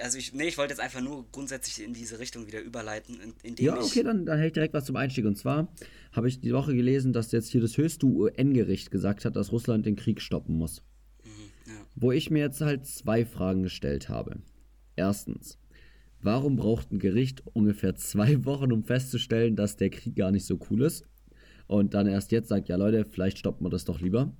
Also 0.02 0.18
ich, 0.18 0.32
nee, 0.32 0.48
ich 0.48 0.58
wollte 0.58 0.72
jetzt 0.72 0.80
einfach 0.80 1.00
nur 1.00 1.26
grundsätzlich 1.30 1.84
in 1.84 1.92
diese 1.92 2.18
Richtung 2.18 2.46
wieder 2.46 2.60
überleiten. 2.60 3.34
Indem 3.42 3.64
ja, 3.64 3.80
okay, 3.80 4.02
dann, 4.02 4.26
dann 4.26 4.38
hätte 4.38 4.48
ich 4.48 4.52
direkt 4.54 4.74
was 4.74 4.84
zum 4.84 4.96
Einstieg. 4.96 5.24
Und 5.24 5.36
zwar 5.36 5.72
habe 6.12 6.28
ich 6.28 6.40
die 6.40 6.52
Woche 6.52 6.74
gelesen, 6.74 7.12
dass 7.12 7.30
jetzt 7.32 7.50
hier 7.50 7.60
das 7.60 7.76
höchste 7.76 8.06
UN-Gericht 8.06 8.90
gesagt 8.90 9.24
hat, 9.24 9.36
dass 9.36 9.52
Russland 9.52 9.86
den 9.86 9.96
Krieg 9.96 10.20
stoppen 10.20 10.56
muss. 10.56 10.82
Mhm, 11.24 11.30
ja. 11.66 11.86
Wo 11.94 12.12
ich 12.12 12.30
mir 12.30 12.40
jetzt 12.40 12.60
halt 12.60 12.86
zwei 12.86 13.24
Fragen 13.24 13.62
gestellt 13.62 14.08
habe. 14.08 14.40
Erstens, 14.96 15.58
warum 16.20 16.56
braucht 16.56 16.90
ein 16.90 16.98
Gericht 16.98 17.42
ungefähr 17.52 17.94
zwei 17.94 18.44
Wochen, 18.44 18.72
um 18.72 18.82
festzustellen, 18.82 19.54
dass 19.54 19.76
der 19.76 19.90
Krieg 19.90 20.16
gar 20.16 20.32
nicht 20.32 20.44
so 20.44 20.58
cool 20.70 20.82
ist? 20.82 21.04
Und 21.68 21.94
dann 21.94 22.06
erst 22.06 22.32
jetzt 22.32 22.48
sagt, 22.48 22.68
ja 22.68 22.76
Leute, 22.76 23.04
vielleicht 23.04 23.38
stoppen 23.38 23.64
wir 23.64 23.70
das 23.70 23.84
doch 23.84 24.00
lieber. 24.00 24.34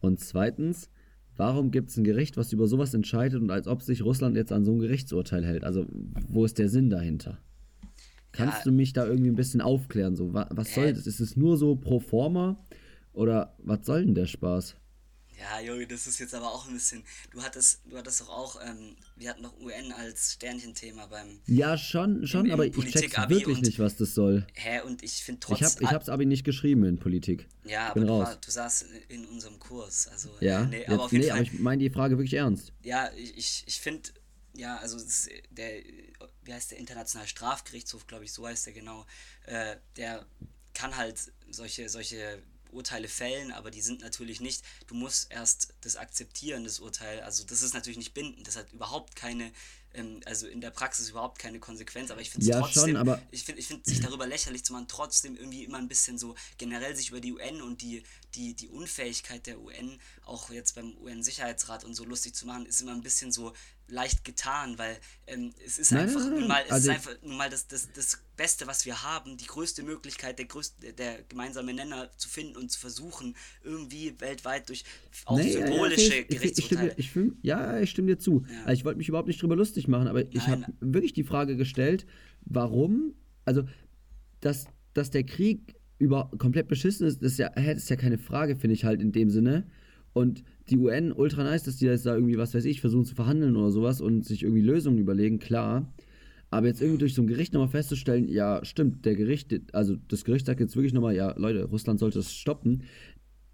Und 0.00 0.20
zweitens, 0.20 0.90
Warum 1.36 1.70
gibt 1.70 1.90
es 1.90 1.96
ein 1.96 2.04
Gericht, 2.04 2.36
was 2.36 2.52
über 2.52 2.66
sowas 2.66 2.94
entscheidet 2.94 3.40
und 3.40 3.50
als 3.50 3.68
ob 3.68 3.82
sich 3.82 4.02
Russland 4.02 4.36
jetzt 4.36 4.52
an 4.52 4.64
so 4.64 4.72
ein 4.72 4.78
Gerichtsurteil 4.78 5.44
hält? 5.44 5.64
Also, 5.64 5.86
wo 6.28 6.44
ist 6.44 6.58
der 6.58 6.68
Sinn 6.68 6.88
dahinter? 6.88 7.38
Kannst 8.32 8.58
ja, 8.58 8.64
du 8.64 8.72
mich 8.72 8.92
da 8.92 9.06
irgendwie 9.06 9.30
ein 9.30 9.36
bisschen 9.36 9.60
aufklären? 9.60 10.16
So, 10.16 10.32
was, 10.32 10.46
was 10.50 10.74
soll 10.74 10.92
das? 10.92 11.06
Ist 11.06 11.20
es 11.20 11.36
nur 11.36 11.56
so 11.56 11.76
pro 11.76 12.00
forma? 12.00 12.58
Oder 13.12 13.54
was 13.58 13.86
soll 13.86 14.04
denn 14.04 14.14
der 14.14 14.26
Spaß? 14.26 14.76
Ja, 15.38 15.60
Junge, 15.60 15.86
das 15.86 16.06
ist 16.06 16.18
jetzt 16.18 16.34
aber 16.34 16.50
auch 16.50 16.66
ein 16.66 16.74
bisschen. 16.74 17.04
Du 17.30 17.42
hattest, 17.42 17.80
du 17.84 17.96
hattest 17.96 18.22
doch 18.22 18.30
auch, 18.30 18.58
ähm, 18.64 18.96
wir 19.16 19.30
hatten 19.30 19.42
doch 19.42 19.58
UN 19.60 19.92
als 19.92 20.32
Sternchenthema 20.32 21.06
beim. 21.06 21.40
Ja, 21.46 21.76
schon, 21.76 22.26
schon, 22.26 22.40
im, 22.40 22.46
im 22.46 22.52
aber 22.52 22.66
ich 22.66 22.74
check's 22.74 23.16
wirklich 23.28 23.60
nicht, 23.60 23.78
was 23.78 23.96
das 23.96 24.14
soll. 24.14 24.46
Hä, 24.54 24.80
und 24.80 25.02
ich 25.02 25.22
finde 25.22 25.40
trotzdem. 25.40 25.66
Ich, 25.66 25.74
hab, 25.74 25.82
ich 25.82 25.90
hab's 25.90 26.08
Abi 26.08 26.24
nicht 26.24 26.44
geschrieben 26.44 26.84
in 26.84 26.98
Politik. 26.98 27.46
Ja, 27.64 27.90
aber 27.90 28.00
du, 28.00 28.08
war, 28.08 28.36
du, 28.36 28.50
saßt 28.50 28.86
in 29.08 29.26
unserem 29.26 29.58
Kurs. 29.58 30.08
Also, 30.08 30.30
ja, 30.40 30.62
äh, 30.62 30.66
nee, 30.66 30.78
jetzt, 30.78 30.90
aber 30.90 31.04
auf 31.04 31.12
jeden 31.12 31.24
nee, 31.24 31.30
Fall. 31.30 31.38
aber 31.38 31.46
ich 31.46 31.58
meine 31.58 31.82
die 31.82 31.90
Frage 31.90 32.16
wirklich 32.16 32.34
ernst. 32.34 32.72
Ja, 32.82 33.10
ich, 33.14 33.64
ich 33.66 33.80
finde, 33.80 34.08
ja, 34.54 34.78
also 34.78 34.98
der, 35.50 35.82
wie 36.44 36.52
heißt 36.52 36.70
der 36.70 36.78
Internationale 36.78 37.28
Strafgerichtshof, 37.28 38.06
glaube 38.06 38.24
ich, 38.24 38.32
so 38.32 38.46
heißt 38.46 38.66
der 38.66 38.72
genau, 38.72 39.04
äh, 39.44 39.76
der 39.96 40.26
kann 40.72 40.96
halt 40.96 41.32
solche, 41.50 41.88
solche 41.88 42.42
Urteile 42.70 43.08
fällen, 43.08 43.52
aber 43.52 43.70
die 43.70 43.80
sind 43.80 44.00
natürlich 44.02 44.40
nicht, 44.40 44.64
du 44.86 44.94
musst 44.94 45.30
erst 45.30 45.74
das 45.80 45.96
akzeptieren, 45.96 46.64
das 46.64 46.80
Urteil. 46.80 47.20
Also 47.20 47.44
das 47.44 47.62
ist 47.62 47.74
natürlich 47.74 47.98
nicht 47.98 48.14
bindend, 48.14 48.46
das 48.46 48.56
hat 48.56 48.72
überhaupt 48.72 49.16
keine 49.16 49.52
ähm, 49.96 50.20
also 50.26 50.46
in 50.46 50.60
der 50.60 50.70
Praxis 50.70 51.10
überhaupt 51.10 51.38
keine 51.38 51.58
Konsequenz, 51.58 52.10
aber 52.10 52.20
ich 52.20 52.30
finde 52.30 52.44
es 52.44 52.48
ja, 52.48 52.60
trotzdem, 52.60 52.82
schon, 52.82 52.96
aber 52.96 53.20
ich 53.30 53.44
finde 53.44 53.60
ich 53.60 53.66
find, 53.66 53.84
sich 53.84 54.00
darüber 54.00 54.26
lächerlich 54.26 54.64
zu 54.64 54.72
machen, 54.72 54.86
trotzdem 54.88 55.36
irgendwie 55.36 55.64
immer 55.64 55.78
ein 55.78 55.88
bisschen 55.88 56.18
so 56.18 56.34
generell 56.58 56.94
sich 56.94 57.08
über 57.10 57.20
die 57.20 57.32
UN 57.32 57.62
und 57.62 57.82
die, 57.82 58.02
die, 58.34 58.54
die 58.54 58.68
Unfähigkeit 58.68 59.46
der 59.46 59.60
UN, 59.60 59.98
auch 60.24 60.50
jetzt 60.50 60.74
beim 60.74 60.96
UN-Sicherheitsrat 60.98 61.84
und 61.84 61.94
so 61.94 62.04
lustig 62.04 62.34
zu 62.34 62.46
machen, 62.46 62.66
ist 62.66 62.80
immer 62.80 62.92
ein 62.92 63.02
bisschen 63.02 63.32
so 63.32 63.52
leicht 63.88 64.24
getan, 64.24 64.78
weil 64.78 64.98
ähm, 65.26 65.54
es 65.64 65.78
ist 65.78 65.92
nein, 65.92 66.02
einfach 66.02 66.20
nein, 66.20 66.30
nein, 66.30 66.38
nun 66.40 66.48
mal, 66.48 66.62
es 66.66 66.72
also 66.72 66.90
ist 66.90 66.96
einfach 66.96 67.22
nun 67.22 67.36
mal 67.36 67.50
das, 67.50 67.68
das, 67.68 67.88
das 67.92 68.18
Beste, 68.36 68.66
was 68.66 68.84
wir 68.84 69.02
haben, 69.02 69.36
die 69.36 69.46
größte 69.46 69.82
Möglichkeit, 69.82 70.38
der 70.38 70.46
größte, 70.46 70.92
der 70.92 71.22
gemeinsame 71.22 71.72
Nenner 71.72 72.10
zu 72.16 72.28
finden 72.28 72.56
und 72.56 72.70
zu 72.70 72.80
versuchen, 72.80 73.36
irgendwie 73.62 74.20
weltweit 74.20 74.68
durch 74.68 74.84
auch 75.24 75.38
nee, 75.38 75.52
symbolische 75.52 76.14
ja, 76.14 76.20
ja, 76.20 76.22
Gerichtsurteile. 76.24 76.94
Ich, 76.96 77.10
ich, 77.10 77.16
ich, 77.16 77.22
ich, 77.22 77.32
ja, 77.42 77.78
ich 77.78 77.90
stimme 77.90 78.08
dir 78.08 78.18
zu. 78.18 78.44
Ja. 78.50 78.64
Also 78.64 78.78
ich 78.80 78.84
wollte 78.84 78.98
mich 78.98 79.08
überhaupt 79.08 79.28
nicht 79.28 79.40
drüber 79.40 79.56
lustig 79.56 79.85
machen, 79.88 80.08
aber 80.08 80.32
ich 80.32 80.46
habe 80.46 80.64
wirklich 80.80 81.12
die 81.12 81.24
Frage 81.24 81.56
gestellt, 81.56 82.06
warum, 82.44 83.14
also 83.44 83.64
dass, 84.40 84.66
dass 84.94 85.10
der 85.10 85.24
Krieg 85.24 85.74
über 85.98 86.30
komplett 86.38 86.68
beschissen 86.68 87.06
ist, 87.06 87.22
das 87.22 87.32
ist 87.32 87.38
ja, 87.38 87.50
das 87.50 87.78
ist 87.78 87.90
ja 87.90 87.96
keine 87.96 88.18
Frage, 88.18 88.56
finde 88.56 88.74
ich 88.74 88.84
halt 88.84 89.00
in 89.00 89.12
dem 89.12 89.30
Sinne. 89.30 89.66
Und 90.12 90.44
die 90.70 90.78
UN, 90.78 91.12
ultra 91.12 91.44
nice, 91.44 91.64
dass 91.64 91.76
die 91.76 91.86
jetzt 91.86 92.06
da 92.06 92.14
irgendwie, 92.14 92.38
was 92.38 92.54
weiß 92.54 92.64
ich, 92.64 92.80
versuchen 92.80 93.04
zu 93.04 93.14
verhandeln 93.14 93.56
oder 93.56 93.70
sowas 93.70 94.00
und 94.00 94.24
sich 94.24 94.42
irgendwie 94.42 94.62
Lösungen 94.62 94.98
überlegen, 94.98 95.38
klar. 95.38 95.92
Aber 96.50 96.68
jetzt 96.68 96.80
irgendwie 96.80 97.00
durch 97.00 97.14
so 97.14 97.22
ein 97.22 97.26
Gericht 97.26 97.52
nochmal 97.52 97.68
festzustellen, 97.68 98.28
ja, 98.28 98.64
stimmt, 98.64 99.04
der 99.04 99.14
Gericht, 99.14 99.54
also 99.72 99.96
das 100.08 100.24
Gericht 100.24 100.46
sagt 100.46 100.60
jetzt 100.60 100.76
wirklich 100.76 100.94
nochmal, 100.94 101.14
ja, 101.14 101.34
Leute, 101.36 101.64
Russland 101.64 101.98
sollte 101.98 102.20
es 102.20 102.32
stoppen. 102.32 102.84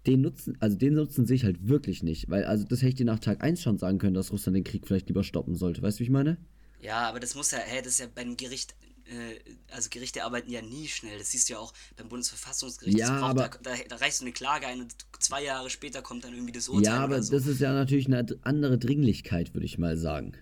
Den 0.05 0.21
nutzen, 0.21 0.57
also 0.59 0.75
den 0.75 0.95
nutzen 0.95 1.25
sich 1.25 1.45
halt 1.45 1.67
wirklich 1.67 2.03
nicht. 2.03 2.29
Weil, 2.29 2.45
also 2.45 2.65
das 2.65 2.79
hätte 2.79 2.89
ich 2.89 2.95
dir 2.95 3.05
nach 3.05 3.19
Tag 3.19 3.41
1 3.41 3.61
schon 3.61 3.77
sagen 3.77 3.99
können, 3.99 4.13
dass 4.13 4.31
Russland 4.31 4.57
den 4.57 4.63
Krieg 4.63 4.85
vielleicht 4.85 5.07
lieber 5.07 5.23
stoppen 5.23 5.55
sollte. 5.55 5.81
Weißt 5.81 5.97
du, 5.97 5.99
wie 6.01 6.05
ich 6.05 6.09
meine? 6.09 6.37
Ja, 6.81 7.07
aber 7.07 7.19
das 7.19 7.35
muss 7.35 7.51
ja, 7.51 7.59
hä, 7.59 7.81
das 7.81 7.93
ist 7.93 7.99
ja 7.99 8.07
beim 8.13 8.35
Gericht 8.35 8.75
äh, 9.05 9.73
also 9.73 9.89
Gerichte 9.89 10.23
arbeiten 10.23 10.51
ja 10.51 10.61
nie 10.61 10.87
schnell. 10.87 11.17
Das 11.17 11.31
siehst 11.31 11.49
du 11.49 11.53
ja 11.53 11.59
auch 11.59 11.73
beim 11.97 12.09
Bundesverfassungsgericht. 12.09 12.97
Ja, 12.97 13.19
braucht, 13.19 13.29
aber, 13.31 13.49
da, 13.61 13.71
da, 13.89 13.95
reichst 13.97 14.21
du 14.21 14.25
eine 14.25 14.33
Klage 14.33 14.67
ein 14.67 14.81
und 14.81 14.93
zwei 15.19 15.43
Jahre 15.43 15.69
später 15.69 16.01
kommt 16.01 16.23
dann 16.23 16.33
irgendwie 16.33 16.53
das 16.53 16.69
Urteil. 16.69 16.93
Ja, 16.93 16.99
aber 16.99 17.21
so. 17.21 17.33
das 17.33 17.47
ist 17.47 17.59
ja 17.59 17.73
natürlich 17.73 18.07
eine 18.07 18.25
andere 18.43 18.77
Dringlichkeit, 18.77 19.53
würde 19.53 19.65
ich 19.65 19.77
mal 19.77 19.97
sagen. 19.97 20.33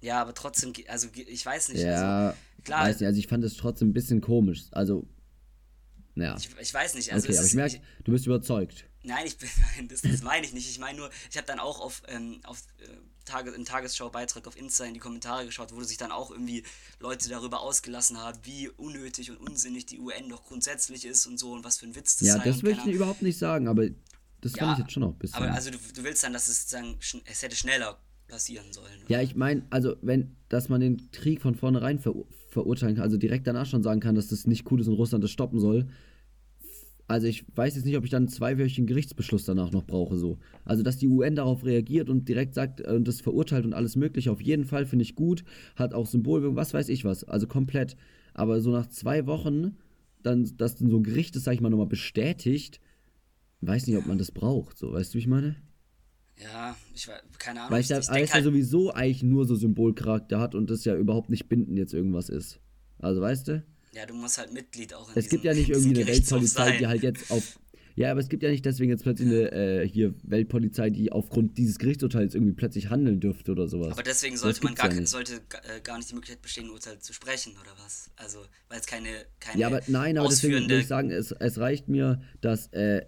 Ja, 0.00 0.20
aber 0.20 0.34
trotzdem, 0.34 0.72
also 0.88 1.08
ich 1.14 1.44
weiß 1.44 1.70
nicht. 1.70 1.82
Ja, 1.82 2.28
also, 2.28 2.38
klar. 2.64 2.84
Weiß 2.84 3.00
nicht, 3.00 3.06
also 3.06 3.18
ich 3.18 3.26
fand 3.26 3.44
es 3.44 3.56
trotzdem 3.56 3.88
ein 3.88 3.94
bisschen 3.94 4.20
komisch. 4.20 4.66
Also, 4.70 5.06
ja. 6.20 6.36
Ich, 6.36 6.48
ich 6.60 6.74
weiß 6.74 6.94
nicht. 6.94 7.12
Also 7.12 7.28
okay, 7.28 7.36
aber 7.36 7.46
ich 7.46 7.54
merke, 7.54 7.80
du 8.04 8.12
bist 8.12 8.26
überzeugt. 8.26 8.84
Nein, 9.02 9.26
ich 9.26 9.38
bin, 9.38 9.48
nein, 9.76 9.88
das, 9.88 10.02
das 10.02 10.22
meine 10.22 10.44
ich 10.46 10.52
nicht. 10.52 10.68
Ich 10.68 10.78
meine 10.78 10.98
nur, 10.98 11.10
ich 11.30 11.36
habe 11.36 11.46
dann 11.46 11.60
auch 11.60 11.80
auf, 11.80 12.02
ähm, 12.08 12.40
auf 12.44 12.62
äh, 12.80 12.86
Tage, 13.24 13.50
im 13.50 13.64
Tagesschau-Beitrag 13.64 14.46
auf 14.46 14.56
Insta 14.56 14.84
in 14.84 14.94
die 14.94 15.00
Kommentare 15.00 15.44
geschaut, 15.44 15.72
wo 15.72 15.82
sich 15.82 15.98
dann 15.98 16.12
auch 16.12 16.30
irgendwie 16.30 16.64
Leute 16.98 17.28
darüber 17.28 17.60
ausgelassen 17.60 18.18
haben, 18.18 18.38
wie 18.44 18.68
unnötig 18.68 19.30
und 19.30 19.36
unsinnig 19.36 19.86
die 19.86 19.98
UN 19.98 20.28
doch 20.30 20.44
grundsätzlich 20.44 21.04
ist 21.04 21.26
und 21.26 21.38
so 21.38 21.52
und 21.52 21.64
was 21.64 21.78
für 21.78 21.86
ein 21.86 21.94
Witz 21.94 22.16
das 22.16 22.28
ist. 22.28 22.34
Ja, 22.34 22.42
das 22.42 22.62
will 22.62 22.76
ich 22.86 22.94
überhaupt 22.94 23.22
nicht 23.22 23.38
sagen, 23.38 23.68
aber 23.68 23.88
das 24.40 24.52
ja, 24.52 24.58
fand 24.58 24.78
ich 24.78 24.84
jetzt 24.84 24.92
schon 24.92 25.02
auch 25.02 25.12
ein 25.12 25.18
bisschen. 25.18 25.36
Aber 25.36 25.52
also 25.52 25.70
du, 25.70 25.78
du 25.94 26.04
willst 26.04 26.24
dann, 26.24 26.32
dass 26.32 26.48
es 26.48 26.68
sagen, 26.68 26.98
es 27.24 27.42
hätte 27.42 27.56
schneller 27.56 27.98
passieren 28.28 28.72
sollen. 28.72 29.02
Oder? 29.04 29.10
Ja, 29.10 29.22
ich 29.22 29.34
meine, 29.34 29.62
also 29.70 29.96
wenn, 30.02 30.36
dass 30.48 30.68
man 30.68 30.80
den 30.80 31.10
Krieg 31.10 31.42
von 31.42 31.54
vornherein 31.54 31.98
ver 31.98 32.14
verurteilen 32.50 32.94
kann, 32.94 33.04
also 33.04 33.18
direkt 33.18 33.46
danach 33.46 33.66
schon 33.66 33.82
sagen 33.82 34.00
kann, 34.00 34.14
dass 34.14 34.28
das 34.28 34.46
nicht 34.46 34.70
cool 34.70 34.80
ist 34.80 34.88
und 34.88 34.94
Russland 34.94 35.22
das 35.22 35.30
stoppen 35.30 35.60
soll, 35.60 35.86
also 37.08 37.26
ich 37.26 37.44
weiß 37.56 37.74
jetzt 37.74 37.86
nicht, 37.86 37.96
ob 37.96 38.04
ich 38.04 38.10
dann 38.10 38.24
einen 38.24 38.28
zweiwöchigen 38.28 38.86
Gerichtsbeschluss 38.86 39.44
danach 39.44 39.72
noch 39.72 39.84
brauche 39.84 40.18
so. 40.18 40.38
Also 40.66 40.82
dass 40.82 40.98
die 40.98 41.08
UN 41.08 41.36
darauf 41.36 41.64
reagiert 41.64 42.10
und 42.10 42.28
direkt 42.28 42.54
sagt 42.54 42.82
und 42.82 43.02
äh, 43.02 43.04
das 43.04 43.22
verurteilt 43.22 43.64
und 43.64 43.72
alles 43.72 43.96
mögliche, 43.96 44.30
auf 44.30 44.42
jeden 44.42 44.66
Fall 44.66 44.84
finde 44.84 45.04
ich 45.04 45.14
gut, 45.14 45.42
hat 45.74 45.94
auch 45.94 46.06
Symbolwirkung, 46.06 46.56
was 46.56 46.74
weiß 46.74 46.90
ich 46.90 47.06
was, 47.06 47.24
also 47.24 47.46
komplett. 47.46 47.96
Aber 48.34 48.60
so 48.60 48.70
nach 48.70 48.86
zwei 48.88 49.26
Wochen, 49.26 49.78
dann, 50.22 50.54
dass 50.58 50.76
dann 50.76 50.90
so 50.90 50.98
ein 50.98 51.02
Gericht 51.02 51.34
das, 51.34 51.44
sag 51.44 51.54
ich 51.54 51.62
mal, 51.62 51.70
nochmal 51.70 51.86
bestätigt, 51.86 52.78
weiß 53.62 53.86
nicht, 53.86 53.96
ob 53.96 54.06
man 54.06 54.18
das 54.18 54.30
braucht, 54.30 54.76
so, 54.76 54.92
weißt 54.92 55.12
du, 55.12 55.14
wie 55.14 55.20
ich 55.20 55.26
meine? 55.26 55.56
Ja, 56.36 56.76
ich 56.94 57.08
weiß, 57.08 57.22
keine 57.38 57.60
Ahnung. 57.60 57.72
Weil 57.72 57.80
ich, 57.80 57.90
ich, 57.90 57.98
ich 57.98 58.08
halt, 58.10 58.28
ja 58.28 58.42
sowieso 58.42 58.92
eigentlich 58.92 59.22
nur 59.22 59.46
so 59.46 59.54
Symbolcharakter 59.54 60.38
hat 60.38 60.54
und 60.54 60.68
das 60.68 60.84
ja 60.84 60.94
überhaupt 60.94 61.30
nicht 61.30 61.48
bindend 61.48 61.78
jetzt 61.78 61.94
irgendwas 61.94 62.28
ist. 62.28 62.60
Also 62.98 63.22
weißt 63.22 63.48
du? 63.48 63.64
Ja, 63.92 64.06
du 64.06 64.14
musst 64.14 64.38
halt 64.38 64.52
Mitglied 64.52 64.94
auch 64.94 65.08
in 65.08 65.16
Es 65.16 65.28
gibt 65.28 65.44
ja 65.44 65.54
nicht 65.54 65.70
irgendwie 65.70 66.00
eine 66.00 66.06
Weltpolizei, 66.06 66.76
die 66.78 66.86
halt 66.86 67.02
jetzt 67.02 67.30
auf. 67.30 67.58
Ja, 67.96 68.12
aber 68.12 68.20
es 68.20 68.28
gibt 68.28 68.44
ja 68.44 68.50
nicht 68.50 68.64
deswegen 68.64 68.90
jetzt 68.90 69.02
plötzlich 69.02 69.28
eine 69.28 69.50
äh, 69.50 69.88
hier 69.88 70.14
Weltpolizei, 70.22 70.88
die 70.88 71.10
aufgrund 71.10 71.58
dieses 71.58 71.78
Gerichtsurteils 71.80 72.34
irgendwie 72.36 72.52
plötzlich 72.52 72.90
handeln 72.90 73.18
dürfte 73.18 73.50
oder 73.50 73.66
sowas. 73.66 73.90
Aber 73.90 74.04
deswegen 74.04 74.36
sollte 74.36 74.62
man 74.62 74.76
gar, 74.76 74.92
ja 74.92 75.04
sollte 75.04 75.34
äh, 75.34 75.80
gar 75.82 75.96
nicht 75.96 76.08
die 76.08 76.14
Möglichkeit 76.14 76.40
bestehen, 76.40 76.70
Urteil 76.70 77.00
zu 77.00 77.12
sprechen 77.12 77.54
oder 77.60 77.72
was? 77.84 78.08
Also, 78.14 78.38
weil 78.68 78.78
es 78.78 78.86
keine, 78.86 79.08
keine. 79.40 79.60
Ja, 79.60 79.66
aber 79.66 79.80
nein, 79.88 80.16
aber 80.16 80.28
deswegen 80.28 80.60
würde 80.60 80.78
ich 80.78 80.86
sagen, 80.86 81.10
es, 81.10 81.32
es 81.32 81.58
reicht 81.58 81.88
mir, 81.88 82.22
dass 82.40 82.68
äh, 82.68 83.02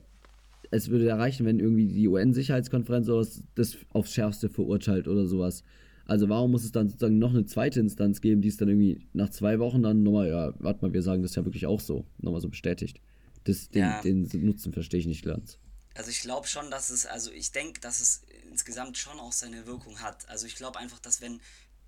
es 0.71 0.88
würde 0.88 1.09
erreichen, 1.09 1.47
wenn 1.47 1.59
irgendwie 1.59 1.87
die 1.87 2.09
UN-Sicherheitskonferenz 2.09 3.07
sowas 3.07 3.43
das 3.55 3.77
aufs 3.93 4.12
Schärfste 4.12 4.49
verurteilt 4.49 5.09
oder 5.09 5.27
sowas. 5.27 5.62
Also 6.11 6.29
warum 6.29 6.51
muss 6.51 6.64
es 6.64 6.73
dann 6.73 6.88
sozusagen 6.88 7.20
noch 7.20 7.31
eine 7.31 7.46
zweite 7.46 7.79
Instanz 7.79 8.20
geben, 8.20 8.42
die 8.42 8.49
es 8.49 8.57
dann 8.57 8.68
irgendwie 8.68 9.07
nach 9.12 9.31
zwei 9.31 9.61
Wochen 9.61 9.81
dann 9.81 10.03
nochmal, 10.03 10.29
ja, 10.29 10.53
warte 10.59 10.85
mal, 10.85 10.92
wir 10.92 11.03
sagen 11.03 11.23
das 11.23 11.37
ja 11.37 11.44
wirklich 11.44 11.66
auch 11.66 11.79
so, 11.79 12.05
nochmal 12.18 12.40
so 12.40 12.49
bestätigt. 12.49 13.01
Das, 13.44 13.68
den, 13.68 13.83
ja. 13.83 14.01
den 14.03 14.29
Nutzen 14.44 14.73
verstehe 14.73 14.99
ich 14.99 15.07
nicht 15.07 15.25
ganz. 15.25 15.59
Also 15.94 16.11
ich 16.11 16.20
glaube 16.23 16.49
schon, 16.49 16.68
dass 16.68 16.90
es, 16.90 17.07
also 17.07 17.31
ich 17.31 17.53
denke, 17.53 17.79
dass 17.81 18.01
es 18.01 18.23
insgesamt 18.51 18.99
schon 18.99 19.20
auch 19.20 19.31
seine 19.31 19.66
Wirkung 19.66 20.01
hat. 20.01 20.29
Also 20.29 20.49
ich 20.49 20.57
glaube 20.57 20.81
einfach, 20.81 20.99
dass 20.99 21.20
wenn, 21.20 21.38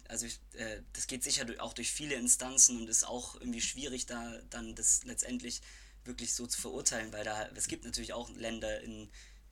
also 0.06 0.26
ich, 0.26 0.38
äh, 0.52 0.82
das 0.92 1.08
geht 1.08 1.24
sicher 1.24 1.44
auch 1.58 1.72
durch 1.72 1.90
viele 1.90 2.14
Instanzen 2.14 2.80
und 2.80 2.88
ist 2.88 3.02
auch 3.02 3.34
irgendwie 3.40 3.60
schwierig, 3.60 4.06
da 4.06 4.34
dann 4.50 4.76
das 4.76 5.02
letztendlich 5.02 5.62
wirklich 6.04 6.32
so 6.32 6.46
zu 6.46 6.60
verurteilen, 6.60 7.12
weil 7.12 7.24
da, 7.24 7.48
es 7.56 7.66
gibt 7.66 7.84
natürlich 7.84 8.12
auch 8.12 8.30
Länder 8.36 8.82
in, 8.82 9.08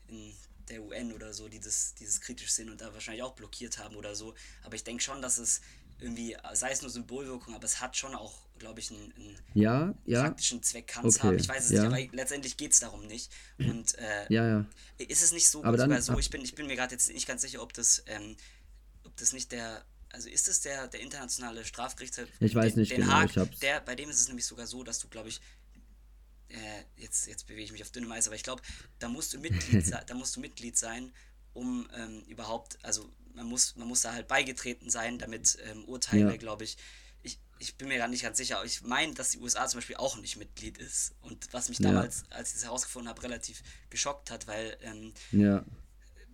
in 0.07 0.33
der 0.71 0.83
UN 0.83 1.13
oder 1.13 1.33
so, 1.33 1.49
die 1.49 1.61
das, 1.61 1.95
dieses 1.95 2.21
kritisch 2.21 2.53
sind 2.53 2.71
und 2.71 2.81
da 2.81 2.93
wahrscheinlich 2.95 3.23
auch 3.23 3.35
blockiert 3.35 3.79
haben 3.79 3.97
oder 3.97 4.15
so. 4.15 4.35
Aber 4.63 4.75
ich 4.75 4.85
denke 4.85 5.03
schon, 5.03 5.21
dass 5.21 5.39
es 5.39 5.61
irgendwie, 5.99 6.37
sei 6.53 6.71
es 6.71 6.83
nur 6.83 6.91
Symbolwirkung, 6.91 7.55
aber 7.55 7.65
es 7.65 7.81
hat 7.81 7.97
schon 7.97 8.15
auch, 8.15 8.35
glaube 8.59 8.81
ich, 8.81 8.91
einen, 8.91 9.13
einen 9.13 9.39
ja, 9.55 9.95
ja. 10.07 10.23
praktischen 10.23 10.63
Zweck, 10.63 10.87
kann 10.87 11.07
es 11.07 11.19
okay. 11.19 11.27
haben. 11.29 11.39
Ich 11.39 11.49
weiß 11.49 11.65
es 11.65 11.71
ja. 11.73 11.89
nicht, 11.89 12.09
aber 12.09 12.17
letztendlich 12.17 12.57
geht 12.57 12.73
es 12.73 12.81
darum 12.81 13.07
nicht. 13.07 13.31
Und 13.59 13.97
äh, 13.99 14.27
ist 14.99 15.23
es 15.23 15.33
nicht 15.33 15.49
so, 15.49 15.63
aber 15.65 15.77
dann, 15.77 16.01
so 16.01 16.19
ich, 16.19 16.31
bin, 16.31 16.43
ich 16.43 16.55
bin 16.55 16.67
mir 16.67 16.77
gerade 16.77 16.93
jetzt 16.93 17.13
nicht 17.13 17.27
ganz 17.27 17.43
sicher, 17.43 17.63
ob 17.63 17.73
das, 17.75 18.03
ähm, 18.07 18.37
ob 19.05 19.17
das 19.17 19.33
nicht 19.33 19.53
der 19.53 19.85
also 20.13 20.29
ist 20.29 20.49
es 20.49 20.61
der, 20.61 20.89
der 20.89 21.01
internationale 21.01 21.65
Strafgerichtshof? 21.65 22.27
Ich 22.41 22.55
weiß 22.55 22.77
nicht 22.77 22.91
den 22.91 23.03
genau, 23.03 23.13
Haag. 23.13 23.31
Der, 23.61 23.81
bei 23.81 23.95
dem 23.95 24.11
ist 24.11 24.21
es 24.21 24.27
nämlich 24.27 24.45
sogar 24.45 24.67
so, 24.67 24.83
dass 24.83 24.99
du, 24.99 25.09
glaube 25.09 25.29
ich, 25.29 25.41
äh, 26.51 26.85
jetzt, 26.97 27.27
jetzt 27.27 27.47
bewege 27.47 27.65
ich 27.65 27.73
mich 27.73 27.83
auf 27.83 27.91
dünnem 27.91 28.13
Eis, 28.13 28.27
aber 28.27 28.37
ich 28.37 28.43
glaube, 28.43 28.63
da 28.99 29.09
musst 29.09 29.33
du 29.33 29.39
Mitglied 29.39 29.87
sein, 29.87 30.03
da 30.07 30.15
musst 30.15 30.37
du 30.37 30.41
Mitglied 30.41 30.77
sein, 30.77 31.13
um 31.53 31.89
ähm, 31.97 32.23
überhaupt, 32.27 32.79
also 32.83 33.11
man 33.35 33.47
muss, 33.47 33.77
man 33.77 33.89
muss 33.89 34.03
da 34.03 34.13
halt 34.13 34.29
beigetreten 34.29 34.91
sein, 34.91 35.19
damit 35.19 35.59
ähm, 35.65 35.85
Urteile, 35.85 36.31
ja. 36.31 36.37
glaube 36.37 36.65
ich, 36.65 36.77
ich, 37.23 37.39
ich 37.59 37.77
bin 37.77 37.89
mir 37.89 37.99
gar 37.99 38.09
nicht 38.09 38.23
ganz 38.23 38.39
sicher, 38.39 38.57
aber 38.57 38.67
ich 38.67 38.83
meine, 38.83 39.15
dass 39.15 39.31
die 39.31 39.39
USA 39.39 39.67
zum 39.69 39.79
Beispiel 39.79 39.97
auch 39.97 40.17
nicht 40.17 40.37
Mitglied 40.37 40.79
ist. 40.79 41.15
Und 41.23 41.53
was 41.53 41.69
mich 41.69 41.79
damals, 41.79 42.25
ja. 42.31 42.37
als 42.37 42.49
ich 42.49 42.55
das 42.55 42.65
herausgefunden 42.65 43.09
habe, 43.09 43.23
relativ 43.23 43.63
geschockt 43.91 44.31
hat, 44.31 44.47
weil 44.47 44.77
ähm, 44.83 45.13
ja. 45.33 45.65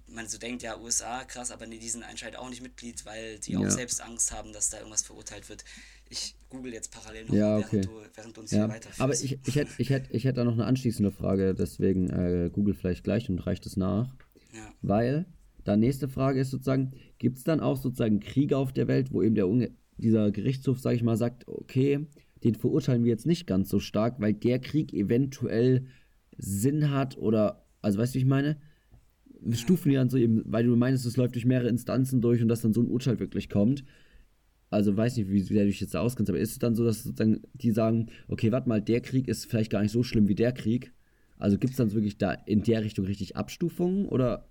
man 0.07 0.29
so 0.29 0.39
denkt, 0.39 0.63
ja, 0.63 0.79
USA, 0.79 1.25
krass, 1.25 1.51
aber 1.51 1.67
nee, 1.67 1.79
die 1.79 1.89
sind 1.89 2.05
anscheinend 2.05 2.39
auch 2.39 2.49
nicht 2.49 2.63
Mitglied, 2.63 3.05
weil 3.05 3.39
die 3.41 3.57
auch 3.57 3.69
selbst 3.69 4.01
Angst 4.01 4.33
haben, 4.33 4.53
dass 4.53 4.71
da 4.71 4.79
irgendwas 4.79 5.03
verurteilt 5.03 5.49
wird. 5.49 5.65
Ich 6.09 6.37
google 6.49 6.73
jetzt 6.73 6.93
parallel 6.93 7.27
noch, 7.27 7.35
ja, 7.35 7.59
okay. 7.59 7.69
während, 7.73 7.87
du, 7.87 7.91
während 8.15 8.37
du 8.37 8.41
uns 8.41 8.51
ja. 8.51 8.59
hier 8.59 8.69
weiterführst. 8.69 9.01
Aber 9.01 9.13
ich, 9.15 9.39
ich 9.47 9.57
hätte 9.57 9.71
ich 9.79 9.91
hätt, 9.91 10.05
ich 10.11 10.25
hätt 10.25 10.37
da 10.37 10.45
noch 10.45 10.53
eine 10.53 10.65
anschließende 10.65 11.11
Frage, 11.11 11.55
deswegen 11.55 12.09
äh, 12.11 12.51
google 12.53 12.75
vielleicht 12.75 13.05
gleich 13.05 13.29
und 13.29 13.39
reicht 13.41 13.67
es 13.67 13.77
nach. 13.77 14.15
Ja. 14.53 14.73
Weil, 14.83 15.27
da 15.65 15.77
nächste 15.77 16.09
Frage 16.09 16.41
ist 16.41 16.51
sozusagen, 16.51 16.93
gibt 17.19 17.39
es 17.39 17.45
dann 17.45 17.61
auch 17.61 17.77
sozusagen 17.77 18.21
Kriege 18.21 18.57
auf 18.57 18.73
der 18.73 18.89
Welt, 18.89 19.13
wo 19.13 19.23
eben 19.23 19.35
der 19.35 19.49
dieser 19.99 20.31
Gerichtshof, 20.31 20.79
sage 20.79 20.97
ich 20.97 21.03
mal, 21.03 21.17
sagt, 21.17 21.49
okay, 21.49 22.07
den 22.45 22.55
verurteilen 22.55 23.05
wir 23.05 23.11
jetzt 23.11 23.27
nicht 23.27 23.47
ganz 23.47 23.71
so 23.71 23.81
stark, 23.81 24.21
weil 24.21 24.35
der 24.35 24.59
Krieg 24.59 24.93
eventuell 24.93 25.87
Sinn 26.37 26.91
hat 26.91 27.17
oder, 27.17 27.67
also 27.81 27.99
weißt 27.99 28.15
du, 28.15 28.17
wie 28.17 28.23
ich 28.23 28.29
meine? 28.29 28.59
Stufen 29.53 29.89
die 29.89 29.95
dann 29.95 30.11
so 30.11 30.19
eben, 30.19 30.43
weil 30.45 30.65
du 30.65 30.77
meinst, 30.77 31.07
es 31.07 31.17
läuft 31.17 31.35
durch 31.35 31.47
mehrere 31.47 31.69
Instanzen 31.69 32.21
durch 32.21 32.43
und 32.43 32.49
dass 32.49 32.61
dann 32.61 32.75
so 32.75 32.83
ein 32.83 32.89
Urteil 32.89 33.19
wirklich 33.19 33.49
kommt 33.49 33.85
also 34.77 34.97
weiß 34.97 35.17
nicht, 35.17 35.31
wie 35.31 35.41
sehr 35.41 35.65
du 35.65 35.71
dich 35.71 35.81
jetzt 35.81 35.95
da 35.95 36.01
auskennst, 36.01 36.31
aber 36.31 36.39
ist 36.39 36.53
es 36.53 36.59
dann 36.59 36.75
so, 36.75 36.85
dass 36.85 37.03
sozusagen 37.03 37.43
die 37.55 37.73
sagen, 37.73 38.11
okay, 38.29 38.53
warte 38.53 38.69
mal, 38.69 38.81
der 38.81 39.01
Krieg 39.01 39.29
ist 39.29 39.47
vielleicht 39.47 39.71
gar 39.71 39.83
nicht 39.83 39.93
so 39.93 40.03
schlimm 40.03 40.29
wie 40.29 40.35
der 40.35 40.53
Krieg? 40.53 40.93
Also 41.39 41.59
gibt 41.59 41.73
es 41.73 41.77
dann 41.77 41.93
wirklich 41.93 42.19
da 42.19 42.33
in 42.33 42.63
der 42.63 42.83
Richtung 42.83 43.05
richtig 43.05 43.37
Abstufungen 43.37 44.07
oder? 44.07 44.49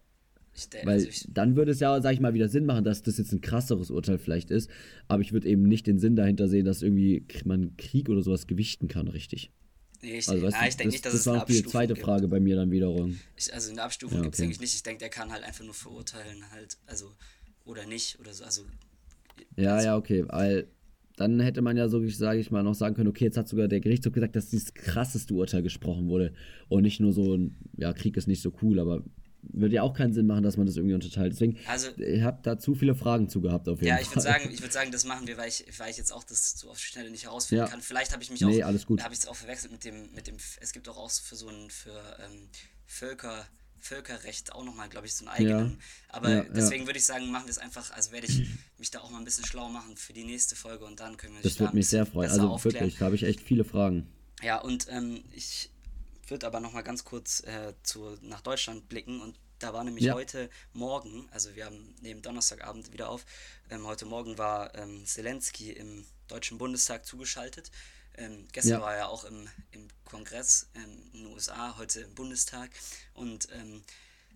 Denke, 0.72 0.88
Weil 0.88 1.06
also 1.06 1.28
dann 1.34 1.58
würde 1.58 1.72
es 1.72 1.82
ja, 1.82 2.00
sag 2.02 2.14
ich 2.14 2.22
mal, 2.22 2.34
wieder 2.34 2.48
Sinn 2.48 2.66
machen, 2.66 2.86
dass 2.86 3.04
das 3.04 3.18
jetzt 3.18 3.34
ein 3.34 3.42
krasseres 3.42 3.92
Urteil 3.92 4.18
vielleicht 4.18 4.52
ist. 4.52 4.70
Aber 5.10 5.22
ich 5.22 5.34
würde 5.34 5.50
eben 5.50 5.64
nicht 5.64 5.86
den 5.86 6.00
Sinn 6.00 6.16
dahinter 6.16 6.48
sehen, 6.48 6.64
dass 6.64 6.82
irgendwie 6.82 7.26
man 7.44 7.76
Krieg 7.76 8.08
oder 8.08 8.22
sowas 8.22 8.48
gewichten 8.48 8.88
kann, 8.88 9.10
richtig. 9.10 9.52
Nee, 10.02 10.20
ich, 10.20 10.30
also, 10.30 10.48
ja, 10.48 10.68
ich 10.68 10.78
denke 10.78 10.94
nicht, 10.94 11.06
dass 11.06 11.12
das 11.12 11.22
es 11.22 11.28
war 11.28 11.42
auch 11.42 11.46
die 11.46 11.62
zweite 11.64 11.96
gibt. 11.96 12.06
Frage 12.06 12.30
bei 12.30 12.40
mir 12.40 12.56
dann 12.56 12.72
wiederum. 12.72 13.20
Ich, 13.36 13.54
also 13.54 13.72
eine 13.72 13.82
Abstufung 13.82 14.18
ja, 14.18 14.20
okay. 14.20 14.28
gibt 14.28 14.36
es, 14.36 14.40
denke 14.40 14.54
ich 14.54 14.62
nicht. 14.62 14.76
Ich 14.76 14.84
denke, 14.84 15.00
der 15.00 15.10
kann 15.10 15.32
halt 15.32 15.44
einfach 15.44 15.66
nur 15.66 15.74
verurteilen, 15.74 16.50
halt, 16.52 16.78
also, 16.86 17.12
oder 17.66 17.86
nicht, 17.86 18.20
oder 18.20 18.34
so. 18.34 18.46
Also 18.46 18.66
Ja, 19.58 19.82
ja, 19.82 19.98
okay, 19.98 20.26
weil 20.28 20.68
dann 21.18 21.40
hätte 21.40 21.62
man 21.62 21.78
ja 21.78 21.88
so, 21.88 22.06
sage 22.10 22.40
ich 22.40 22.52
mal, 22.52 22.64
noch 22.64 22.76
sagen 22.76 22.96
können, 22.96 23.08
okay, 23.08 23.26
jetzt 23.26 23.38
hat 23.38 23.48
sogar 23.48 23.68
der 23.68 23.80
Gerichtshof 23.80 24.14
gesagt, 24.14 24.36
dass 24.36 24.50
dieses 24.50 24.74
krasseste 24.74 25.34
Urteil 25.34 25.64
gesprochen 25.64 26.10
wurde 26.10 26.34
und 26.68 26.84
nicht 26.84 27.00
nur 27.00 27.14
so 27.14 27.36
ein, 27.36 27.56
ja, 27.78 27.94
Krieg 27.94 28.18
ist 28.18 28.28
nicht 28.28 28.42
so 28.42 28.52
cool, 28.62 28.80
aber 28.80 29.04
würde 29.54 29.76
ja 29.76 29.84
auch 29.84 29.94
keinen 29.94 30.14
Sinn 30.14 30.26
machen, 30.26 30.44
dass 30.44 30.58
man 30.58 30.66
das 30.66 30.76
irgendwie 30.76 30.96
unterteilt. 30.96 31.34
Deswegen, 31.34 31.58
also, 31.68 31.90
ich 31.98 32.22
habe 32.24 32.40
da 32.42 32.58
zu 32.58 32.76
viele 32.76 32.96
Fragen 32.96 33.30
zu 33.30 33.42
gehabt 33.42 33.70
auf 33.70 33.80
jeden 33.80 33.88
ja, 33.88 33.96
Fall. 33.96 34.02
Ja, 34.02 34.08
ich 34.08 34.16
würde 34.16 34.22
sagen, 34.22 34.50
ich 34.52 34.62
sagen, 34.74 34.92
das 34.92 35.06
machen 35.06 35.28
wir, 35.28 35.38
weil 35.38 35.48
ich, 35.48 35.66
weil 35.78 35.92
ich 35.92 35.98
jetzt 35.98 36.12
auch 36.12 36.24
das 36.24 36.58
so 36.58 36.70
auf 36.70 36.80
Schnelle 36.80 37.12
nicht 37.12 37.26
herausfinden 37.26 37.66
ja. 37.66 37.70
kann. 37.70 37.82
Vielleicht 37.82 38.12
habe 38.12 38.24
ich 38.24 38.32
mich 38.32 38.42
nee, 38.42 38.64
auch, 38.64 38.68
alles 38.68 38.86
gut. 38.86 39.02
es 39.12 39.28
auch 39.28 39.36
verwechselt 39.36 39.72
mit 39.72 39.86
dem, 39.86 40.12
mit 40.14 40.28
dem, 40.28 40.36
es 40.60 40.74
gibt 40.74 40.90
auch, 40.90 40.98
auch 40.98 41.12
für 41.12 41.36
so 41.36 41.48
ein, 41.48 41.70
für 41.70 41.92
ähm, 41.92 42.50
Völker, 42.86 43.46
Völkerrecht 43.86 44.52
auch 44.54 44.64
nochmal, 44.64 44.90
glaube 44.90 45.06
ich, 45.06 45.14
so 45.14 45.26
einen 45.26 45.36
eigenen. 45.36 45.72
Ja. 45.72 46.16
Aber 46.16 46.30
ja, 46.30 46.44
deswegen 46.44 46.84
ja. 46.84 46.88
würde 46.88 46.98
ich 46.98 47.06
sagen, 47.06 47.30
machen 47.30 47.46
wir 47.46 47.52
es 47.52 47.60
einfach, 47.60 47.92
also 47.92 48.12
werde 48.12 48.26
ich 48.28 48.48
mich 48.80 48.90
da 48.90 49.00
auch 49.00 49.12
mal 49.12 49.20
ein 49.20 49.26
bisschen 49.26 49.46
schlau 49.46 49.70
machen 49.70 49.96
für 49.96 50.14
die 50.14 50.24
nächste 50.24 50.56
Folge 50.56 50.86
und 50.86 51.00
dann 51.00 51.18
können 51.18 51.36
wir 51.36 51.42
Das 51.42 51.60
würde 51.60 51.76
mich 51.76 51.88
sehr 51.88 52.06
freuen. 52.06 52.32
Also 52.32 52.50
aufklären. 52.50 52.76
wirklich, 52.76 52.98
da 52.98 53.06
habe 53.06 53.16
ich 53.16 53.24
echt 53.24 53.42
viele 53.42 53.64
Fragen. 53.64 54.08
Ja, 54.42 54.60
und 54.60 54.88
ähm, 54.90 55.24
ich 55.34 55.70
würde 56.28 56.48
aber 56.48 56.60
nochmal 56.60 56.84
ganz 56.84 57.04
kurz 57.04 57.42
äh, 57.42 57.74
zu, 57.84 58.18
nach 58.22 58.42
Deutschland 58.42 58.90
blicken 58.90 59.22
und 59.22 59.38
da 59.60 59.72
war 59.72 59.84
nämlich 59.84 60.12
heute 60.12 60.50
Morgen, 60.74 61.30
also 61.32 61.56
wir 61.56 61.66
haben 61.66 61.96
neben 62.02 62.22
Donnerstagabend 62.22 62.92
wieder 62.92 63.10
auf, 63.10 63.26
ähm, 63.70 63.86
heute 63.86 64.06
Morgen 64.06 64.38
war 64.38 64.76
ähm, 64.76 65.06
Zelensky 65.06 65.72
im 65.72 66.06
Deutschen 66.28 66.58
Bundestag 66.58 67.06
zugeschaltet 67.06 67.72
ähm, 68.18 68.48
gestern 68.52 68.80
ja. 68.80 68.82
war 68.82 68.96
er 68.96 69.10
auch 69.10 69.26
im, 69.26 69.48
im 69.72 69.88
Kongress 70.06 70.68
in 70.74 71.12
den 71.24 71.34
USA, 71.34 71.78
heute 71.78 72.02
im 72.02 72.16
Bundestag. 72.16 72.70
Und 73.14 73.48
ähm, 73.52 73.84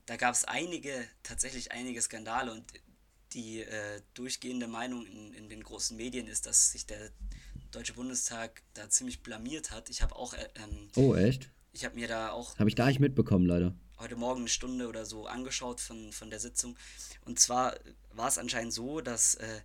da 0.06 0.18
gab 0.18 0.34
es 0.34 0.46
einige, 0.46 1.08
tatsächlich 1.24 1.72
einige 1.72 2.02
Skandale. 2.02 2.52
Und 2.52 2.64
die 3.34 3.62
äh, 3.62 4.02
durchgehende 4.14 4.68
Meinung 4.68 5.06
in, 5.06 5.34
in 5.34 5.50
den 5.50 5.64
großen 5.64 5.96
Medien 5.96 6.28
ist, 6.28 6.46
dass 6.46 6.72
sich 6.72 6.86
der 6.86 7.12
Deutsche 7.72 7.94
Bundestag 7.94 8.64
da 8.74 8.90
ziemlich 8.90 9.22
blamiert 9.22 9.72
hat. 9.72 9.90
Ich 9.90 10.02
habe 10.02 10.16
auch. 10.16 10.34
Äh, 10.34 10.48
ähm, 10.56 10.90
oh, 10.96 11.16
echt? 11.16 11.50
Ich 11.72 11.86
habe 11.86 11.96
mir 11.96 12.08
da 12.08 12.32
auch. 12.32 12.58
Habe 12.58 12.70
ich 12.70 12.76
gar 12.76 12.88
nicht 12.88 13.00
mitbekommen, 13.00 13.46
leider. 13.46 13.76
Heute 14.00 14.16
Morgen 14.16 14.42
eine 14.42 14.50
Stunde 14.50 14.88
oder 14.88 15.06
so 15.06 15.28
angeschaut 15.28 15.82
von, 15.82 16.12
von 16.12 16.30
der 16.30 16.40
Sitzung. 16.40 16.78
Und 17.26 17.40
zwar 17.40 17.76
war 18.14 18.30
es 18.30 18.38
anscheinend 18.38 18.74
so, 18.74 19.02
dass, 19.02 19.36
äh, 19.36 19.62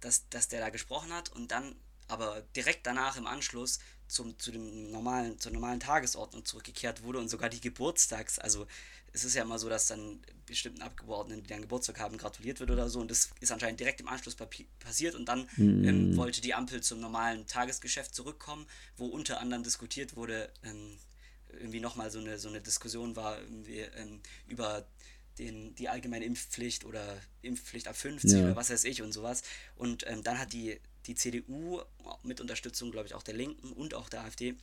dass, 0.00 0.28
dass 0.30 0.48
der 0.48 0.60
da 0.60 0.70
gesprochen 0.70 1.12
hat 1.12 1.30
und 1.30 1.50
dann 1.50 1.74
aber 2.08 2.42
direkt 2.54 2.86
danach 2.86 3.16
im 3.16 3.26
Anschluss 3.26 3.78
zum, 4.06 4.38
zu 4.38 4.52
dem 4.52 4.90
normalen, 4.90 5.38
zur 5.38 5.52
normalen 5.52 5.80
Tagesordnung 5.80 6.44
zurückgekehrt 6.44 7.02
wurde 7.02 7.18
und 7.18 7.28
sogar 7.28 7.48
die 7.48 7.60
Geburtstags, 7.60 8.38
also 8.38 8.66
es 9.12 9.24
ist 9.24 9.34
ja 9.34 9.42
immer 9.42 9.58
so, 9.58 9.68
dass 9.68 9.86
dann 9.86 10.20
bestimmten 10.44 10.82
Abgeordneten, 10.82 11.42
die 11.42 11.48
dann 11.48 11.62
Geburtstag 11.62 12.00
haben, 12.00 12.18
gratuliert 12.18 12.60
wird 12.60 12.70
oder 12.70 12.88
so 12.88 13.00
und 13.00 13.10
das 13.10 13.30
ist 13.40 13.52
anscheinend 13.52 13.80
direkt 13.80 14.00
im 14.00 14.08
Anschluss 14.08 14.36
passiert 14.80 15.14
und 15.14 15.26
dann 15.26 15.48
mm. 15.56 15.84
ähm, 15.84 16.16
wollte 16.16 16.40
die 16.40 16.52
Ampel 16.52 16.82
zum 16.82 17.00
normalen 17.00 17.46
Tagesgeschäft 17.46 18.14
zurückkommen, 18.14 18.66
wo 18.96 19.06
unter 19.06 19.40
anderem 19.40 19.62
diskutiert 19.62 20.16
wurde, 20.16 20.50
ähm, 20.64 20.98
irgendwie 21.60 21.80
nochmal 21.80 22.10
so 22.10 22.18
eine, 22.18 22.38
so 22.38 22.48
eine 22.48 22.60
Diskussion 22.60 23.16
war 23.16 23.38
ähm, 23.40 24.20
über 24.48 24.84
den, 25.38 25.74
die 25.74 25.88
allgemeine 25.88 26.24
Impfpflicht 26.24 26.84
oder 26.84 27.20
Impfpflicht 27.42 27.88
ab 27.88 27.96
50 27.96 28.32
ja. 28.32 28.44
oder 28.44 28.56
was 28.56 28.70
weiß 28.70 28.84
ich 28.84 29.02
und 29.02 29.12
sowas. 29.12 29.42
Und 29.76 30.06
ähm, 30.06 30.22
dann 30.22 30.38
hat 30.38 30.52
die 30.52 30.80
die 31.06 31.14
CDU 31.14 31.82
mit 32.22 32.40
Unterstützung, 32.40 32.90
glaube 32.90 33.06
ich, 33.06 33.14
auch 33.14 33.22
der 33.22 33.34
Linken 33.34 33.72
und 33.72 33.94
auch 33.94 34.08
der 34.08 34.22
AfD 34.22 34.56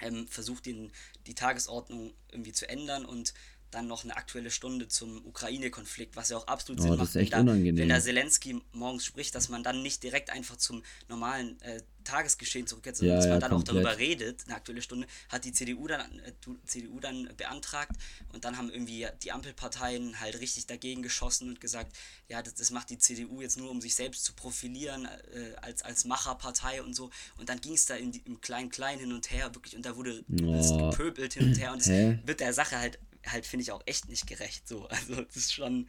ähm, 0.00 0.28
versucht, 0.28 0.66
den, 0.66 0.92
die 1.26 1.34
Tagesordnung 1.34 2.14
irgendwie 2.30 2.52
zu 2.52 2.68
ändern 2.68 3.04
und 3.04 3.34
dann 3.76 3.86
noch 3.86 4.04
eine 4.04 4.16
aktuelle 4.16 4.50
Stunde 4.50 4.88
zum 4.88 5.24
Ukraine-Konflikt, 5.26 6.16
was 6.16 6.30
ja 6.30 6.38
auch 6.38 6.46
absolut 6.46 6.80
oh, 6.80 6.84
Sinn 6.84 6.96
macht, 6.96 7.14
wenn 7.14 7.28
da, 7.28 7.46
wenn 7.46 7.88
da 7.88 8.00
Zelensky 8.00 8.60
morgens 8.72 9.04
spricht, 9.04 9.34
dass 9.34 9.50
man 9.50 9.62
dann 9.62 9.82
nicht 9.82 10.02
direkt 10.02 10.30
einfach 10.30 10.56
zum 10.56 10.82
normalen 11.08 11.60
äh, 11.60 11.82
Tagesgeschehen 12.04 12.66
zurückkehrt, 12.66 12.96
sondern 12.96 13.16
ja, 13.16 13.20
dass 13.20 13.26
man 13.26 13.34
ja, 13.34 13.40
dann 13.40 13.50
komplett. 13.50 13.76
auch 13.76 13.82
darüber 13.82 13.98
redet, 13.98 14.44
eine 14.46 14.54
aktuelle 14.54 14.80
Stunde, 14.80 15.06
hat 15.28 15.44
die 15.44 15.52
CDU 15.52 15.86
dann, 15.88 16.18
äh, 16.20 16.32
CDU 16.64 17.00
dann 17.00 17.28
beantragt 17.36 17.92
und 18.32 18.44
dann 18.44 18.56
haben 18.56 18.70
irgendwie 18.70 19.06
die 19.22 19.32
Ampelparteien 19.32 20.20
halt 20.20 20.40
richtig 20.40 20.66
dagegen 20.66 21.02
geschossen 21.02 21.48
und 21.48 21.60
gesagt, 21.60 21.94
ja, 22.28 22.40
das, 22.42 22.54
das 22.54 22.70
macht 22.70 22.88
die 22.90 22.98
CDU 22.98 23.42
jetzt 23.42 23.58
nur, 23.58 23.70
um 23.70 23.80
sich 23.80 23.94
selbst 23.94 24.24
zu 24.24 24.32
profilieren 24.32 25.04
äh, 25.04 25.54
als, 25.60 25.82
als 25.82 26.04
Macherpartei 26.06 26.82
und 26.82 26.94
so. 26.94 27.10
Und 27.38 27.48
dann 27.50 27.60
ging 27.60 27.74
es 27.74 27.84
da 27.86 27.96
die, 27.96 28.22
im 28.24 28.40
Klein-Klein 28.40 29.00
hin 29.00 29.12
und 29.12 29.30
her, 29.30 29.54
wirklich, 29.54 29.76
und 29.76 29.84
da 29.84 29.96
wurde 29.96 30.24
oh. 30.42 30.90
gepöbelt 30.90 31.34
hin 31.34 31.48
und 31.48 31.58
her 31.58 31.72
und 31.72 31.80
es 31.80 31.88
wird 31.88 32.40
der 32.40 32.54
Sache 32.54 32.78
halt 32.78 32.98
halt, 33.26 33.46
finde 33.46 33.62
ich, 33.62 33.72
auch 33.72 33.82
echt 33.86 34.08
nicht 34.08 34.26
gerecht. 34.26 34.66
So. 34.68 34.88
Also 34.90 35.22
das 35.22 35.36
ist 35.36 35.52
schon, 35.52 35.86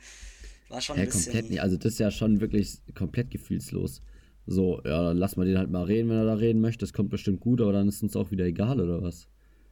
war 0.69 0.81
schon 0.81 0.97
ja, 0.97 1.03
ein 1.03 1.07
bisschen... 1.07 1.25
Komplett 1.25 1.49
nicht. 1.49 1.61
Also 1.61 1.77
das 1.77 1.93
ist 1.93 1.99
ja 1.99 2.11
schon 2.11 2.41
wirklich 2.41 2.79
komplett 2.95 3.31
gefühlslos. 3.31 4.01
So, 4.45 4.81
ja, 4.85 5.03
dann 5.03 5.17
lass 5.17 5.35
mal 5.35 5.45
den 5.45 5.57
halt 5.57 5.69
mal 5.69 5.83
reden, 5.83 6.09
wenn 6.09 6.17
er 6.17 6.25
da 6.25 6.35
reden 6.35 6.61
möchte. 6.61 6.79
Das 6.79 6.93
kommt 6.93 7.09
bestimmt 7.09 7.41
gut, 7.41 7.61
aber 7.61 7.73
dann 7.73 7.87
ist 7.87 8.01
uns 8.01 8.15
auch 8.15 8.31
wieder 8.31 8.45
egal, 8.45 8.79
oder 8.79 9.01
was? 9.01 9.27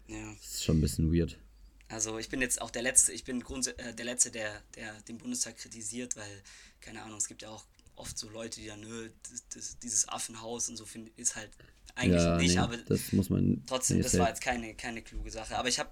Ja. 0.07 0.33
Das 0.35 0.55
ist 0.55 0.63
schon 0.63 0.77
ein 0.77 0.81
bisschen 0.81 1.13
weird. 1.13 1.39
Also 1.87 2.17
ich 2.17 2.29
bin 2.29 2.41
jetzt 2.41 2.61
auch 2.61 2.71
der 2.71 2.81
Letzte, 2.81 3.13
ich 3.13 3.23
bin 3.23 3.41
äh, 3.41 3.93
der 3.93 4.05
Letzte, 4.05 4.31
der, 4.31 4.61
der 4.75 4.93
den 5.07 5.17
Bundestag 5.17 5.57
kritisiert, 5.57 6.17
weil, 6.17 6.41
keine 6.81 7.03
Ahnung, 7.03 7.17
es 7.17 7.27
gibt 7.27 7.43
ja 7.43 7.49
auch 7.49 7.63
oft 7.95 8.17
so 8.17 8.29
Leute, 8.29 8.59
die 8.59 8.67
dann, 8.67 8.81
nö, 8.81 9.09
das, 9.29 9.47
das, 9.53 9.79
dieses 9.79 10.09
Affenhaus 10.09 10.67
und 10.67 10.77
so 10.77 10.85
find, 10.85 11.09
ist 11.17 11.35
halt 11.35 11.51
eigentlich 11.95 12.21
ja, 12.21 12.37
nicht, 12.37 12.55
nee, 12.55 12.59
aber 12.59 12.77
das 12.77 13.13
muss 13.13 13.29
man 13.29 13.63
trotzdem, 13.65 14.01
das 14.01 14.17
war 14.17 14.29
jetzt 14.29 14.41
keine, 14.41 14.73
keine 14.73 15.01
kluge 15.01 15.31
Sache. 15.31 15.57
Aber 15.57 15.69
ich 15.69 15.79
habe 15.79 15.89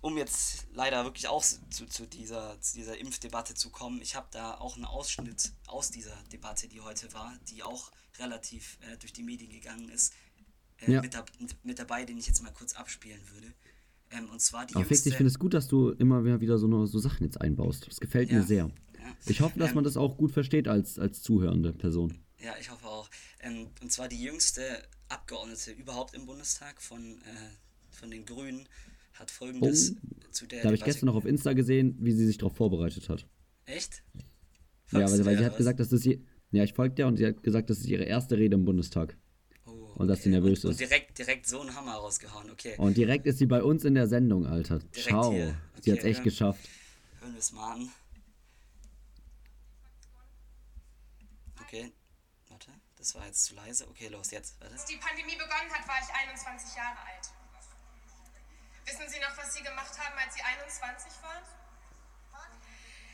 um 0.00 0.16
jetzt 0.16 0.66
leider 0.72 1.04
wirklich 1.04 1.28
auch 1.28 1.42
zu, 1.42 1.86
zu, 1.86 2.06
dieser, 2.06 2.60
zu 2.60 2.76
dieser 2.76 2.98
Impfdebatte 2.98 3.54
zu 3.54 3.70
kommen, 3.70 4.00
ich 4.00 4.14
habe 4.14 4.28
da 4.30 4.54
auch 4.54 4.76
einen 4.76 4.84
Ausschnitt 4.84 5.52
aus 5.66 5.90
dieser 5.90 6.16
Debatte, 6.32 6.68
die 6.68 6.80
heute 6.80 7.12
war, 7.12 7.36
die 7.48 7.62
auch 7.62 7.90
relativ 8.18 8.78
äh, 8.80 8.96
durch 8.98 9.12
die 9.12 9.22
Medien 9.22 9.50
gegangen 9.50 9.88
ist, 9.88 10.12
äh, 10.78 10.92
ja. 10.92 11.02
mit, 11.02 11.14
da, 11.14 11.24
mit, 11.62 11.78
dabei, 11.78 12.04
den 12.04 12.18
ich 12.18 12.26
jetzt 12.26 12.42
mal 12.42 12.52
kurz 12.52 12.74
abspielen 12.74 13.20
würde. 13.32 13.52
Ähm, 14.10 14.28
und 14.30 14.40
zwar 14.40 14.66
die 14.66 14.74
Aber 14.74 14.84
jüngste, 14.84 15.08
ich 15.08 15.16
finde 15.16 15.28
es 15.28 15.38
gut, 15.38 15.52
dass 15.54 15.68
du 15.68 15.90
immer 15.90 16.24
wieder 16.40 16.58
so, 16.58 16.86
so 16.86 16.98
Sachen 16.98 17.24
jetzt 17.24 17.40
einbaust. 17.40 17.88
Das 17.88 18.00
gefällt 18.00 18.30
ja, 18.30 18.38
mir 18.38 18.44
sehr. 18.44 18.64
Ja. 18.66 19.16
Ich 19.26 19.40
hoffe, 19.40 19.58
dass 19.58 19.70
ähm, 19.70 19.76
man 19.76 19.84
das 19.84 19.96
auch 19.96 20.16
gut 20.16 20.32
versteht 20.32 20.68
als, 20.68 20.98
als 20.98 21.22
zuhörende 21.22 21.72
Person. 21.72 22.18
Ja, 22.38 22.54
ich 22.60 22.70
hoffe 22.70 22.86
auch. 22.86 23.10
Ähm, 23.40 23.68
und 23.82 23.90
zwar 23.90 24.08
die 24.08 24.22
jüngste 24.22 24.82
Abgeordnete 25.08 25.72
überhaupt 25.72 26.14
im 26.14 26.26
Bundestag 26.26 26.80
von, 26.80 27.20
äh, 27.22 27.50
von 27.90 28.10
den 28.10 28.24
Grünen 28.24 28.68
hat 29.18 29.30
folgendes 29.30 29.94
oh, 29.96 30.30
zu 30.30 30.46
der. 30.46 30.62
Da 30.62 30.66
habe 30.66 30.76
ich 30.76 30.84
gestern 30.84 31.06
noch 31.06 31.14
auf 31.14 31.24
Insta 31.24 31.52
gesehen, 31.52 31.96
wie 32.00 32.12
sie 32.12 32.26
sich 32.26 32.38
darauf 32.38 32.56
vorbereitet 32.56 33.08
hat. 33.08 33.26
Echt? 33.64 34.02
Folgst 34.86 34.92
ja, 34.92 35.18
weil, 35.18 35.26
weil 35.26 35.38
sie 35.38 35.44
hat 35.44 35.52
was? 35.52 35.58
gesagt, 35.58 35.80
dass 35.80 35.88
das 35.88 36.00
sie. 36.00 36.24
Ja, 36.50 36.64
ich 36.64 36.72
folge 36.72 36.94
der 36.94 37.06
und 37.06 37.16
sie 37.18 37.26
hat 37.26 37.42
gesagt, 37.42 37.68
das 37.68 37.78
ist 37.78 37.86
ihre 37.86 38.04
erste 38.04 38.38
Rede 38.38 38.54
im 38.54 38.64
Bundestag. 38.64 39.18
Oh, 39.66 39.70
und 39.96 40.08
dass 40.08 40.20
okay. 40.20 40.24
sie 40.24 40.30
nervös 40.30 40.64
und, 40.64 40.70
ist. 40.70 40.80
Und 40.80 40.88
direkt, 40.88 41.18
direkt 41.18 41.46
so 41.46 41.60
einen 41.60 41.74
Hammer 41.74 41.92
rausgehauen, 41.92 42.50
okay. 42.50 42.74
Und 42.78 42.96
direkt 42.96 43.26
ist 43.26 43.38
sie 43.38 43.46
bei 43.46 43.62
uns 43.62 43.84
in 43.84 43.94
der 43.94 44.06
Sendung, 44.06 44.46
Alter. 44.46 44.78
Direkt 44.78 45.08
Ciao. 45.08 45.28
Okay, 45.28 45.54
sie 45.82 45.92
hat 45.92 45.98
es 45.98 46.04
echt 46.04 46.18
hören, 46.18 46.24
geschafft. 46.24 46.68
Hören 47.20 47.32
wir 47.32 47.38
es 47.38 47.52
mal 47.52 47.74
an. 47.74 47.88
Okay, 51.60 51.92
warte, 52.48 52.70
das 52.96 53.14
war 53.14 53.26
jetzt 53.26 53.44
zu 53.44 53.54
leise. 53.54 53.86
Okay, 53.88 54.08
los, 54.08 54.30
jetzt. 54.30 54.58
Warte. 54.58 54.72
Als 54.72 54.86
die 54.86 54.96
Pandemie 54.96 55.32
begonnen 55.32 55.70
hat, 55.70 55.86
war 55.86 55.96
ich 56.00 56.28
21 56.30 56.76
Jahre 56.76 56.96
alt. 56.96 57.28
Gemacht 59.68 59.98
haben, 59.98 60.18
als 60.18 60.34
Sie 60.34 60.42
21 60.42 61.12
waren? 61.22 61.44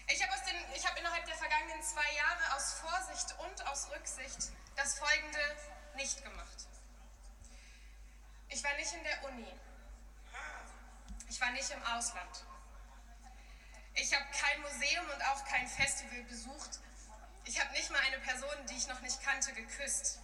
Ich 0.06 0.22
habe 0.22 0.32
hab 0.32 0.98
innerhalb 0.98 1.24
der 1.24 1.34
vergangenen 1.34 1.82
zwei 1.82 2.12
Jahre 2.14 2.56
aus 2.56 2.74
Vorsicht 2.74 3.34
und 3.38 3.66
aus 3.66 3.90
Rücksicht 3.90 4.52
das 4.76 4.98
Folgende 4.98 5.56
nicht 5.96 6.22
gemacht. 6.22 6.68
Ich 8.48 8.62
war 8.62 8.74
nicht 8.74 8.92
in 8.92 9.02
der 9.02 9.24
Uni. 9.24 9.52
Ich 11.28 11.40
war 11.40 11.50
nicht 11.50 11.70
im 11.70 11.82
Ausland. 11.82 12.44
Ich 13.94 14.14
habe 14.14 14.26
kein 14.30 14.60
Museum 14.60 15.06
und 15.10 15.22
auch 15.26 15.44
kein 15.46 15.66
Festival 15.66 16.22
besucht. 16.24 16.80
Ich 17.44 17.60
habe 17.60 17.72
nicht 17.72 17.90
mal 17.90 18.00
eine 18.00 18.18
Person, 18.18 18.66
die 18.68 18.76
ich 18.76 18.86
noch 18.88 19.00
nicht 19.00 19.22
kannte, 19.22 19.52
geküsst 19.52 20.20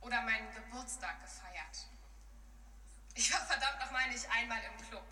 oder 0.00 0.22
meinen 0.22 0.52
Geburtstag 0.54 1.20
gefeiert. 1.22 1.86
Ich 3.14 3.32
war 3.32 3.40
verdammt 3.46 3.80
nochmal 3.80 4.08
nicht 4.08 4.28
einmal 4.30 4.62
im 4.62 4.88
Club. 4.88 5.06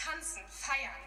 Tanzen, 0.00 0.42
feiern 0.48 1.04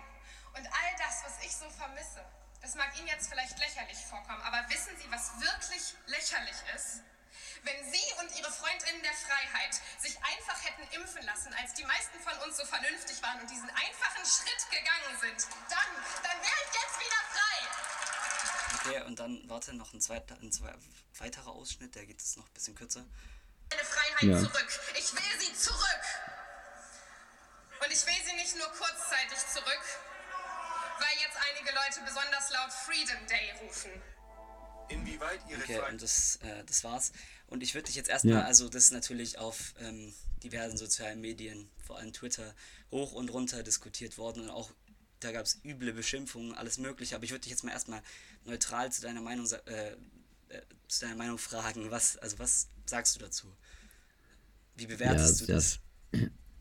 und 0.53 0.65
all 0.65 0.91
das, 0.97 1.23
was 1.25 1.43
ich 1.43 1.55
so 1.55 1.69
vermisse. 1.69 2.23
Das 2.61 2.75
mag 2.75 2.97
Ihnen 2.97 3.07
jetzt 3.07 3.27
vielleicht 3.27 3.57
lächerlich 3.59 3.97
vorkommen, 4.05 4.41
aber 4.43 4.63
wissen 4.69 4.95
Sie, 4.97 5.11
was 5.11 5.33
wirklich 5.41 5.95
lächerlich 6.05 6.55
ist? 6.75 7.01
Wenn 7.63 7.91
Sie 7.91 8.03
und 8.19 8.29
Ihre 8.37 8.51
Freundinnen 8.51 9.01
der 9.01 9.13
Freiheit 9.13 9.81
sich 9.99 10.17
einfach 10.17 10.63
hätten 10.63 10.83
impfen 10.95 11.23
lassen, 11.23 11.53
als 11.55 11.73
die 11.73 11.83
meisten 11.83 12.19
von 12.19 12.37
uns 12.45 12.57
so 12.57 12.65
vernünftig 12.65 13.21
waren 13.23 13.41
und 13.41 13.49
diesen 13.49 13.69
einfachen 13.69 14.25
Schritt 14.25 14.69
gegangen 14.69 15.19
sind, 15.19 15.47
dann, 15.69 15.89
dann 16.23 16.37
wäre 16.39 16.61
ich 16.63 16.73
jetzt 16.77 16.99
wieder 16.99 17.21
frei. 17.33 17.59
Okay, 18.75 19.01
und 19.07 19.19
dann, 19.19 19.49
warte, 19.49 19.73
noch 19.73 19.93
ein, 19.93 20.01
zweiter, 20.01 20.35
ein 20.41 20.51
zwei, 20.51 20.73
weiterer 21.17 21.51
Ausschnitt, 21.51 21.95
der 21.95 22.05
geht 22.05 22.21
jetzt 22.21 22.37
noch 22.37 22.47
ein 22.47 22.53
bisschen 22.53 22.75
kürzer 22.75 23.05
meine 23.73 23.85
Freiheit 23.85 24.23
ja. 24.23 24.39
zurück. 24.39 24.79
Ich 24.97 25.13
will 25.13 25.39
sie 25.39 25.53
zurück. 25.55 26.03
Und 27.83 27.91
ich 27.91 28.05
will 28.05 28.13
sie 28.25 28.35
nicht 28.35 28.55
nur 28.55 28.67
kurzzeitig 28.67 29.37
zurück, 29.51 29.83
weil 30.99 31.15
jetzt 31.21 31.37
einige 31.51 31.75
Leute 31.75 31.99
besonders 32.05 32.49
laut 32.51 32.71
Freedom 32.71 33.27
Day 33.27 33.51
rufen. 33.61 33.91
Inwieweit 34.89 35.39
Ihre 35.49 35.61
Okay, 35.61 35.81
und 35.89 36.01
das, 36.01 36.37
äh, 36.37 36.63
das 36.65 36.83
war's. 36.83 37.11
Und 37.47 37.61
ich 37.61 37.73
würde 37.73 37.87
dich 37.87 37.95
jetzt 37.95 38.09
erstmal, 38.09 38.35
ja. 38.35 38.41
also 38.43 38.69
das 38.69 38.85
ist 38.85 38.91
natürlich 38.91 39.37
auf 39.37 39.73
ähm, 39.79 40.13
diversen 40.43 40.77
sozialen 40.77 41.19
Medien, 41.19 41.69
vor 41.85 41.97
allem 41.97 42.13
Twitter, 42.13 42.55
hoch 42.91 43.11
und 43.13 43.29
runter 43.29 43.63
diskutiert 43.63 44.17
worden 44.17 44.43
und 44.43 44.49
auch 44.49 44.71
da 45.19 45.31
gab 45.31 45.45
es 45.45 45.59
üble 45.63 45.93
Beschimpfungen, 45.93 46.53
alles 46.53 46.77
mögliche. 46.77 47.15
Aber 47.15 47.23
ich 47.23 47.31
würde 47.31 47.41
dich 47.41 47.51
jetzt 47.51 47.63
mal 47.63 47.71
erstmal 47.71 48.01
neutral 48.43 48.91
zu 48.91 49.01
deiner 49.01 49.21
Meinung 49.21 49.49
äh, 49.49 49.91
äh, 49.91 49.95
zu 50.87 51.01
deiner 51.01 51.15
Meinung 51.15 51.37
fragen. 51.37 51.91
Was, 51.91 52.17
also 52.17 52.39
was 52.39 52.67
sagst 52.85 53.15
du 53.15 53.19
dazu? 53.19 53.47
Wie 54.75 54.87
bewertest 54.87 55.41
ja, 55.41 55.45
du 55.45 55.53
das? 55.53 55.79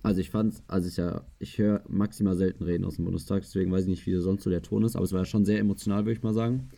Also 0.03 0.21
ich 0.21 0.31
fand, 0.31 0.63
also 0.67 0.89
ich 0.89 0.97
ja, 0.97 1.25
ich 1.39 1.59
höre 1.59 1.85
maximal 1.89 2.37
selten 2.37 2.65
reden 2.65 2.85
aus 2.85 2.97
dem 2.97 3.05
Bundestag, 3.05 3.43
deswegen 3.43 3.71
weiß 3.71 3.83
ich 3.83 3.91
nicht, 3.91 4.07
wie 4.07 4.17
sonst 4.17 4.43
so 4.43 4.51
der 4.51 4.63
Ton 4.63 4.83
ist, 4.83 4.97
aber 4.97 5.05
es 5.05 5.13
war 5.13 5.21
ja 5.21 5.25
schon 5.25 5.45
sehr 5.45 5.61
emotional, 5.61 6.05
würde 6.05 6.19
ich 6.19 6.23
mal 6.23 6.35
sagen. 6.35 6.71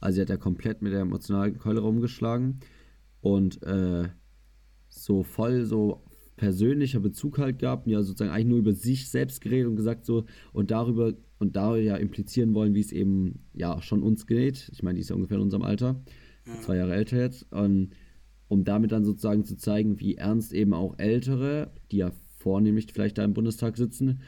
Also 0.00 0.16
sie 0.16 0.20
hat 0.22 0.30
ja 0.30 0.38
komplett 0.38 0.80
mit 0.80 0.92
der 0.92 1.00
emotionalen 1.00 1.58
Keule 1.58 1.80
rumgeschlagen 1.80 2.60
und 3.20 3.62
äh, 3.62 4.08
so 4.88 5.22
voll 5.22 5.64
so 5.64 6.02
persönlicher 6.36 7.00
Bezug 7.00 7.36
halt 7.36 7.58
gehabt 7.58 7.86
und 7.86 7.92
ja 7.92 8.02
sozusagen 8.02 8.30
eigentlich 8.30 8.46
nur 8.46 8.58
über 8.58 8.72
sich 8.72 9.10
selbst 9.10 9.42
geredet 9.42 9.68
und 9.68 9.76
gesagt 9.76 10.06
so 10.06 10.24
und 10.54 10.70
darüber 10.70 11.12
und 11.38 11.56
da 11.56 11.76
ja 11.76 11.96
implizieren 11.96 12.54
wollen, 12.54 12.74
wie 12.74 12.80
es 12.80 12.92
eben 12.92 13.44
ja 13.52 13.82
schon 13.82 14.02
uns 14.02 14.26
geht. 14.26 14.70
Ich 14.72 14.82
meine, 14.82 14.94
die 14.94 15.02
ist 15.02 15.10
ja 15.10 15.16
ungefähr 15.16 15.36
in 15.36 15.42
unserem 15.42 15.64
Alter, 15.64 16.02
ja. 16.46 16.60
zwei 16.60 16.76
Jahre 16.76 16.94
älter 16.94 17.18
jetzt, 17.18 17.52
und, 17.52 17.90
um 18.48 18.64
damit 18.64 18.90
dann 18.90 19.04
sozusagen 19.04 19.44
zu 19.44 19.56
zeigen, 19.56 20.00
wie 20.00 20.16
ernst 20.16 20.52
eben 20.52 20.72
auch 20.72 20.98
Ältere, 20.98 21.72
die 21.92 21.98
ja 21.98 22.10
vornehmlich 22.40 22.86
vielleicht 22.92 23.18
da 23.18 23.24
im 23.24 23.34
Bundestag 23.34 23.76
sitzen, 23.76 24.22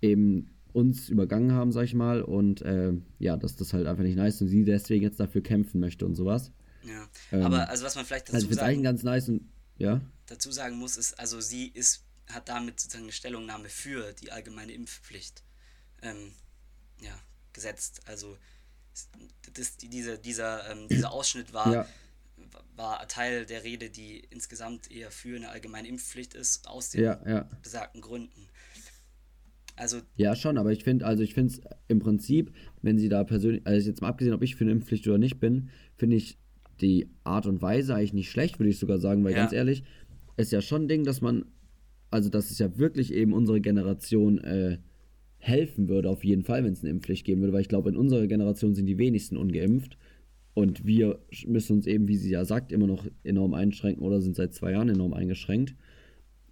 eben 0.00 0.50
uns 0.72 1.08
übergangen 1.08 1.52
haben, 1.52 1.72
sag 1.72 1.84
ich 1.84 1.94
mal, 1.94 2.22
und 2.22 2.62
äh, 2.62 2.92
ja, 3.18 3.36
dass 3.36 3.56
das 3.56 3.72
halt 3.72 3.86
einfach 3.86 4.04
nicht 4.04 4.16
nice 4.16 4.36
ist 4.36 4.42
und 4.42 4.48
sie 4.48 4.64
deswegen 4.64 5.02
jetzt 5.02 5.18
dafür 5.18 5.42
kämpfen 5.42 5.80
möchte 5.80 6.06
und 6.06 6.14
sowas. 6.14 6.52
Ja, 6.84 7.08
ähm, 7.32 7.42
aber 7.42 7.68
also 7.68 7.84
was 7.84 7.96
man 7.96 8.04
vielleicht 8.04 8.28
dazu 8.28 8.36
also 8.36 8.52
sagen, 8.52 8.82
ganz 8.82 9.02
nice 9.02 9.28
und, 9.28 9.48
ja? 9.78 10.00
dazu 10.26 10.52
sagen 10.52 10.76
muss, 10.76 10.96
ist, 10.96 11.18
also 11.18 11.40
sie 11.40 11.68
ist, 11.68 12.04
hat 12.28 12.48
damit 12.48 12.78
sozusagen 12.78 13.04
eine 13.04 13.12
Stellungnahme 13.12 13.68
für 13.68 14.12
die 14.12 14.30
allgemeine 14.30 14.72
Impfpflicht 14.72 15.42
ähm, 16.02 16.32
ja, 17.00 17.18
gesetzt. 17.52 18.02
Also 18.06 18.36
das, 19.54 19.76
dieser, 19.76 20.18
dieser, 20.18 20.70
ähm, 20.70 20.88
dieser 20.88 21.12
Ausschnitt 21.12 21.52
war, 21.52 21.72
ja. 21.72 21.86
War 22.76 23.06
Teil 23.08 23.46
der 23.46 23.64
Rede, 23.64 23.90
die 23.90 24.22
insgesamt 24.30 24.90
eher 24.90 25.10
für 25.10 25.36
eine 25.36 25.50
allgemeine 25.50 25.88
Impfpflicht 25.88 26.34
ist, 26.34 26.66
aus 26.68 26.90
den 26.90 27.04
ja, 27.04 27.20
ja. 27.26 27.48
besagten 27.62 28.00
Gründen. 28.00 28.48
Also 29.76 29.98
ja, 30.16 30.36
schon, 30.36 30.58
aber 30.58 30.72
ich 30.72 30.84
finde, 30.84 31.06
also 31.06 31.22
ich 31.22 31.34
finde 31.34 31.54
es 31.54 31.60
im 31.88 32.00
Prinzip, 32.00 32.52
wenn 32.82 32.98
sie 32.98 33.08
da 33.08 33.24
persönlich, 33.24 33.66
also 33.66 33.88
jetzt 33.88 34.02
mal 34.02 34.08
abgesehen, 34.08 34.34
ob 34.34 34.42
ich 34.42 34.56
für 34.56 34.64
eine 34.64 34.72
Impfpflicht 34.72 35.06
oder 35.08 35.18
nicht 35.18 35.40
bin, 35.40 35.70
finde 35.96 36.16
ich 36.16 36.38
die 36.80 37.08
Art 37.24 37.46
und 37.46 37.62
Weise 37.62 37.94
eigentlich 37.94 38.12
nicht 38.12 38.30
schlecht, 38.30 38.58
würde 38.58 38.70
ich 38.70 38.78
sogar 38.78 38.98
sagen, 38.98 39.24
weil 39.24 39.32
ja. 39.32 39.38
ganz 39.38 39.52
ehrlich, 39.52 39.82
ist 40.36 40.52
ja 40.52 40.60
schon 40.60 40.82
ein 40.82 40.88
Ding, 40.88 41.04
dass 41.04 41.20
man, 41.20 41.46
also 42.10 42.28
dass 42.28 42.50
es 42.50 42.58
ja 42.58 42.76
wirklich 42.76 43.12
eben 43.12 43.32
unsere 43.32 43.60
Generation 43.60 44.38
äh, 44.38 44.78
helfen 45.38 45.88
würde, 45.88 46.10
auf 46.10 46.24
jeden 46.24 46.44
Fall, 46.44 46.64
wenn 46.64 46.72
es 46.72 46.82
eine 46.82 46.90
Impfpflicht 46.90 47.24
geben 47.24 47.40
würde, 47.40 47.52
weil 47.52 47.62
ich 47.62 47.68
glaube, 47.68 47.88
in 47.88 47.96
unserer 47.96 48.26
Generation 48.26 48.74
sind 48.74 48.86
die 48.86 48.98
wenigsten 48.98 49.36
ungeimpft 49.36 49.96
und 50.54 50.84
wir 50.84 51.20
müssen 51.46 51.76
uns 51.76 51.86
eben, 51.86 52.08
wie 52.08 52.16
sie 52.16 52.30
ja 52.30 52.44
sagt, 52.44 52.72
immer 52.72 52.86
noch 52.86 53.06
enorm 53.22 53.54
einschränken 53.54 54.02
oder 54.02 54.20
sind 54.20 54.36
seit 54.36 54.52
zwei 54.54 54.72
Jahren 54.72 54.88
enorm 54.88 55.14
eingeschränkt. 55.14 55.74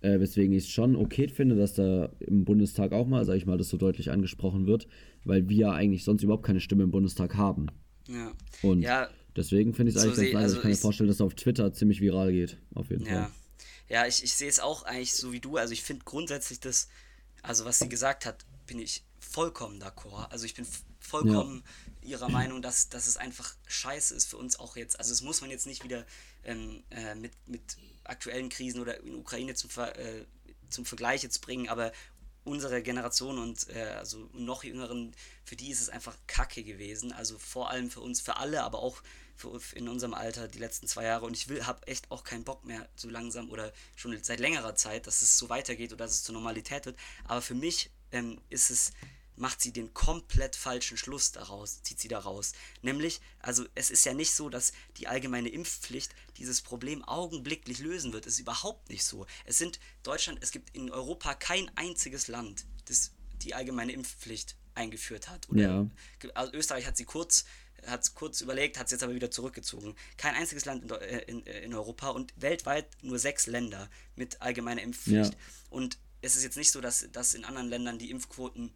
Äh, 0.01 0.21
weswegen 0.21 0.53
ich 0.53 0.65
es 0.65 0.71
schon 0.71 0.95
okay 0.95 1.27
finde, 1.27 1.57
dass 1.57 1.75
da 1.75 2.13
im 2.21 2.45
Bundestag 2.45 2.93
auch 2.93 3.09
mal, 3.09 3.25
sag 3.25 3.35
ich 3.35 3.47
mal, 3.47 3.59
das 3.59 3.69
so 3.69 3.77
deutlich 3.77 4.13
angesprochen 4.13 4.67
wird, 4.67 4.87
weil 5.25 5.49
wir 5.49 5.57
ja 5.57 5.73
eigentlich 5.73 6.05
sonst 6.05 6.23
überhaupt 6.23 6.47
keine 6.47 6.61
Stimme 6.61 6.85
im 6.85 6.93
Bundestag 6.93 7.35
haben. 7.35 7.67
Ja. 8.07 8.33
Und 8.63 8.83
ja, 8.83 9.09
deswegen 9.35 9.75
finde 9.75 9.91
ich 9.91 9.97
es 9.97 10.03
so 10.03 10.09
eigentlich 10.09 10.33
ganz 10.33 10.35
nice. 10.35 10.43
Also 10.43 10.57
ich 10.57 10.63
kann 10.63 10.71
mir 10.71 10.77
vorstellen, 10.77 11.09
dass 11.09 11.17
es 11.17 11.21
auf 11.21 11.35
Twitter 11.35 11.73
ziemlich 11.73 12.01
viral 12.01 12.31
geht. 12.31 12.59
Auf 12.75 12.91
jeden 12.91 13.05
ja. 13.07 13.25
Fall. 13.25 13.31
Ja, 13.89 14.07
ich, 14.07 14.23
ich 14.23 14.35
sehe 14.35 14.49
es 14.49 14.61
auch 14.61 14.85
eigentlich 14.85 15.15
so 15.15 15.33
wie 15.33 15.41
du. 15.41 15.57
Also 15.57 15.73
ich 15.73 15.83
finde 15.83 16.05
grundsätzlich 16.05 16.61
das, 16.61 16.89
also 17.43 17.65
was 17.65 17.81
sie 17.81 17.89
gesagt 17.89 18.25
hat, 18.25 18.45
bin 18.67 18.79
ich 18.79 19.03
vollkommen 19.31 19.81
d'accord. 19.81 20.31
Also 20.31 20.45
ich 20.45 20.55
bin 20.55 20.67
vollkommen 21.01 21.65
ja. 22.03 22.11
ihrer 22.11 22.29
Meinung, 22.29 22.63
dass, 22.63 22.89
dass 22.89 23.07
es 23.07 23.17
einfach 23.17 23.55
scheiße 23.67 24.15
ist 24.15 24.27
für 24.27 24.37
uns 24.37 24.59
auch 24.59 24.77
jetzt. 24.77 24.99
Also 24.99 25.13
es 25.13 25.23
muss 25.23 25.41
man 25.41 25.51
jetzt 25.51 25.67
nicht 25.67 25.85
wieder 25.85 26.07
ähm, 26.45 26.83
äh, 26.91 27.15
mit, 27.15 27.33
mit 27.47 27.77
aktuellen 28.05 28.49
Krisen 28.49 28.81
oder 28.81 29.01
in 29.01 29.15
Ukraine 29.15 29.55
zum, 29.55 29.71
Ver, 29.71 29.99
äh, 29.99 30.25
zum 30.71 30.85
Vergleich 30.85 31.23
jetzt 31.23 31.41
bringen, 31.41 31.69
aber 31.69 31.93
unsere 32.45 32.83
Generation 32.83 33.39
und 33.39 33.69
äh, 33.69 33.83
also 33.99 34.31
noch 34.33 34.65
jüngeren, 34.65 35.15
für 35.45 35.57
die 35.57 35.71
ist 35.71 35.81
es 35.81 35.89
einfach 35.91 36.17
Kacke 36.27 36.65
gewesen. 36.65 37.13
Also 37.13 37.39
vor 37.39 37.71
allem 37.71 37.91
für 37.91 38.01
uns, 38.01 38.21
für 38.21 38.37
alle, 38.37 38.63
aber 38.63 38.79
auch 38.79 39.03
für, 39.37 39.61
in 39.75 39.89
unserem 39.89 40.15
Alter 40.15 40.49
die 40.49 40.59
letzten 40.59 40.87
zwei 40.87 41.05
Jahre. 41.05 41.27
Und 41.27 41.37
ich 41.37 41.49
will, 41.49 41.67
habe 41.67 41.87
echt 41.87 42.11
auch 42.11 42.25
keinen 42.25 42.45
Bock 42.45 42.65
mehr 42.65 42.89
so 42.97 43.09
langsam 43.09 43.51
oder 43.51 43.73
schon 43.97 44.19
seit 44.23 44.41
längerer 44.41 44.75
Zeit, 44.75 45.07
dass 45.07 45.23
es 45.23 45.39
so 45.39 45.49
weitergeht 45.49 45.93
oder 45.93 46.05
dass 46.07 46.15
es 46.15 46.23
zur 46.25 46.33
Normalität 46.33 46.87
wird. 46.87 46.99
Aber 47.25 47.43
für 47.43 47.55
mich 47.55 47.91
ähm, 48.13 48.41
ist 48.49 48.71
es 48.71 48.93
macht 49.39 49.61
sie 49.61 49.73
den 49.73 49.95
komplett 49.95 50.57
falschen 50.57 50.97
Schluss 50.97 51.33
daraus, 51.33 51.83
zieht 51.83 52.01
sie 52.01 52.09
daraus. 52.09 52.53
Nämlich, 52.83 53.21
also 53.41 53.65
es 53.75 53.91
ist 53.91 54.05
ja 54.05 54.15
nicht 54.15 54.35
so, 54.35 54.49
dass 54.49 54.73
die 54.97 55.09
allgemeine 55.09 55.49
Impfpflicht 55.49 56.15
dieses 56.37 56.61
Problem 56.61 57.05
augenblicklich 57.05 57.79
lösen 57.79 58.13
wird. 58.13 58.27
Es 58.27 58.35
ist 58.35 58.41
überhaupt 58.41 58.89
nicht 58.91 59.05
so. 59.05 59.27
Es 59.45 59.59
sind 59.59 59.79
Deutschland, 60.03 60.39
es 60.43 60.51
gibt 60.51 60.75
in 60.75 60.91
Europa 60.91 61.35
kein 61.35 61.71
einziges 61.77 62.29
Land, 62.29 62.67
das 62.87 63.13
die 63.43 63.55
allgemeine 63.55 63.93
Impfpflicht 63.93 64.57
eingeführt 64.75 65.29
hat. 65.29 65.49
Oder 65.49 65.61
ja. 65.61 66.31
also 66.35 66.53
Österreich 66.53 66.87
hat 66.87 66.97
sie 66.97 67.05
kurz 67.05 67.45
hat 67.87 68.13
kurz 68.15 68.41
überlegt, 68.41 68.77
hat 68.77 68.87
es 68.87 68.93
jetzt 68.93 69.03
aber 69.05 69.15
wieder 69.15 69.31
zurückgezogen. 69.31 69.95
Kein 70.17 70.35
einziges 70.35 70.65
Land 70.65 70.83
in, 70.83 70.91
äh, 70.91 71.19
in, 71.23 71.47
äh, 71.47 71.61
in, 71.61 71.75
Europa 71.75 72.09
und 72.09 72.35
weltweit 72.37 72.89
nur 73.03 73.21
sechs 73.21 73.47
Länder 73.47 73.89
mit 74.17 74.43
allgemeiner 74.43 74.83
Impfpflicht. 74.83 75.33
Ja. 75.33 75.39
Und 75.71 75.97
es 76.21 76.37
ist 76.37 76.43
jetzt 76.43 76.57
nicht 76.57 76.73
so, 76.73 76.81
dass, 76.81 77.07
dass 77.13 77.35
in 77.35 77.45
anderen 77.45 77.69
Ländern 77.69 77.99
die 77.99 78.11
Impfquoten 78.11 78.73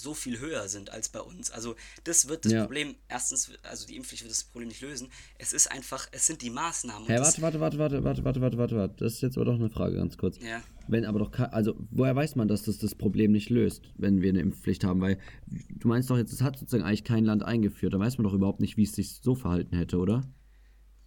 so 0.00 0.14
viel 0.14 0.38
höher 0.38 0.68
sind 0.68 0.90
als 0.90 1.08
bei 1.08 1.20
uns. 1.20 1.50
Also 1.50 1.76
das 2.04 2.28
wird 2.28 2.44
das 2.44 2.52
ja. 2.52 2.62
Problem, 2.62 2.94
erstens, 3.08 3.52
also 3.62 3.86
die 3.86 3.96
Impfpflicht 3.96 4.22
wird 4.22 4.32
das 4.32 4.44
Problem 4.44 4.68
nicht 4.68 4.80
lösen. 4.80 5.10
Es 5.38 5.52
ist 5.52 5.70
einfach, 5.70 6.08
es 6.12 6.26
sind 6.26 6.42
die 6.42 6.50
Maßnahmen. 6.50 7.06
Hey, 7.06 7.20
warte, 7.20 7.40
warte, 7.42 7.60
warte, 7.60 7.78
warte, 7.78 8.04
warte, 8.04 8.24
warte, 8.24 8.40
warte, 8.40 8.58
warte, 8.58 8.76
warte. 8.76 9.04
Das 9.04 9.14
ist 9.14 9.20
jetzt 9.22 9.36
aber 9.36 9.46
doch 9.46 9.54
eine 9.54 9.70
Frage, 9.70 9.96
ganz 9.96 10.16
kurz. 10.16 10.38
Ja. 10.38 10.62
Wenn 10.88 11.04
aber 11.04 11.18
doch, 11.20 11.38
also 11.52 11.76
woher 11.90 12.16
weiß 12.16 12.36
man, 12.36 12.48
dass 12.48 12.62
das 12.62 12.78
das 12.78 12.94
Problem 12.94 13.32
nicht 13.32 13.50
löst, 13.50 13.92
wenn 13.96 14.22
wir 14.22 14.30
eine 14.30 14.40
Impfpflicht 14.40 14.84
haben? 14.84 15.00
Weil 15.00 15.18
du 15.46 15.88
meinst 15.88 16.10
doch 16.10 16.16
jetzt, 16.16 16.32
es 16.32 16.42
hat 16.42 16.58
sozusagen 16.58 16.84
eigentlich 16.84 17.04
kein 17.04 17.24
Land 17.24 17.44
eingeführt. 17.44 17.94
Da 17.94 17.98
weiß 17.98 18.18
man 18.18 18.24
doch 18.24 18.34
überhaupt 18.34 18.60
nicht, 18.60 18.76
wie 18.76 18.84
es 18.84 18.92
sich 18.92 19.20
so 19.22 19.34
verhalten 19.34 19.76
hätte, 19.76 19.98
oder? 19.98 20.22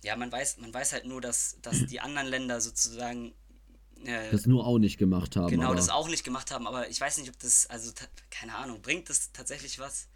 Ja, 0.04 0.18
man 0.18 0.32
weiß, 0.32 0.58
man 0.60 0.74
weiß 0.74 0.94
halt 0.94 1.06
nur, 1.06 1.22
dass, 1.22 1.58
dass 1.62 1.86
die 1.86 2.02
anderen 2.02 2.28
Länder 2.28 2.60
sozusagen 2.60 3.34
äh, 4.06 4.32
das 4.32 4.46
nur 4.46 4.66
auch 4.66 4.80
nicht 4.80 4.98
gemacht 4.98 5.36
haben. 5.36 5.50
Genau, 5.50 5.68
aber. 5.68 5.76
das 5.76 5.90
auch 5.90 6.10
nicht 6.10 6.24
gemacht 6.24 6.52
haben, 6.52 6.68
aber 6.68 6.90
ich 6.90 7.00
weiß 7.00 7.18
nicht, 7.20 7.30
ob 7.30 7.40
das, 7.40 7.68
also 7.70 7.92
keine 8.30 8.56
Ahnung, 8.56 8.82
bringt 8.82 9.10
das 9.10 9.32
tatsächlich 9.32 9.80
was? 9.80 10.08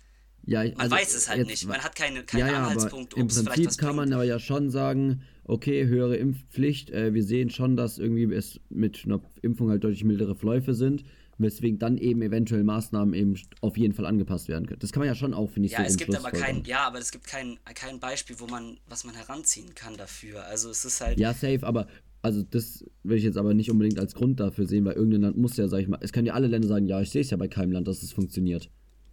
Ja, 0.45 0.63
man 0.63 0.78
also 0.78 0.95
weiß 0.95 1.13
es 1.13 1.28
halt 1.28 1.39
jetzt, 1.39 1.47
nicht. 1.47 1.67
Man 1.67 1.84
hat 1.84 1.95
keine, 1.95 2.23
keinen 2.23 2.39
ja, 2.39 2.47
ja, 2.47 2.67
Anhaltspunkt, 2.67 3.13
Im 3.15 3.28
Prinzip 3.28 3.78
kann 3.78 3.95
man 3.95 4.13
aber 4.13 4.23
ja 4.23 4.39
schon 4.39 4.69
sagen, 4.69 5.21
okay, 5.43 5.86
höhere 5.88 6.15
Impfpflicht. 6.15 6.89
Äh, 6.89 7.13
wir 7.13 7.23
sehen 7.23 7.50
schon, 7.50 7.76
dass 7.76 7.97
irgendwie 7.97 8.34
es 8.34 8.60
mit 8.69 9.04
einer 9.06 9.21
Impfung 9.41 9.69
halt 9.69 9.84
deutlich 9.84 10.04
mildere 10.04 10.36
Verläufe 10.36 10.73
sind, 10.73 11.04
weswegen 11.38 11.80
dann 11.80 11.97
eben 11.97 12.21
eventuell 12.21 12.63
Maßnahmen 12.63 13.13
eben 13.13 13.36
auf 13.62 13.78
jeden 13.78 13.93
Fall 13.93 14.06
angepasst 14.06 14.47
werden 14.47 14.67
können. 14.67 14.80
Das 14.80 14.91
kann 14.91 15.02
man 15.02 15.08
ja 15.08 15.15
schon 15.15 15.34
auch, 15.34 15.50
finde 15.50 15.67
ich, 15.67 15.73
ja, 15.73 15.80
so 15.80 15.86
es 15.86 15.97
gibt 15.97 16.15
aber 16.15 16.32
kein, 16.32 16.63
Ja, 16.63 16.88
aber 16.88 17.00
es 17.00 17.12
gibt 17.12 17.28
kein, 17.28 17.60
kein 17.76 18.00
Beispiel, 18.00 18.39
wo 18.39 18.47
man, 18.47 18.80
was 18.88 19.04
man 19.04 19.15
heranziehen 19.15 19.76
kann 19.76 19.97
dafür. 19.97 20.45
Also 20.45 20.69
es 20.69 20.86
ist 20.86 21.02
halt. 21.02 21.19
Ja, 21.19 21.34
safe, 21.34 21.60
aber 21.63 21.88
also 22.28 22.44
das 22.44 22.86
will 23.04 23.18
ich 23.18 23.24
jetzt 23.24 23.38
aber 23.38 23.54
nicht 23.54 23.72
unbedingt 23.72 24.00
als 24.00 24.13
Grund 24.13 24.40
dafür 24.40 24.68
sehen, 24.68 24.86
weil 24.86 24.94
irgendein 24.94 25.22
Land 25.22 25.38
muss 25.38 25.58
ja, 25.58 25.68
sag 25.68 25.80
ich 25.80 25.88
mal, 25.88 25.98
es 26.02 26.12
können 26.12 26.28
ja 26.28 26.34
alle 26.34 26.48
Länder 26.48 26.68
sagen, 26.68 26.86
ja, 26.86 27.02
ich 27.02 27.10
sehe 27.10 27.22
es 27.22 27.30
ja 27.30 27.38
bei 27.38 27.48
keinem 27.48 27.72
Land, 27.72 27.88
dass 27.88 28.04
es 28.04 28.12
funktioniert. 28.12 28.70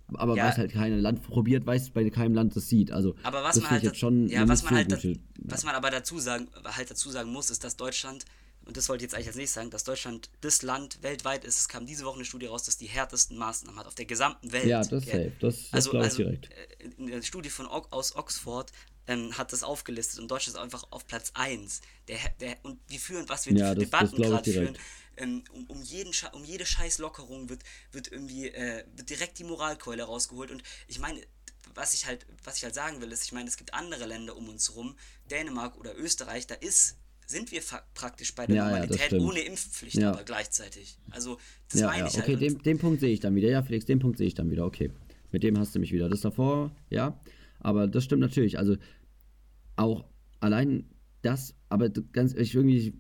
Aber 0.09 0.37
ja. 0.37 0.45
weil 0.45 0.51
es 0.51 0.59
halt 0.59 0.73
kein 0.73 0.99
Land 0.99 1.23
probiert, 1.23 1.65
weiß 1.65 1.91
bei 1.91 2.09
keinem 2.11 2.35
Land 2.35 2.55
das 2.57 2.69
sieht. 2.69 2.91
Also 2.91 3.15
aber 3.23 3.43
was 3.43 3.61
man 3.61 3.71
halt 3.71 3.83
jetzt 3.85 3.99
schon 3.99 4.29
ja, 4.29 4.47
was 4.47 4.63
man 4.65 4.75
halt 4.75 4.91
gute, 4.91 5.13
ja. 5.13 5.19
was 5.45 5.65
man 5.65 5.75
aber 5.75 5.91
dazu 5.91 6.19
sagen, 6.19 6.49
halt 6.65 6.91
dazu 6.91 7.11
sagen 7.11 7.33
muss, 7.33 7.51
ist, 7.51 7.65
dass 7.65 7.77
Deutschland 7.77 8.25
und 8.67 8.77
das 8.77 8.89
wollte 8.89 9.05
ich 9.05 9.11
jetzt 9.11 9.15
eigentlich 9.15 9.29
als 9.29 9.37
nächstes 9.37 9.55
sagen, 9.55 9.71
dass 9.71 9.85
Deutschland 9.85 10.31
das 10.41 10.63
Land 10.63 11.03
weltweit 11.03 11.45
ist. 11.45 11.61
Es 11.61 11.69
kam 11.69 11.85
diese 11.87 12.05
Woche 12.05 12.17
eine 12.17 12.25
Studie 12.25 12.47
raus, 12.47 12.63
dass 12.63 12.79
die 12.79 12.87
härtesten 12.87 13.37
Maßnahmen 13.37 13.79
hat 13.79 13.87
auf 13.87 13.95
der 13.95 14.07
gesamten 14.07 14.53
Welt. 14.53 14.67
Ja, 14.67 14.81
das 14.81 15.05
safe. 15.05 15.33
Das, 15.41 15.57
das 15.57 15.73
also, 15.73 15.91
glaube 15.91 16.07
ich 16.07 16.13
also, 16.13 16.23
direkt. 16.25 16.51
Äh, 16.51 16.89
in 16.97 17.07
der 17.09 17.23
Studie 17.23 17.51
von 17.51 17.67
aus 17.67 18.17
Oxford 18.17 18.73
ähm, 19.07 19.37
hat 19.37 19.53
das 19.53 19.63
aufgelistet 19.63 20.21
und 20.21 20.31
Deutschland 20.31 20.57
ist 20.57 20.63
einfach 20.63 20.85
auf 20.91 21.07
Platz 21.07 21.33
1. 21.35 21.81
Der, 22.09 22.19
der, 22.41 22.57
und 22.63 22.79
wir 22.89 22.99
führen, 22.99 23.29
was 23.29 23.47
wir 23.47 23.55
ja, 23.55 23.71
für 23.71 23.75
das, 23.75 23.85
Debatten 23.85 24.17
gerade 24.17 24.53
führen, 24.53 24.79
ähm, 25.17 25.45
um, 25.53 25.65
um, 25.67 25.83
jeden 25.83 26.13
um 26.33 26.45
jede 26.45 26.67
Scheißlockerung 26.67 27.49
wird, 27.49 27.63
wird 27.93 28.11
irgendwie 28.11 28.49
äh, 28.49 28.85
wird 28.97 29.11
direkt 29.11 29.39
die 29.39 29.45
Moralkeule 29.45 30.05
rausgeholt. 30.05 30.51
Und 30.51 30.63
ich 30.89 30.99
meine, 30.99 31.21
was 31.75 31.95
ich 31.95 32.07
halt, 32.07 32.27
was 32.45 32.57
ich 32.57 32.65
halt 32.65 32.75
sagen 32.75 33.01
will, 33.01 33.13
ist, 33.13 33.25
ich 33.25 33.33
meine, 33.33 33.49
es 33.49 33.57
gibt 33.57 33.75
andere 33.75 34.07
Länder 34.07 34.37
um 34.37 34.49
uns 34.49 34.75
rum, 34.75 34.97
Dänemark 35.31 35.77
oder 35.77 35.97
Österreich, 35.97 36.47
da 36.47 36.55
ist 36.55 36.97
sind 37.27 37.53
wir 37.53 37.63
praktisch 37.95 38.35
bei 38.35 38.47
der 38.47 38.57
ja, 38.57 38.65
Normalität 38.67 39.13
ja, 39.13 39.19
ohne 39.19 39.41
Impfpflicht, 39.41 39.97
ja. 39.97 40.11
aber 40.11 40.25
gleichzeitig. 40.25 40.99
Also, 41.11 41.39
das 41.71 41.81
ja, 41.81 41.87
meine 41.87 42.09
ich 42.09 42.19
okay, 42.19 42.33
halt. 42.33 42.43
Den, 42.43 42.59
den 42.59 42.79
Punkt 42.79 43.01
sehe 43.01 43.13
ich 43.13 43.21
dann 43.21 43.35
wieder. 43.35 43.49
Ja, 43.49 43.63
Felix, 43.63 43.87
den 43.87 43.99
Punkt 43.99 44.19
sehe 44.19 44.27
ich 44.27 44.35
dann 44.35 44.51
wieder. 44.51 44.67
Okay. 44.67 44.91
Mit 45.33 45.43
dem 45.43 45.59
hast 45.59 45.75
du 45.75 45.79
mich 45.79 45.93
wieder. 45.93 46.09
Das 46.09 46.21
davor, 46.21 46.71
ja. 46.91 47.19
Aber 47.65 47.89
das 47.89 48.05
stimmt 48.05 48.21
natürlich. 48.21 48.59
Also, 48.59 48.77
auch 49.77 50.05
allein 50.41 50.85
das, 51.23 51.55
aber 51.69 51.89
ganz, 51.89 52.35
ich 52.35 52.55
irgendwie, 52.55 52.95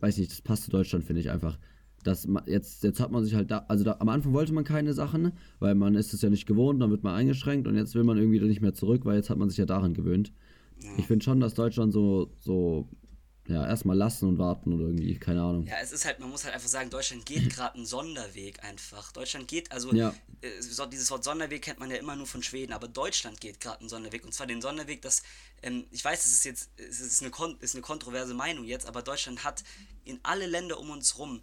weiß 0.00 0.18
nicht, 0.18 0.30
das 0.30 0.42
passt 0.42 0.64
zu 0.64 0.70
Deutschland, 0.70 1.04
finde 1.04 1.20
ich 1.20 1.30
einfach. 1.30 1.58
Das, 2.02 2.26
jetzt, 2.46 2.82
jetzt 2.82 2.98
hat 2.98 3.12
man 3.12 3.24
sich 3.24 3.34
halt 3.34 3.52
da, 3.52 3.64
also 3.68 3.84
da, 3.84 3.96
am 4.00 4.08
Anfang 4.08 4.32
wollte 4.32 4.52
man 4.52 4.64
keine 4.64 4.92
Sachen, 4.92 5.32
weil 5.60 5.76
man 5.76 5.94
ist 5.94 6.12
es 6.12 6.20
ja 6.20 6.30
nicht 6.30 6.46
gewohnt, 6.46 6.82
dann 6.82 6.90
wird 6.90 7.04
man 7.04 7.14
eingeschränkt 7.14 7.68
und 7.68 7.76
jetzt 7.76 7.94
will 7.94 8.02
man 8.02 8.18
irgendwie 8.18 8.40
nicht 8.40 8.60
mehr 8.60 8.74
zurück, 8.74 9.04
weil 9.04 9.16
jetzt 9.16 9.30
hat 9.30 9.38
man 9.38 9.48
sich 9.48 9.58
ja 9.58 9.66
daran 9.66 9.94
gewöhnt. 9.94 10.32
Ja. 10.82 10.90
Ich 10.98 11.06
finde 11.06 11.24
schon, 11.24 11.38
dass 11.38 11.54
Deutschland 11.54 11.92
so, 11.92 12.34
so 12.40 12.88
ja, 13.48 13.66
erstmal 13.66 13.96
lassen 13.96 14.28
und 14.28 14.38
warten 14.38 14.72
oder 14.72 14.84
irgendwie, 14.84 15.18
keine 15.18 15.42
Ahnung. 15.42 15.66
Ja, 15.66 15.74
es 15.82 15.90
ist 15.90 16.04
halt, 16.04 16.20
man 16.20 16.30
muss 16.30 16.44
halt 16.44 16.54
einfach 16.54 16.68
sagen, 16.68 16.90
Deutschland 16.90 17.26
geht 17.26 17.50
gerade 17.54 17.74
einen 17.74 17.86
Sonderweg 17.86 18.62
einfach. 18.62 19.10
Deutschland 19.12 19.48
geht, 19.48 19.72
also 19.72 19.92
ja. 19.92 20.14
äh, 20.42 20.60
so, 20.60 20.86
dieses 20.86 21.10
Wort 21.10 21.24
Sonderweg 21.24 21.62
kennt 21.62 21.80
man 21.80 21.90
ja 21.90 21.96
immer 21.96 22.14
nur 22.14 22.26
von 22.26 22.42
Schweden, 22.42 22.72
aber 22.72 22.86
Deutschland 22.86 23.40
geht 23.40 23.58
gerade 23.58 23.80
einen 23.80 23.88
Sonderweg. 23.88 24.24
Und 24.24 24.32
zwar 24.32 24.46
den 24.46 24.62
Sonderweg, 24.62 25.02
dass, 25.02 25.22
ähm, 25.62 25.84
ich 25.90 26.04
weiß, 26.04 26.24
es 26.24 26.32
ist 26.32 26.44
jetzt, 26.44 26.70
es 26.76 27.00
ist 27.00 27.22
eine, 27.22 27.32
ist 27.60 27.74
eine 27.74 27.82
kontroverse 27.82 28.34
Meinung 28.34 28.64
jetzt, 28.64 28.86
aber 28.86 29.02
Deutschland 29.02 29.42
hat 29.42 29.64
in 30.04 30.20
alle 30.22 30.46
Länder 30.46 30.78
um 30.78 30.90
uns 30.90 31.18
rum 31.18 31.42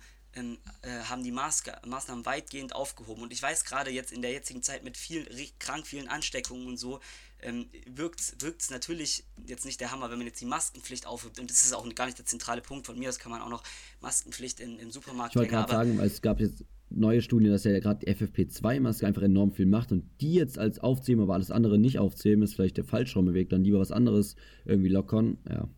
äh, 0.82 0.89
haben 1.10 1.23
die 1.23 1.32
Maßga 1.32 1.82
Maßnahmen 1.86 2.25
weitgehend 2.25 2.75
aufgehoben. 2.75 3.23
Und 3.23 3.34
ich 3.34 3.41
weiß 3.41 3.65
gerade 3.65 3.91
jetzt 3.91 4.12
in 4.12 4.21
der 4.21 4.32
jetzigen 4.32 4.63
Zeit 4.63 4.84
mit 4.84 4.97
viel 4.97 5.28
krank 5.60 5.88
vielen 5.88 6.08
Ansteckungen 6.08 6.67
und 6.67 6.78
so, 6.78 6.99
ähm, 7.41 7.69
wirkt 7.88 8.19
es 8.19 8.69
natürlich 8.69 9.23
jetzt 9.45 9.65
nicht 9.65 9.80
der 9.80 9.91
Hammer, 9.91 10.12
wenn 10.12 10.17
man 10.17 10.28
jetzt 10.28 10.41
die 10.41 10.45
Maskenpflicht 10.45 11.06
aufhebt. 11.06 11.39
Und 11.39 11.49
das 11.49 11.63
ist 11.63 11.73
auch 11.73 11.88
gar 11.95 12.06
nicht 12.06 12.17
der 12.17 12.25
zentrale 12.25 12.62
Punkt 12.62 12.86
von 12.86 12.97
mir. 12.97 13.08
Das 13.08 13.19
kann 13.19 13.32
man 13.32 13.41
auch 13.41 13.49
noch 13.49 13.63
Maskenpflicht 14.02 14.60
in, 14.60 14.78
im 14.80 14.91
Supermarkt. 14.91 15.34
Ich 15.34 15.39
wollte 15.39 15.52
gerade 15.52 15.71
sagen, 15.71 15.97
weil 15.97 16.08
es 16.08 16.21
gab 16.21 16.39
jetzt 16.39 16.63
neue 16.89 17.21
Studien, 17.21 17.52
dass 17.52 17.63
ja 17.63 17.80
gerade 17.80 18.06
die 18.06 18.13
FFP2-Maske 18.13 19.06
einfach 19.06 19.21
enorm 19.21 19.52
viel 19.52 19.67
macht 19.67 19.91
und 19.91 20.10
die 20.21 20.34
jetzt 20.34 20.58
als 20.58 20.80
aufzählen, 20.80 21.21
aber 21.21 21.36
alles 21.36 21.52
andere 21.52 21.78
nicht 21.78 21.99
aufzählen, 21.99 22.41
ist 22.41 22.56
vielleicht 22.56 22.78
der 22.78 22.84
falsche 22.84 23.19
Weg. 23.34 23.49
Dann 23.49 23.63
lieber 23.63 23.80
was 23.80 23.91
anderes 23.91 24.36
irgendwie 24.65 24.89
lockern. 24.89 25.38
Ja. 25.47 25.69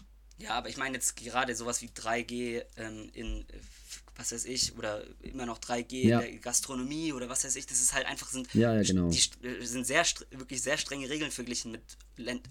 Ja, 0.41 0.55
aber 0.55 0.69
ich 0.69 0.77
meine 0.77 0.95
jetzt 0.95 1.15
gerade 1.15 1.55
sowas 1.55 1.81
wie 1.81 1.87
3G 1.87 2.63
ähm, 2.77 3.09
in 3.13 3.45
was 4.15 4.31
weiß 4.31 4.45
ich, 4.45 4.77
oder 4.77 5.03
immer 5.21 5.45
noch 5.45 5.59
3G 5.59 6.07
ja. 6.07 6.19
in 6.19 6.31
der 6.31 6.39
Gastronomie 6.39 7.13
oder 7.13 7.29
was 7.29 7.43
weiß 7.43 7.55
ich, 7.55 7.65
das 7.65 7.81
ist 7.81 7.93
halt 7.93 8.05
einfach, 8.05 8.29
sind, 8.29 8.53
ja, 8.53 8.73
ja, 8.73 8.83
genau. 8.83 9.09
die, 9.09 9.47
äh, 9.47 9.65
sind 9.65 9.85
sehr, 9.85 10.05
wirklich 10.31 10.61
sehr 10.61 10.77
strenge 10.77 11.09
Regeln 11.09 11.31
verglichen 11.31 11.71
mit 11.71 11.81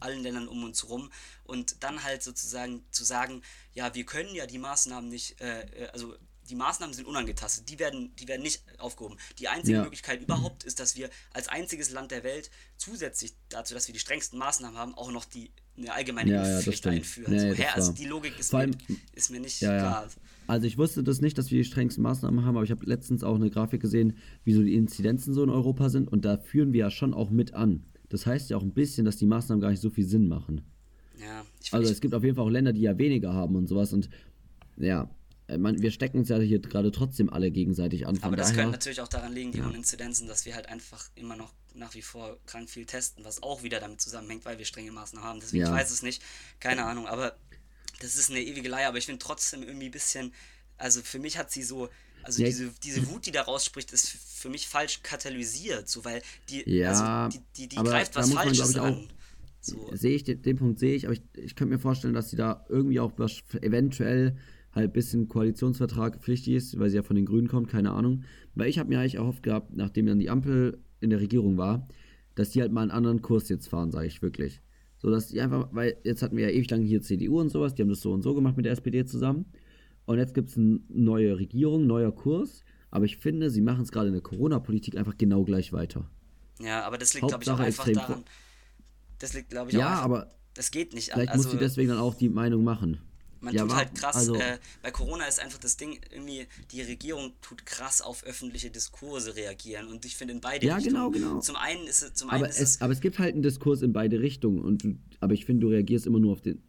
allen 0.01 0.23
Ländern 0.23 0.49
um 0.49 0.65
uns 0.65 0.83
herum 0.83 1.11
und 1.45 1.83
dann 1.83 2.03
halt 2.03 2.23
sozusagen 2.23 2.85
zu 2.91 3.05
sagen, 3.05 3.43
ja, 3.75 3.95
wir 3.95 4.05
können 4.05 4.35
ja 4.35 4.47
die 4.47 4.59
Maßnahmen 4.59 5.09
nicht, 5.09 5.41
äh, 5.41 5.61
äh 5.61 5.89
also 5.89 6.15
die 6.51 6.57
Maßnahmen 6.57 6.95
sind 6.95 7.07
unangetastet, 7.07 7.69
die 7.69 7.79
werden, 7.79 8.15
die 8.17 8.27
werden 8.27 8.43
nicht 8.43 8.63
aufgehoben. 8.79 9.17
Die 9.39 9.49
einzige 9.49 9.77
ja. 9.79 9.83
Möglichkeit 9.85 10.21
überhaupt 10.21 10.65
ist, 10.65 10.81
dass 10.81 10.97
wir 10.97 11.09
als 11.33 11.49
einziges 11.49 11.91
Land 11.91 12.11
der 12.11 12.25
Welt 12.25 12.51
zusätzlich 12.77 13.35
dazu, 13.49 13.73
dass 13.73 13.87
wir 13.87 13.93
die 13.93 14.01
strengsten 14.01 14.39
Maßnahmen 14.39 14.77
haben, 14.77 14.95
auch 14.95 15.13
noch 15.13 15.25
die 15.25 15.53
eine 15.77 15.93
allgemeine 15.93 16.31
ja, 16.31 16.45
Impfpflicht 16.45 16.85
ja, 16.85 16.93
einführen. 16.93 17.35
Ja, 17.35 17.55
so, 17.55 17.63
also 17.75 17.93
die 17.93 18.05
Logik 18.07 18.39
ist, 18.39 18.55
allem, 18.55 18.71
mir, 18.71 18.97
ist 19.15 19.31
mir 19.31 19.41
nicht 19.41 19.59
klar. 19.59 20.09
Also 20.47 20.67
ich 20.67 20.77
wusste 20.79 21.05
das 21.05 21.21
nicht, 21.21 21.39
dass 21.39 21.51
wir 21.51 21.59
die 21.59 21.65
strengsten 21.65 22.03
Maßnahmen 22.03 22.45
haben, 22.45 22.57
aber 22.57 22.65
ich 22.65 22.73
habe 22.73 22.85
letztens 22.85 23.23
auch 23.23 23.37
eine 23.37 23.51
Grafik 23.51 23.81
gesehen, 23.81 24.17
wie 24.45 24.53
so 24.53 24.63
die 24.63 24.75
Inzidenzen 24.75 25.33
so 25.33 25.45
in 25.45 25.51
Europa 25.51 25.89
sind 25.89 26.11
und 26.11 26.25
da 26.25 26.39
führen 26.39 26.73
wir 26.73 26.81
ja 26.81 26.91
schon 26.91 27.15
auch 27.15 27.31
mit 27.31 27.55
an. 27.55 27.85
Das 28.09 28.27
heißt 28.27 28.51
ja 28.51 28.57
auch 28.57 28.63
ein 28.63 28.75
bisschen, 28.75 29.05
dass 29.05 29.17
die 29.17 29.27
Maßnahmen 29.27 29.61
gar 29.61 29.71
nicht 29.71 29.81
so 29.81 29.91
viel 29.91 30.07
Sinn 30.07 30.27
machen. 30.27 30.63
Ja, 31.21 31.45
Also 31.71 31.93
es 31.93 32.01
gibt 32.01 32.15
auf 32.15 32.25
jeden 32.25 32.35
Fall 32.35 32.45
auch 32.45 32.51
Länder, 32.51 32.73
die 32.73 32.81
ja 32.81 32.99
weniger 32.99 33.33
haben 33.33 33.55
und 33.55 33.69
sowas 33.69 33.93
und 33.93 34.11
ja, 34.77 35.09
äh, 35.47 35.59
man, 35.59 35.81
wir 35.81 35.91
stecken 35.91 36.19
uns 36.19 36.29
ja 36.29 36.39
hier 36.39 36.61
gerade 36.61 36.91
trotzdem 36.91 37.31
alle 37.31 37.51
gegenseitig 37.51 38.07
an. 38.07 38.19
Aber 38.23 38.37
das 38.37 38.49
daher, 38.49 38.63
könnte 38.63 38.79
natürlich 38.79 39.01
auch 39.01 39.09
daran 39.09 39.33
liegen, 39.33 39.53
die 39.53 39.59
ja. 39.59 39.67
hohen 39.67 39.75
Inzidenzen, 39.75 40.27
dass 40.27 40.47
wir 40.47 40.55
halt 40.55 40.69
einfach 40.69 41.11
immer 41.15 41.37
noch 41.37 41.53
nach 41.75 41.95
wie 41.95 42.03
vor 42.03 42.39
krank 42.47 42.69
viel 42.69 42.87
testen, 42.87 43.25
was 43.25 43.43
auch 43.43 43.63
wieder 43.63 43.81
damit 43.81 44.01
zusammenhängt, 44.01 44.45
weil 44.45 44.59
wir 44.59 44.65
strenge 44.65 44.93
Maßnahmen 44.93 45.29
haben. 45.29 45.41
Deswegen, 45.41 45.65
ja. 45.65 45.69
ich 45.69 45.81
weiß 45.81 45.91
es 45.91 46.03
nicht, 46.03 46.23
keine 46.59 46.85
Ahnung, 46.85 47.07
aber 47.07 47.37
das 48.01 48.17
ist 48.17 48.31
eine 48.31 48.41
ewige 48.41 48.69
Leier, 48.69 48.89
aber 48.89 48.99
ich 48.99 49.07
finde 49.07 49.19
trotzdem 49.19 49.63
irgendwie 49.63 49.87
ein 49.87 49.93
bisschen, 49.93 50.33
also 50.77 51.03
für 51.03 51.19
mich 51.19 51.39
hat 51.39 51.51
sie 51.51 51.63
so, 51.63 51.89
also 52.23 52.43
ja. 52.43 52.49
diese, 52.49 52.71
diese 52.83 53.09
Wut, 53.09 53.27
die 53.27 53.31
da 53.31 53.43
rausspricht, 53.43 53.93
ist 53.93 54.09
für 54.09 54.49
mich 54.49 54.69
falsch 54.69 55.03
katalysiert, 55.03 55.89
so, 55.89 56.05
weil 56.05 56.23
die, 56.49 56.69
ja, 56.69 57.29
also 57.29 57.39
die, 57.39 57.45
die, 57.57 57.69
die 57.69 57.77
greift 57.77 58.15
was 58.17 58.33
Falsches 58.33 58.75
man, 58.75 58.95
an. 58.95 59.09
So. 59.63 59.91
Sehe 59.95 60.17
ich, 60.17 60.25
den, 60.25 60.41
den 60.41 60.57
Punkt 60.57 60.79
sehe 60.79 60.95
ich, 60.95 61.05
aber 61.05 61.15
ich, 61.15 61.23
ich 61.35 61.55
könnte 61.55 61.75
mir 61.75 61.81
vorstellen, 61.81 62.15
dass 62.15 62.31
sie 62.31 62.37
da 62.37 62.65
irgendwie 62.69 63.01
auch 63.01 63.13
was 63.17 63.43
eventuell 63.61 64.37
halt 64.73 64.91
ein 64.91 64.93
bisschen 64.93 65.29
Koalitionsvertrag 65.29 66.23
pflichtig 66.23 66.55
ist, 66.55 66.79
weil 66.79 66.91
sie 66.91 66.97
ja 66.97 67.03
von 67.03 67.17
den 67.17 67.27
Grünen 67.27 67.49
kommt, 67.49 67.69
keine 67.69 67.93
Ahnung. 67.93 68.25
Weil 68.55 68.69
ich 68.69 68.79
habe 68.79 68.89
mir 68.89 69.01
eigentlich 69.01 69.17
erhofft 69.17 69.43
gehabt, 69.43 69.75
nachdem 69.75 70.07
dann 70.07 70.19
die 70.19 70.31
Ampel 70.31 70.79
in 71.01 71.11
der 71.11 71.21
Regierung 71.21 71.57
war, 71.57 71.87
dass 72.35 72.51
die 72.51 72.61
halt 72.61 72.73
mal 72.73 72.83
einen 72.83 72.91
anderen 72.91 73.23
Kurs 73.23 73.49
jetzt 73.49 73.69
fahren, 73.69 73.91
sage 73.91 74.07
ich 74.07 74.23
wirklich. 74.23 74.61
So 74.99 75.11
dass 75.11 75.29
die 75.29 75.41
einfach, 75.41 75.69
weil 75.73 75.97
jetzt 76.05 76.23
hatten 76.23 76.37
wir 76.37 76.49
ja 76.49 76.55
ewig 76.55 76.71
lang 76.71 76.83
hier 76.83 77.01
CDU 77.01 77.41
und 77.41 77.49
sowas, 77.49 77.75
die 77.75 77.83
haben 77.83 77.89
das 77.89 78.01
so 78.01 78.13
und 78.13 78.23
so 78.23 78.35
gemacht 78.35 78.57
mit 78.57 78.67
der 78.67 78.73
SPD 78.73 79.05
zusammen. 79.05 79.47
Und 80.05 80.19
jetzt 80.19 80.35
gibt 80.35 80.51
es 80.51 80.57
eine 80.57 80.81
neue 80.89 81.39
Regierung, 81.39 81.87
neuer 81.87 82.13
Kurs. 82.13 82.65
Aber 82.91 83.05
ich 83.05 83.17
finde, 83.17 83.51
sie 83.51 83.61
machen 83.61 83.83
es 83.83 83.93
gerade 83.93 84.09
in 84.09 84.13
der 84.13 84.23
Corona-Politik 84.23 84.97
einfach 84.97 85.17
genau 85.17 85.45
gleich 85.45 85.73
weiter. 85.73 86.11
Ja, 86.61 86.83
aber 86.83 86.99
das 86.99 87.15
liegt, 87.15 87.29
glaube 87.29 87.45
ich, 87.45 87.51
auch 87.51 87.59
einfach 87.59 87.89
daran. 87.89 88.25
Das 89.19 89.33
liegt, 89.35 89.51
glaube 89.51 89.71
ich, 89.71 89.77
ja, 89.77 89.87
auch 89.87 89.91
einfach, 89.91 90.05
aber 90.05 90.31
das 90.55 90.71
geht 90.71 90.95
nicht. 90.95 91.13
Vielleicht 91.13 91.31
also, 91.31 91.45
muss 91.45 91.53
sie 91.53 91.59
deswegen 91.59 91.91
dann 91.91 91.99
auch 91.99 92.15
die 92.15 92.29
Meinung 92.29 92.65
machen. 92.65 92.99
Man 93.41 93.55
ja, 93.55 93.63
tut 93.63 93.75
halt 93.75 93.95
krass, 93.95 94.17
also, 94.17 94.35
äh, 94.35 94.59
bei 94.83 94.91
Corona 94.91 95.25
ist 95.25 95.41
einfach 95.41 95.59
das 95.59 95.77
Ding, 95.77 95.99
irgendwie, 96.11 96.47
die 96.73 96.83
Regierung 96.83 97.33
tut 97.41 97.65
krass 97.65 98.03
auf 98.03 98.23
öffentliche 98.25 98.71
Diskurse 98.71 99.35
reagieren 99.35 99.89
und 99.89 100.05
ich 100.05 100.17
finde 100.17 100.35
in 100.35 100.41
beide 100.41 100.67
ja, 100.67 100.77
Richtungen. 100.77 100.97
Ja, 100.97 101.09
genau, 101.09 101.29
genau. 101.31 101.41
Zum 101.41 101.57
einen 101.57 101.87
ist 101.87 102.03
es, 102.03 102.15
zum 102.15 102.29
aber 102.29 102.45
einen 102.45 102.51
ist 102.51 102.61
es, 102.61 102.81
aber 102.83 102.93
es 102.93 103.01
gibt 103.01 103.19
halt 103.19 103.33
einen 103.33 103.43
Diskurs 103.43 103.81
in 103.83 103.93
beide 103.93 104.21
Richtungen 104.21 104.61
und 104.63 104.85
aber 105.21 105.33
ich 105.33 105.47
finde, 105.47 105.63
du 105.67 105.69
reagierst 105.69 106.07
immer 106.07 106.19
nur 106.19 106.33
auf 106.33 106.43
den, 106.43 106.63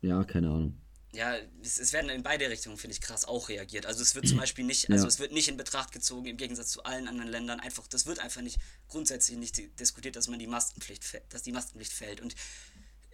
ja, 0.00 0.24
keine 0.24 0.48
Ahnung. 0.48 0.78
Ja, 1.14 1.36
es, 1.62 1.78
es 1.78 1.92
werden 1.92 2.10
in 2.10 2.22
beide 2.22 2.50
Richtungen, 2.50 2.76
finde 2.76 2.94
ich, 2.94 3.00
krass 3.00 3.24
auch 3.24 3.48
reagiert. 3.48 3.86
Also 3.86 4.02
es 4.02 4.14
wird 4.14 4.26
zum 4.26 4.38
Beispiel 4.38 4.64
nicht, 4.64 4.90
also 4.90 5.04
ja. 5.04 5.08
es 5.08 5.20
wird 5.20 5.32
nicht 5.32 5.48
in 5.48 5.56
Betracht 5.56 5.92
gezogen, 5.92 6.26
im 6.26 6.36
Gegensatz 6.36 6.70
zu 6.70 6.82
allen 6.82 7.06
anderen 7.06 7.30
Ländern, 7.30 7.60
einfach, 7.60 7.86
das 7.86 8.06
wird 8.06 8.18
einfach 8.18 8.42
nicht 8.42 8.58
grundsätzlich 8.88 9.38
nicht 9.38 9.78
diskutiert, 9.78 10.16
dass 10.16 10.26
man 10.26 10.40
die 10.40 10.48
Maskenpflicht, 10.48 11.22
dass 11.28 11.42
die 11.42 11.52
Maskenpflicht 11.52 11.92
fällt. 11.92 12.20
Und 12.20 12.34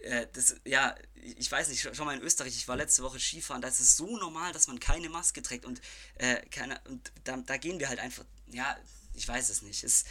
äh, 0.03 0.27
das, 0.33 0.55
ja, 0.65 0.95
ich 1.37 1.51
weiß 1.51 1.69
nicht, 1.69 1.87
schau 1.93 2.05
mal 2.05 2.17
in 2.17 2.23
Österreich, 2.23 2.55
ich 2.55 2.67
war 2.67 2.75
letzte 2.75 3.03
Woche 3.03 3.19
Skifahren, 3.19 3.61
da 3.61 3.67
ist 3.67 3.79
es 3.79 3.97
so 3.97 4.17
normal, 4.17 4.53
dass 4.53 4.67
man 4.67 4.79
keine 4.79 5.09
Maske 5.09 5.41
trägt 5.41 5.65
und, 5.65 5.81
äh, 6.15 6.37
keine, 6.49 6.79
und 6.89 7.11
da, 7.23 7.37
da 7.37 7.57
gehen 7.57 7.79
wir 7.79 7.89
halt 7.89 7.99
einfach, 7.99 8.25
ja, 8.51 8.75
ich 9.13 9.27
weiß 9.27 9.49
es 9.49 9.61
nicht, 9.61 9.83
ist 9.83 10.07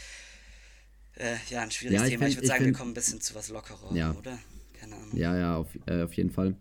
äh, 1.15 1.35
ja 1.49 1.61
ein 1.61 1.71
schwieriges 1.71 2.01
ja, 2.01 2.07
Thema. 2.07 2.25
Find, 2.25 2.31
ich 2.31 2.37
würde 2.37 2.47
sagen, 2.47 2.63
find, 2.63 2.75
wir 2.75 2.79
kommen 2.79 2.91
ein 2.91 2.95
bisschen 2.95 3.21
zu 3.21 3.35
was 3.35 3.49
lockerer, 3.49 3.93
ja. 3.93 4.13
oder? 4.13 4.37
Keine 4.79 4.95
Ahnung. 4.95 5.15
Ja, 5.15 5.37
ja, 5.37 5.55
auf, 5.57 5.67
äh, 5.85 6.03
auf 6.03 6.13
jeden 6.13 6.31
Fall. 6.31 6.55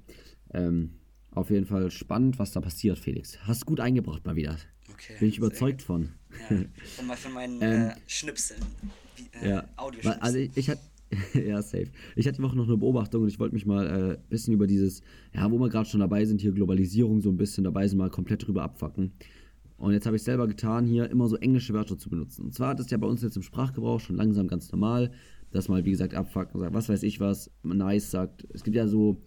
Ähm, 0.53 0.99
auf 1.33 1.51
jeden 1.51 1.67
Fall 1.67 1.91
spannend, 1.91 2.39
was 2.39 2.53
da 2.53 2.61
passiert, 2.61 2.99
Felix. 2.99 3.39
Hast 3.43 3.65
gut 3.65 3.81
eingebracht 3.81 4.25
mal 4.27 4.37
wieder. 4.37 4.59
Okay, 4.93 5.17
Bin 5.21 5.29
ich 5.29 5.39
überzeugt 5.39 5.83
von. 5.83 6.13
Ja, 6.51 6.57
von, 6.97 7.17
von 7.17 7.33
meinen 7.33 7.63
ähm, 7.63 7.89
äh, 7.91 7.95
Schnipseln. 8.07 8.61
Äh, 9.41 9.51
ja, 9.51 9.69
Also 10.21 10.39
ich, 10.39 10.57
ich 10.57 10.69
hatte 10.69 10.83
ja, 11.35 11.61
safe. 11.63 11.91
Ich 12.15 12.27
hatte 12.27 12.37
die 12.37 12.43
Woche 12.43 12.57
noch 12.57 12.69
eine 12.69 12.77
Beobachtung 12.77 13.23
und 13.23 13.29
ich 13.29 13.39
wollte 13.39 13.55
mich 13.55 13.67
mal 13.67 13.89
ein 13.89 14.11
äh, 14.13 14.19
bisschen 14.29 14.55
über 14.55 14.67
dieses, 14.67 15.03
ja, 15.35 15.51
wo 15.51 15.59
wir 15.59 15.69
gerade 15.69 15.89
schon 15.89 16.01
dabei 16.01 16.25
sind, 16.25 16.41
hier 16.41 16.53
Globalisierung 16.53 17.21
so 17.21 17.31
ein 17.31 17.37
bisschen 17.37 17.65
dabei 17.65 17.89
sind, 17.89 17.99
mal 17.99 18.11
komplett 18.11 18.47
drüber 18.47 18.63
abfacken. 18.63 19.13
Und 19.77 19.93
jetzt 19.93 20.07
habe 20.07 20.17
ich 20.17 20.23
selber 20.23 20.47
getan, 20.47 20.87
hier 20.87 21.11
immer 21.11 21.27
so 21.29 21.37
englische 21.37 21.73
Wörter 21.73 21.97
zu 21.97 22.11
benutzen. 22.11 22.45
Und 22.45 22.55
zwar 22.55 22.73
ist 22.73 22.81
das 22.81 22.91
ja 22.91 22.99
bei 22.99 23.07
uns 23.07 23.23
jetzt 23.23 23.37
im 23.37 23.43
Sprachgebrauch 23.43 23.99
schon 23.99 24.17
langsam 24.17 24.47
ganz 24.47 24.71
normal, 24.71 25.11
dass 25.53 25.69
mal, 25.69 25.85
wie 25.85 25.91
gesagt, 25.91 26.15
abfacken 26.15 26.61
sagt, 26.61 26.75
was 26.75 26.89
weiß 26.89 27.03
ich 27.03 27.19
was, 27.19 27.51
nice 27.63 28.11
sagt. 28.11 28.47
Es 28.53 28.63
gibt 28.63 28.77
ja 28.77 28.87
so 28.87 29.23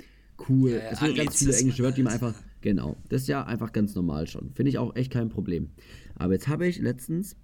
cool, 0.47 0.71
ja, 0.71 0.77
ja, 0.77 0.91
es 0.91 0.99
gibt 0.99 1.17
ganz 1.17 1.39
viele 1.39 1.57
englische 1.57 1.84
Wörter, 1.84 1.95
die 1.95 2.03
man 2.03 2.13
einfach, 2.13 2.36
genau, 2.61 2.97
das 3.09 3.23
ist 3.23 3.27
ja 3.27 3.43
einfach 3.43 3.73
ganz 3.73 3.95
normal 3.95 4.27
schon. 4.27 4.51
Finde 4.53 4.69
ich 4.69 4.77
auch 4.77 4.95
echt 4.95 5.11
kein 5.11 5.29
Problem. 5.29 5.71
Aber 6.15 6.34
jetzt 6.34 6.47
habe 6.47 6.67
ich 6.67 6.79
letztens, 6.79 7.36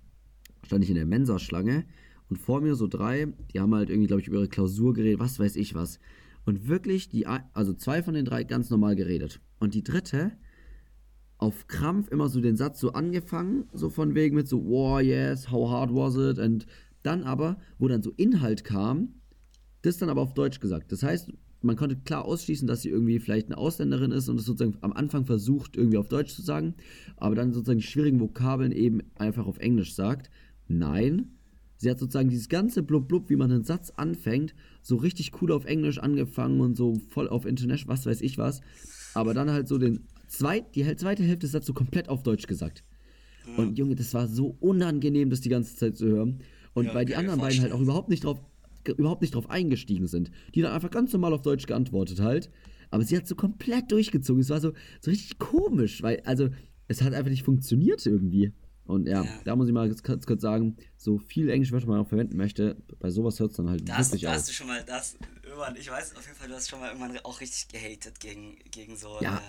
stand 0.66 0.84
ich 0.84 0.90
in 0.90 0.96
der 0.96 1.08
Mensa-Schlange 1.08 1.86
und 2.30 2.38
vor 2.38 2.62
mir 2.62 2.76
so 2.76 2.88
drei, 2.88 3.28
die 3.54 3.60
haben 3.60 3.74
halt 3.74 3.90
irgendwie, 3.90 4.08
glaube 4.08 4.22
ich, 4.22 4.28
über 4.28 4.38
ihre 4.38 4.48
Klausur 4.48 4.94
geredet, 4.94 5.20
was 5.20 5.40
weiß 5.40 5.56
ich 5.56 5.74
was. 5.74 6.00
Und 6.46 6.68
wirklich, 6.68 7.10
die, 7.10 7.26
also 7.28 7.74
zwei 7.74 8.04
von 8.04 8.14
den 8.14 8.26
drei 8.26 8.44
ganz 8.44 8.70
normal 8.70 8.96
geredet. 8.96 9.42
Und 9.60 9.74
die 9.74 9.84
dritte, 9.84 10.32
auf 11.38 11.68
Krampf 11.68 12.10
immer 12.10 12.28
so 12.28 12.42
den 12.42 12.58
Satz 12.58 12.80
so 12.80 12.92
angefangen, 12.92 13.66
so 13.74 13.90
von 13.90 14.14
wegen 14.14 14.36
mit 14.36 14.48
so, 14.48 14.64
wow, 14.66 15.02
yes, 15.02 15.50
how 15.50 15.70
hard 15.70 15.94
was 15.94 16.16
it? 16.16 16.38
Und 16.38 16.68
dann 17.02 17.24
aber, 17.24 17.58
wo 17.78 17.88
dann 17.88 18.04
so 18.04 18.12
Inhalt 18.18 18.64
kam, 18.64 19.14
das 19.82 19.98
dann 19.98 20.10
aber 20.10 20.22
auf 20.22 20.34
Deutsch 20.34 20.60
gesagt. 20.60 20.92
Das 20.92 21.02
heißt, 21.02 21.32
man 21.62 21.78
konnte 21.78 21.96
klar 21.96 22.26
ausschließen, 22.26 22.68
dass 22.68 22.82
sie 22.82 22.90
irgendwie 22.90 23.20
vielleicht 23.20 23.48
eine 23.48 23.58
Ausländerin 23.58 24.12
ist 24.12 24.28
und 24.28 24.40
es 24.40 24.46
sozusagen 24.46 24.78
am 24.82 24.94
Anfang 24.94 25.26
versucht, 25.26 25.78
irgendwie 25.78 25.98
auf 25.98 26.10
Deutsch 26.10 26.34
zu 26.34 26.42
sagen, 26.42 26.76
aber 27.18 27.36
dann 27.36 27.54
sozusagen 27.54 27.80
die 27.80 27.86
schwierigen 27.86 28.20
Vokabeln 28.20 28.72
eben 28.72 29.02
einfach 29.16 29.46
auf 29.46 29.60
Englisch 29.60 29.96
sagt. 29.96 30.30
Nein, 30.68 31.39
Sie 31.80 31.90
hat 31.90 31.98
sozusagen 31.98 32.30
dieses 32.30 32.50
ganze 32.50 32.84
Blub-Blub, 32.84 33.30
wie 33.30 33.38
man 33.38 33.52
einen 33.52 33.64
Satz 33.64 33.92
anfängt, 33.96 34.54
so 34.82 34.98
richtig 34.98 35.42
cool 35.42 35.54
auf 35.54 35.64
Englisch 35.64 35.98
angefangen 35.98 36.60
und 36.60 36.76
so 36.76 37.00
voll 37.10 37.30
auf 37.30 37.46
International, 37.46 37.96
was 37.96 38.06
weiß 38.06 38.20
ich 38.22 38.38
was. 38.38 38.60
Aber 39.14 39.34
dann 39.34 39.50
halt 39.50 39.70
so 39.70 39.78
den 39.78 40.02
zweit, 40.28 40.76
die 40.76 40.84
zweite 40.98 41.24
Hälfte 41.24 41.40
des 41.40 41.54
Satzes 41.54 41.68
so 41.68 41.74
komplett 41.74 42.10
auf 42.10 42.22
Deutsch 42.22 42.48
gesagt. 42.48 42.84
Und 43.58 43.78
Junge, 43.78 43.96
das 43.96 44.14
war 44.14 44.28
so 44.28 44.58
unangenehm, 44.60 45.30
das 45.30 45.42
die 45.42 45.50
ganze 45.50 45.76
Zeit 45.76 45.98
zu 45.98 46.06
hören. 46.08 46.42
Und 46.74 46.88
ja, 46.88 46.94
weil 46.94 47.06
die 47.06 47.16
anderen 47.16 47.40
beiden 47.40 47.62
halt 47.62 47.72
auch 47.72 47.82
überhaupt 47.82 48.10
nicht 48.10 48.26
drauf, 48.26 48.40
überhaupt 48.98 49.22
nicht 49.22 49.36
drauf 49.36 49.50
eingestiegen 49.50 50.08
sind. 50.08 50.32
Die 50.54 50.62
dann 50.62 50.74
einfach 50.74 50.92
ganz 50.92 51.14
normal 51.14 51.34
auf 51.34 51.42
Deutsch 51.42 51.66
geantwortet 51.66 52.20
halt. 52.20 52.52
Aber 52.92 53.04
sie 53.04 53.16
hat 53.16 53.26
so 53.26 53.36
komplett 53.36 53.92
durchgezogen. 53.92 54.42
Es 54.42 54.50
war 54.50 54.60
so, 54.60 54.74
so 55.00 55.12
richtig 55.12 55.40
komisch, 55.40 56.04
weil, 56.04 56.22
also, 56.26 56.50
es 56.88 57.02
hat 57.02 57.14
einfach 57.14 57.32
nicht 57.32 57.44
funktioniert 57.44 58.06
irgendwie. 58.06 58.52
Und 58.90 59.08
ja, 59.08 59.24
ja. 59.24 59.30
da 59.44 59.56
muss 59.56 59.68
ich 59.68 59.74
mal 59.74 59.88
kurz, 60.02 60.26
kurz 60.26 60.42
sagen, 60.42 60.76
so 60.98 61.20
viel 61.20 61.52
Englisch, 61.52 61.72
was 61.72 61.86
man 61.86 62.00
auch 62.00 62.08
verwenden 62.08 62.38
möchte, 62.38 62.76
bei 62.98 63.12
sowas 63.12 63.40
hört 63.40 63.52
es 63.52 63.58
dann 63.58 63.70
halt 63.70 63.88
das, 63.88 64.08
wirklich 64.08 64.24
da 64.24 64.32
hast 64.32 64.50
du 64.50 64.52
schon 64.52 64.66
mal, 64.66 64.84
das, 64.84 65.16
irgendwann, 65.44 65.76
ich 65.76 65.92
weiß 65.92 66.16
auf 66.16 66.26
jeden 66.26 66.36
Fall, 66.36 66.48
du 66.48 66.56
hast 66.56 66.72
schon 66.72 66.80
mal 66.80 66.88
irgendwann 66.88 67.16
auch 67.20 67.40
richtig 67.40 67.68
gehatet 67.68 68.20
gegen, 68.20 68.58
gegen 68.72 68.98
so. 68.98 69.20
Ja, 69.22 69.44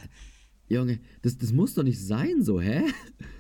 äh, 0.69 0.75
Junge, 0.75 1.01
das, 1.23 1.39
das 1.39 1.53
muss 1.53 1.73
doch 1.73 1.85
nicht 1.85 1.99
sein 1.99 2.43
so, 2.43 2.61
hä? 2.61 2.83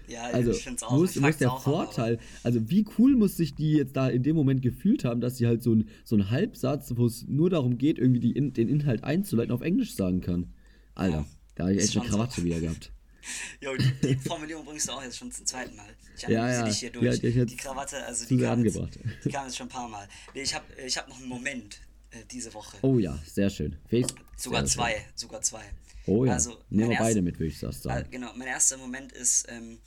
Ja, 0.08 0.22
also, 0.22 0.52
ich 0.52 0.62
finde 0.64 0.78
es 0.78 0.82
auch. 0.84 0.92
Muss, 0.92 1.16
muss 1.16 1.36
der 1.36 1.52
auch 1.52 1.62
Vorteil, 1.62 2.14
aber. 2.14 2.22
also 2.44 2.70
wie 2.70 2.86
cool 2.98 3.14
muss 3.14 3.36
sich 3.36 3.54
die 3.54 3.74
jetzt 3.74 3.94
da 3.94 4.08
in 4.08 4.22
dem 4.22 4.34
Moment 4.34 4.62
gefühlt 4.62 5.04
haben, 5.04 5.20
dass 5.20 5.36
sie 5.36 5.46
halt 5.46 5.62
so, 5.62 5.74
ein, 5.74 5.90
so 6.04 6.16
einen 6.16 6.30
Halbsatz, 6.30 6.94
wo 6.96 7.04
es 7.04 7.26
nur 7.28 7.50
darum 7.50 7.76
geht, 7.76 7.98
irgendwie 7.98 8.20
die, 8.20 8.32
den 8.52 8.68
Inhalt 8.70 9.04
einzuleiten, 9.04 9.52
auf 9.52 9.60
Englisch 9.60 9.94
sagen 9.94 10.22
kann. 10.22 10.54
Alter, 10.94 11.18
ja, 11.18 11.26
da 11.56 11.64
habe 11.64 11.74
ich 11.74 11.82
echt 11.82 11.96
eine 11.96 12.08
Krawatte 12.08 12.40
so. 12.40 12.44
wieder 12.46 12.58
gehabt. 12.58 12.90
Jo, 13.60 13.76
die, 13.76 13.92
die, 13.92 14.16
Formulierung 14.16 14.64
bringst 14.64 14.88
du 14.88 14.92
auch 14.92 15.02
jetzt 15.02 15.18
schon 15.18 15.30
zum 15.30 15.46
zweiten 15.46 15.76
Mal. 15.76 15.88
Ich 16.16 16.22
ja, 16.22 16.48
ja. 16.48 16.62
dich 16.64 16.78
hier 16.78 16.90
durch. 16.90 17.18
Ja, 17.22 17.44
die 17.44 17.56
Krawatte, 17.56 18.04
also 18.04 18.26
die 18.26 18.38
kam, 18.38 18.64
jetzt, 18.64 18.78
die 19.24 19.30
kam 19.30 19.46
jetzt 19.46 19.56
schon 19.56 19.66
ein 19.66 19.70
paar 19.70 19.88
Mal. 19.88 20.08
Nee, 20.34 20.42
ich 20.42 20.54
habe 20.54 20.64
ich 20.84 20.96
hab 20.96 21.08
noch 21.08 21.18
einen 21.18 21.28
Moment 21.28 21.80
äh, 22.10 22.18
diese 22.30 22.52
Woche. 22.54 22.78
Oh 22.82 22.98
ja, 22.98 23.18
sehr 23.26 23.50
schön. 23.50 23.76
Felix, 23.88 24.14
sogar 24.36 24.66
sehr 24.66 24.76
zwei, 24.76 24.92
schön. 24.92 25.02
sogar 25.14 25.42
zwei. 25.42 25.64
Oh 26.06 26.24
ja, 26.24 26.32
also, 26.32 26.58
nehmen 26.70 26.90
wir 26.90 26.98
beide 26.98 27.22
mit, 27.22 27.38
würde 27.38 27.52
ich 27.52 27.58
sagen. 27.58 27.76
Äh, 27.88 28.04
genau, 28.10 28.32
mein 28.34 28.48
erster 28.48 28.76
Moment 28.78 29.12
ist 29.12 29.46
ähm, 29.48 29.78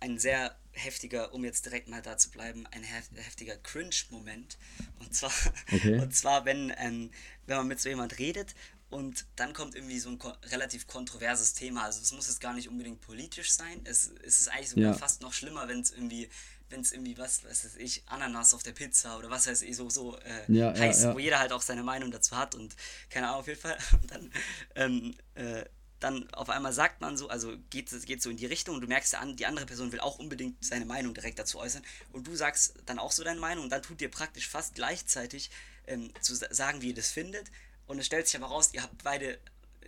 ein 0.00 0.18
sehr 0.18 0.54
heftiger, 0.72 1.34
um 1.34 1.44
jetzt 1.44 1.66
direkt 1.66 1.88
mal 1.88 2.02
da 2.02 2.16
zu 2.16 2.30
bleiben, 2.30 2.66
ein 2.70 2.82
heftiger 2.82 3.56
Cringe-Moment. 3.56 4.56
Und 5.00 5.14
zwar, 5.14 5.32
okay. 5.72 5.98
und 6.02 6.14
zwar 6.14 6.44
wenn, 6.44 6.72
ähm, 6.78 7.10
wenn 7.46 7.56
man 7.58 7.68
mit 7.68 7.80
so 7.80 7.88
jemand 7.88 8.18
redet 8.18 8.54
und 8.90 9.26
dann 9.36 9.52
kommt 9.52 9.76
irgendwie 9.76 10.00
so 10.00 10.10
ein 10.10 10.18
ko 10.18 10.32
relativ 10.46 10.88
kontroverses 10.88 11.54
Thema. 11.54 11.84
Also 11.84 12.02
es 12.02 12.12
muss 12.12 12.26
jetzt 12.26 12.40
gar 12.40 12.54
nicht 12.54 12.68
unbedingt 12.68 13.00
politisch 13.00 13.52
sein. 13.52 13.80
Es, 13.84 14.10
es 14.24 14.40
ist 14.40 14.48
eigentlich 14.48 14.70
sogar 14.70 14.92
ja. 14.92 14.94
fast 14.94 15.22
noch 15.22 15.32
schlimmer, 15.32 15.68
wenn 15.68 15.80
es 15.80 15.92
irgendwie, 15.92 16.28
wenn 16.70 16.80
es 16.80 16.90
irgendwie 16.90 17.16
was, 17.16 17.44
weiß 17.44 17.76
ich, 17.76 18.02
Ananas 18.06 18.52
auf 18.52 18.64
der 18.64 18.72
Pizza 18.72 19.16
oder 19.16 19.30
was 19.30 19.46
weiß 19.46 19.62
ich, 19.62 19.76
so, 19.76 19.88
so 19.88 20.18
äh, 20.18 20.52
ja, 20.52 20.76
heißt, 20.76 21.04
ja, 21.04 21.14
wo 21.14 21.20
jeder 21.20 21.38
halt 21.38 21.52
auch 21.52 21.62
seine 21.62 21.84
Meinung 21.84 22.10
dazu 22.10 22.36
hat 22.36 22.56
und 22.56 22.74
keine 23.10 23.28
Ahnung, 23.28 23.40
auf 23.40 23.46
jeden 23.46 23.60
Fall. 23.60 23.78
Und 23.92 24.10
dann, 24.10 24.32
ähm, 24.74 25.14
äh, 25.34 25.64
dann 26.00 26.28
auf 26.32 26.48
einmal 26.48 26.72
sagt 26.72 27.00
man 27.00 27.16
so, 27.16 27.28
also 27.28 27.56
geht 27.68 27.92
es 27.92 28.06
geht 28.06 28.22
so 28.22 28.30
in 28.30 28.38
die 28.38 28.46
Richtung 28.46 28.74
und 28.74 28.80
du 28.80 28.86
merkst, 28.86 29.14
die 29.34 29.44
andere 29.44 29.66
Person 29.66 29.92
will 29.92 30.00
auch 30.00 30.18
unbedingt 30.18 30.64
seine 30.64 30.86
Meinung 30.86 31.12
direkt 31.12 31.38
dazu 31.38 31.58
äußern 31.58 31.82
und 32.12 32.26
du 32.26 32.34
sagst 32.34 32.74
dann 32.86 32.98
auch 32.98 33.12
so 33.12 33.22
deine 33.22 33.38
Meinung 33.38 33.64
und 33.64 33.70
dann 33.70 33.82
tut 33.82 34.00
dir 34.00 34.08
praktisch 34.08 34.48
fast 34.48 34.74
gleichzeitig 34.74 35.50
ähm, 35.86 36.10
zu 36.22 36.34
sagen, 36.34 36.80
wie 36.80 36.88
ihr 36.88 36.94
das 36.94 37.10
findet 37.10 37.50
und 37.90 37.98
es 37.98 38.06
stellt 38.06 38.26
sich 38.26 38.40
aber 38.40 38.46
raus, 38.46 38.70
ihr 38.72 38.82
habt 38.82 39.02
beide 39.02 39.38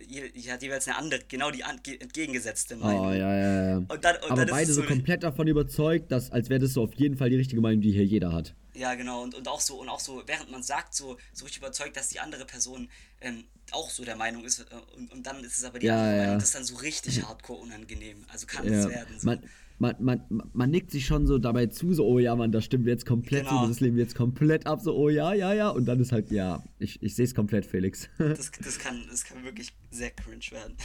ihr, 0.07 0.53
hat 0.53 0.61
jeweils 0.61 0.87
eine 0.87 0.97
andere, 0.97 1.21
genau 1.27 1.51
die 1.51 1.61
entgegengesetzte 1.61 2.75
Meinung. 2.75 3.07
Oh, 3.07 3.11
ja, 3.11 3.35
ja, 3.35 3.69
ja. 3.69 3.77
Und 3.77 4.03
dann, 4.03 4.15
und 4.17 4.31
aber 4.31 4.45
beide 4.45 4.71
so, 4.73 4.81
so 4.81 4.87
komplett 4.87 5.23
davon 5.23 5.47
überzeugt, 5.47 6.11
dass, 6.11 6.31
als 6.31 6.49
wäre 6.49 6.59
das 6.59 6.73
so 6.73 6.83
auf 6.83 6.93
jeden 6.95 7.17
Fall 7.17 7.29
die 7.29 7.37
richtige 7.37 7.61
Meinung, 7.61 7.81
die 7.81 7.91
hier 7.91 8.05
jeder 8.05 8.31
hat. 8.31 8.53
Ja, 8.75 8.95
genau. 8.95 9.21
Und, 9.23 9.35
und 9.35 9.47
auch 9.47 9.61
so, 9.61 9.79
und 9.79 9.89
auch 9.89 9.99
so, 9.99 10.23
während 10.25 10.51
man 10.51 10.63
sagt, 10.63 10.95
so, 10.95 11.17
so 11.31 11.45
richtig 11.45 11.61
überzeugt, 11.61 11.95
dass 11.95 12.09
die 12.09 12.19
andere 12.19 12.45
Person 12.45 12.89
ähm, 13.21 13.45
auch 13.71 13.89
so 13.89 14.03
der 14.03 14.15
Meinung 14.15 14.43
ist. 14.43 14.59
Äh, 14.59 14.63
und, 14.97 15.11
und 15.11 15.23
dann 15.23 15.43
ist 15.43 15.57
es 15.57 15.63
aber 15.63 15.79
die 15.79 15.87
ja, 15.87 15.95
andere 15.95 16.11
ja. 16.11 16.21
Meinung. 16.23 16.39
Das 16.39 16.45
ist 16.45 16.55
dann 16.55 16.65
so 16.65 16.75
richtig 16.77 17.23
hardcore 17.27 17.59
unangenehm. 17.61 18.25
Also 18.29 18.47
kann 18.47 18.67
es 18.67 18.89
werden. 18.89 19.19
So. 19.19 19.27
Man, 19.27 19.43
man, 19.83 19.95
man, 20.29 20.49
man 20.53 20.71
nickt 20.71 20.91
sich 20.91 21.05
schon 21.05 21.27
so 21.27 21.37
dabei 21.37 21.65
zu, 21.67 21.93
so, 21.93 22.07
oh 22.07 22.17
ja, 22.17 22.35
Mann, 22.35 22.51
das 22.53 22.63
stimmt 22.63 22.87
jetzt 22.87 23.05
komplett 23.05 23.47
genau. 23.47 23.63
so, 23.63 23.67
das 23.67 23.81
leben 23.81 23.97
jetzt 23.97 24.15
komplett 24.15 24.65
ab, 24.65 24.79
so, 24.81 24.95
oh 24.95 25.09
ja, 25.09 25.33
ja, 25.33 25.53
ja. 25.53 25.69
Und 25.69 25.85
dann 25.85 25.99
ist 25.99 26.13
halt, 26.13 26.31
ja, 26.31 26.63
ich, 26.79 27.03
ich 27.03 27.15
sehe 27.15 27.25
es 27.25 27.35
komplett, 27.35 27.65
Felix. 27.65 28.07
das, 28.17 28.51
das, 28.51 28.79
kann, 28.79 29.03
das 29.09 29.25
kann 29.25 29.43
wirklich 29.43 29.73
sehr 29.91 30.11
cringe 30.11 30.39
werden. 30.51 30.75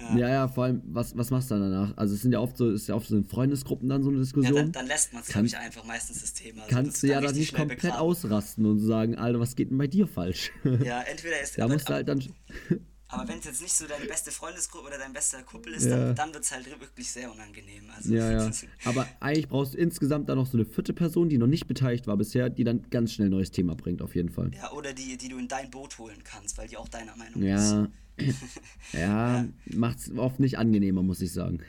ja. 0.00 0.16
ja. 0.16 0.28
ja, 0.28 0.48
vor 0.48 0.64
allem, 0.64 0.82
was, 0.84 1.16
was 1.16 1.30
machst 1.30 1.50
du 1.50 1.56
dann 1.56 1.72
danach? 1.72 1.96
Also, 1.96 2.14
es 2.14 2.22
sind 2.22 2.32
ja 2.32 2.38
oft 2.38 2.56
so, 2.56 2.70
ist 2.70 2.86
ja 2.86 2.94
oft 2.94 3.08
so 3.08 3.16
in 3.16 3.24
Freundesgruppen 3.24 3.88
dann 3.88 4.04
so 4.04 4.10
eine 4.10 4.20
Diskussion. 4.20 4.54
Ja, 4.54 4.62
dann, 4.62 4.72
dann 4.72 4.86
lässt 4.86 5.12
man 5.12 5.22
es, 5.22 5.28
glaube 5.28 5.48
ich, 5.48 5.56
einfach 5.56 5.84
meistens 5.84 6.20
das 6.20 6.34
Thema. 6.34 6.62
Also, 6.62 6.74
kannst 6.74 7.02
du 7.02 7.08
ja 7.08 7.20
dann 7.20 7.34
nicht 7.34 7.52
komplett 7.52 7.80
begraben. 7.80 8.00
ausrasten 8.00 8.64
und 8.64 8.78
sagen, 8.78 9.16
Alter, 9.16 9.40
was 9.40 9.56
geht 9.56 9.70
denn 9.72 9.78
bei 9.78 9.88
dir 9.88 10.06
falsch? 10.06 10.52
Ja, 10.84 11.02
entweder 11.02 11.40
ist 11.42 11.58
Da 11.58 11.66
musst 11.66 11.88
du 11.88 11.94
halt 11.94 12.06
dann. 12.06 12.22
Aber 13.12 13.28
wenn 13.28 13.38
es 13.38 13.44
jetzt 13.44 13.60
nicht 13.60 13.74
so 13.74 13.86
deine 13.86 14.06
beste 14.06 14.30
Freundesgruppe 14.30 14.86
oder 14.86 14.98
dein 14.98 15.12
bester 15.12 15.42
Kumpel 15.42 15.74
ist, 15.74 15.84
ja. 15.84 15.96
dann, 15.96 16.14
dann 16.14 16.34
wird 16.34 16.44
es 16.44 16.50
halt 16.50 16.66
wirklich 16.80 17.10
sehr 17.10 17.30
unangenehm. 17.30 17.84
Also, 17.94 18.14
ja, 18.14 18.32
ja. 18.32 18.50
Aber 18.84 19.06
eigentlich 19.20 19.48
brauchst 19.48 19.74
du 19.74 19.78
insgesamt 19.78 20.30
dann 20.30 20.38
noch 20.38 20.46
so 20.46 20.56
eine 20.56 20.64
vierte 20.64 20.94
Person, 20.94 21.28
die 21.28 21.36
noch 21.36 21.46
nicht 21.46 21.66
beteiligt 21.66 22.06
war 22.06 22.16
bisher, 22.16 22.48
die 22.48 22.64
dann 22.64 22.88
ganz 22.88 23.12
schnell 23.12 23.28
ein 23.28 23.32
neues 23.32 23.50
Thema 23.50 23.74
bringt, 23.74 24.00
auf 24.00 24.14
jeden 24.14 24.30
Fall. 24.30 24.50
Ja, 24.54 24.72
oder 24.72 24.94
die, 24.94 25.18
die 25.18 25.28
du 25.28 25.38
in 25.38 25.46
dein 25.46 25.70
Boot 25.70 25.98
holen 25.98 26.24
kannst, 26.24 26.56
weil 26.56 26.68
die 26.68 26.78
auch 26.78 26.88
deiner 26.88 27.14
Meinung 27.16 27.42
ja. 27.42 27.56
ist. 27.56 27.90
ja, 28.92 29.42
ja. 29.42 29.48
macht 29.66 29.98
es 29.98 30.16
oft 30.16 30.40
nicht 30.40 30.56
angenehmer, 30.58 31.02
muss 31.02 31.20
ich 31.20 31.32
sagen. 31.32 31.60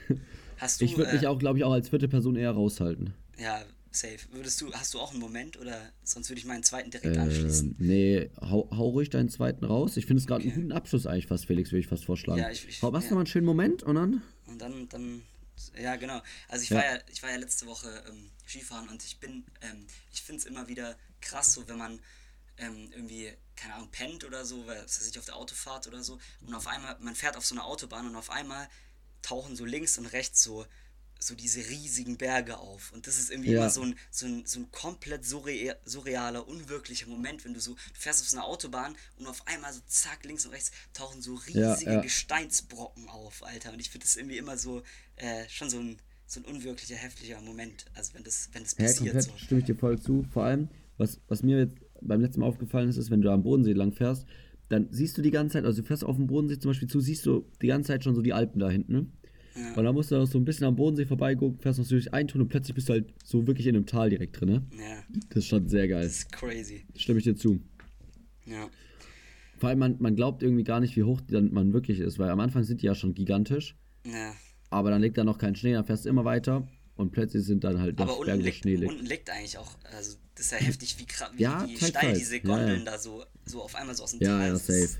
Hast 0.56 0.80
du, 0.80 0.86
ich 0.86 0.96
würde 0.96 1.12
mich 1.12 1.24
äh, 1.24 1.26
auch, 1.26 1.38
glaube 1.38 1.58
ich, 1.58 1.64
auch 1.64 1.72
als 1.72 1.90
vierte 1.90 2.08
Person 2.08 2.36
eher 2.36 2.52
raushalten. 2.52 3.12
Ja, 3.38 3.60
safe. 3.94 4.18
Würdest 4.32 4.60
du, 4.60 4.72
hast 4.72 4.94
du 4.94 5.00
auch 5.00 5.12
einen 5.12 5.20
Moment 5.20 5.58
oder 5.58 5.80
sonst 6.02 6.28
würde 6.28 6.38
ich 6.38 6.46
meinen 6.46 6.62
zweiten 6.62 6.90
direkt 6.90 7.16
äh, 7.16 7.20
anschließen? 7.20 7.76
Nee, 7.78 8.30
hau, 8.40 8.68
hau 8.70 8.88
ruhig 8.88 9.10
deinen 9.10 9.28
zweiten 9.28 9.64
raus. 9.64 9.96
Ich 9.96 10.06
finde 10.06 10.20
es 10.20 10.26
gerade 10.26 10.44
okay. 10.44 10.52
einen 10.52 10.62
guten 10.62 10.72
Abschluss 10.72 11.06
eigentlich 11.06 11.26
fast, 11.26 11.46
Felix, 11.46 11.70
würde 11.70 11.80
ich 11.80 11.86
fast 11.86 12.04
vorschlagen. 12.04 12.40
Ja, 12.40 12.50
ich, 12.50 12.68
ich, 12.68 12.82
hau, 12.82 12.92
hast 12.92 13.04
ja. 13.04 13.08
du 13.10 13.14
mal 13.14 13.20
einen 13.20 13.26
schönen 13.26 13.46
Moment 13.46 13.82
und 13.82 13.94
dann? 13.94 14.22
Und 14.46 14.60
dann, 14.60 14.88
dann, 14.88 15.22
ja 15.80 15.96
genau. 15.96 16.20
Also 16.48 16.62
ich 16.62 16.70
ja. 16.70 16.78
war 16.78 16.84
ja, 16.84 16.98
ich 17.10 17.22
war 17.22 17.30
ja 17.30 17.36
letzte 17.36 17.66
Woche 17.66 17.88
ähm, 18.08 18.30
Skifahren 18.46 18.88
und 18.88 19.02
ich 19.04 19.18
bin, 19.18 19.44
ähm, 19.62 19.86
ich 20.12 20.22
finde 20.22 20.40
es 20.40 20.46
immer 20.46 20.68
wieder 20.68 20.96
krass, 21.20 21.54
so 21.54 21.66
wenn 21.68 21.78
man 21.78 22.00
ähm, 22.58 22.90
irgendwie, 22.92 23.32
keine 23.56 23.74
Ahnung, 23.74 23.88
pennt 23.90 24.24
oder 24.24 24.44
so, 24.44 24.66
weil 24.66 24.78
es 24.84 24.98
ist 24.98 25.18
auf 25.18 25.24
der 25.24 25.36
Autofahrt 25.36 25.86
oder 25.86 26.02
so 26.02 26.18
und 26.46 26.54
auf 26.54 26.66
einmal, 26.66 26.96
man 27.00 27.14
fährt 27.14 27.36
auf 27.36 27.44
so 27.44 27.54
eine 27.54 27.64
Autobahn 27.64 28.06
und 28.06 28.16
auf 28.16 28.30
einmal 28.30 28.68
tauchen 29.22 29.56
so 29.56 29.64
links 29.64 29.98
und 29.98 30.06
rechts 30.06 30.42
so 30.42 30.66
so 31.24 31.34
diese 31.34 31.60
riesigen 31.60 32.18
Berge 32.18 32.58
auf. 32.58 32.92
Und 32.92 33.06
das 33.06 33.18
ist 33.18 33.30
irgendwie 33.30 33.52
ja. 33.52 33.60
immer 33.60 33.70
so 33.70 33.82
ein, 33.82 33.94
so 34.10 34.26
ein, 34.26 34.42
so 34.44 34.60
ein 34.60 34.70
komplett 34.70 35.24
surre 35.24 35.76
surrealer, 35.86 36.46
unwirklicher 36.46 37.08
Moment, 37.08 37.44
wenn 37.44 37.54
du 37.54 37.60
so, 37.60 37.74
du 37.74 37.98
fährst 37.98 38.20
auf 38.20 38.28
so 38.28 38.36
einer 38.36 38.46
Autobahn 38.46 38.94
und 39.18 39.26
auf 39.26 39.46
einmal 39.46 39.72
so 39.72 39.80
zack, 39.86 40.24
links 40.24 40.44
und 40.44 40.52
rechts 40.52 40.70
tauchen 40.92 41.22
so 41.22 41.34
riesige 41.34 41.60
ja, 41.60 41.78
ja. 41.78 42.00
Gesteinsbrocken 42.00 43.08
auf, 43.08 43.42
Alter. 43.42 43.72
Und 43.72 43.80
ich 43.80 43.88
finde 43.88 44.04
das 44.04 44.16
irgendwie 44.16 44.36
immer 44.36 44.58
so, 44.58 44.82
äh, 45.16 45.48
schon 45.48 45.70
so 45.70 45.78
ein, 45.78 45.98
so 46.26 46.40
ein 46.40 46.44
unwirklicher, 46.44 46.96
heftiger 46.96 47.40
Moment. 47.40 47.86
Also 47.94 48.12
wenn 48.14 48.22
das, 48.22 48.50
wenn 48.52 48.62
das 48.62 48.74
passiert. 48.74 49.00
Ja, 49.00 49.12
komplett 49.12 49.24
so. 49.24 49.38
stimme 49.38 49.60
ich 49.60 49.66
dir 49.66 49.76
voll 49.76 49.98
zu. 49.98 50.26
Vor 50.30 50.44
allem, 50.44 50.68
was, 50.98 51.20
was 51.28 51.42
mir 51.42 51.58
jetzt 51.58 51.76
beim 52.02 52.20
letzten 52.20 52.40
Mal 52.40 52.46
aufgefallen 52.46 52.90
ist, 52.90 52.98
ist, 52.98 53.10
wenn 53.10 53.22
du 53.22 53.30
am 53.30 53.42
Bodensee 53.42 53.72
lang 53.72 53.92
fährst, 53.92 54.26
dann 54.68 54.88
siehst 54.90 55.16
du 55.16 55.22
die 55.22 55.30
ganze 55.30 55.54
Zeit, 55.54 55.64
also 55.64 55.80
du 55.80 55.86
fährst 55.86 56.04
auf 56.04 56.16
dem 56.16 56.26
Bodensee 56.26 56.58
zum 56.58 56.70
Beispiel 56.70 56.88
zu, 56.88 57.00
siehst 57.00 57.24
du 57.24 57.50
die 57.62 57.68
ganze 57.68 57.88
Zeit 57.88 58.04
schon 58.04 58.14
so 58.14 58.22
die 58.22 58.32
Alpen 58.32 58.58
da 58.58 58.68
hinten, 58.68 58.92
ne? 58.92 59.06
Ja. 59.56 59.74
Und 59.74 59.84
dann 59.84 59.94
musst 59.94 60.10
du 60.10 60.16
noch 60.16 60.26
so 60.26 60.38
ein 60.38 60.44
bisschen 60.44 60.66
am 60.66 60.74
Bodensee 60.76 61.06
vorbeigucken, 61.06 61.60
fährst 61.60 61.78
noch 61.78 61.86
durch 61.86 62.12
einen 62.12 62.28
Tunnel 62.28 62.42
und 62.42 62.48
plötzlich 62.48 62.74
bist 62.74 62.88
du 62.88 62.94
halt 62.94 63.06
so 63.24 63.46
wirklich 63.46 63.66
in 63.66 63.76
einem 63.76 63.86
Tal 63.86 64.10
direkt 64.10 64.40
drin, 64.40 64.48
ne? 64.48 64.62
Ja. 64.76 65.02
Das 65.28 65.38
ist 65.38 65.46
schon 65.46 65.68
sehr 65.68 65.86
geil. 65.86 66.02
Das 66.04 66.12
ist 66.18 66.32
crazy. 66.32 66.84
Stimme 66.96 67.18
ich 67.18 67.24
dir 67.24 67.36
zu. 67.36 67.60
Ja. 68.46 68.68
Vor 69.58 69.68
allem, 69.68 69.78
man, 69.78 69.96
man 70.00 70.16
glaubt 70.16 70.42
irgendwie 70.42 70.64
gar 70.64 70.80
nicht, 70.80 70.96
wie 70.96 71.04
hoch 71.04 71.20
dann 71.28 71.52
man 71.52 71.72
wirklich 71.72 72.00
ist, 72.00 72.18
weil 72.18 72.30
am 72.30 72.40
Anfang 72.40 72.64
sind 72.64 72.82
die 72.82 72.86
ja 72.86 72.94
schon 72.94 73.14
gigantisch. 73.14 73.76
Ja. 74.04 74.34
Aber 74.70 74.90
dann 74.90 75.00
liegt 75.00 75.16
da 75.16 75.24
noch 75.24 75.38
kein 75.38 75.54
Schnee, 75.54 75.72
dann 75.72 75.84
fährst 75.84 76.04
du 76.04 76.08
immer 76.08 76.24
weiter 76.24 76.66
und 76.96 77.12
plötzlich 77.12 77.44
sind 77.44 77.62
dann 77.64 77.80
halt 77.80 78.00
Aber 78.00 78.18
unten 78.18 78.40
liegt, 78.40 78.56
Schnee 78.56 78.74
liegt. 78.76 78.92
unten 78.92 79.06
liegt 79.06 79.30
eigentlich 79.30 79.56
auch, 79.56 79.76
also 79.96 80.16
das 80.34 80.46
ist 80.46 80.52
ja 80.52 80.58
heftig, 80.58 80.96
wie, 80.98 81.06
wie, 81.38 81.42
ja, 81.42 81.66
wie 81.66 81.76
steil 81.76 82.08
halt. 82.08 82.16
diese 82.16 82.40
Gondeln 82.40 82.80
ja, 82.80 82.84
da 82.92 82.98
so, 82.98 83.24
so 83.46 83.62
auf 83.62 83.74
einmal 83.76 83.94
so 83.94 84.02
aus 84.02 84.10
dem 84.10 84.20
ja, 84.20 84.36
Tal 84.38 84.48
Ja, 84.48 84.56
safe. 84.56 84.90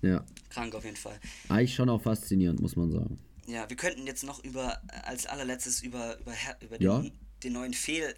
Ja. 0.00 0.24
Krank 0.48 0.74
auf 0.74 0.84
jeden 0.84 0.96
Fall. 0.96 1.18
Eigentlich 1.48 1.74
schon 1.74 1.88
auch 1.88 2.00
faszinierend, 2.00 2.60
muss 2.60 2.74
man 2.74 2.90
sagen. 2.90 3.18
Ja, 3.46 3.68
wir 3.68 3.76
könnten 3.76 4.06
jetzt 4.06 4.24
noch 4.24 4.42
über, 4.44 4.80
als 5.04 5.26
allerletztes 5.26 5.82
über, 5.82 6.18
über, 6.20 6.34
über 6.60 6.78
den, 6.78 6.86
ja. 6.86 7.04
den, 7.42 7.52
neuen 7.52 7.74
Fehl, 7.74 8.14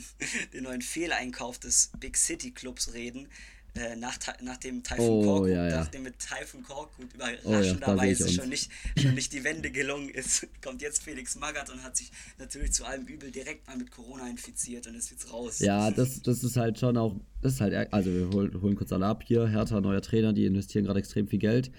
den 0.52 0.64
neuen 0.64 0.82
Fehleinkauf 0.82 1.58
des 1.58 1.90
Big 1.98 2.16
City 2.16 2.52
Clubs 2.52 2.94
reden. 2.94 3.28
Äh, 3.74 3.96
nach, 3.96 4.18
nach 4.42 4.56
dem 4.56 4.82
Typhoon 4.82 5.08
oh, 5.08 5.22
Korkut, 5.22 5.50
ja, 5.50 5.68
ja. 5.68 5.76
nachdem 5.76 6.02
mit 6.02 6.14
Typhoon 6.18 6.62
Korkut 6.64 7.12
überraschenderweise 7.14 8.24
oh, 8.24 8.28
schon, 8.28 8.48
nicht, 8.48 8.72
schon 8.96 9.14
nicht 9.14 9.32
die 9.32 9.44
Wende 9.44 9.70
gelungen 9.70 10.08
ist, 10.08 10.48
kommt 10.64 10.80
jetzt 10.80 11.02
Felix 11.02 11.36
Magath 11.36 11.70
und 11.70 11.84
hat 11.84 11.96
sich 11.96 12.10
natürlich 12.38 12.72
zu 12.72 12.84
allem 12.86 13.06
Übel 13.06 13.30
direkt 13.30 13.68
mal 13.68 13.76
mit 13.76 13.90
Corona 13.90 14.28
infiziert 14.28 14.86
und 14.86 14.94
ist 14.94 15.10
jetzt 15.10 15.32
raus. 15.32 15.58
Ja, 15.60 15.90
das, 15.90 16.22
das 16.22 16.42
ist 16.42 16.56
halt 16.56 16.78
schon 16.78 16.96
auch, 16.96 17.14
das 17.42 17.54
ist 17.54 17.60
halt, 17.60 17.92
also 17.92 18.10
wir 18.12 18.30
holen, 18.30 18.60
holen 18.60 18.74
kurz 18.74 18.90
alle 18.90 19.06
ab 19.06 19.22
hier, 19.24 19.46
Hertha, 19.46 19.80
neuer 19.80 20.02
Trainer, 20.02 20.32
die 20.32 20.46
investieren 20.46 20.86
gerade 20.86 20.98
extrem 20.98 21.28
viel 21.28 21.38
Geld 21.38 21.70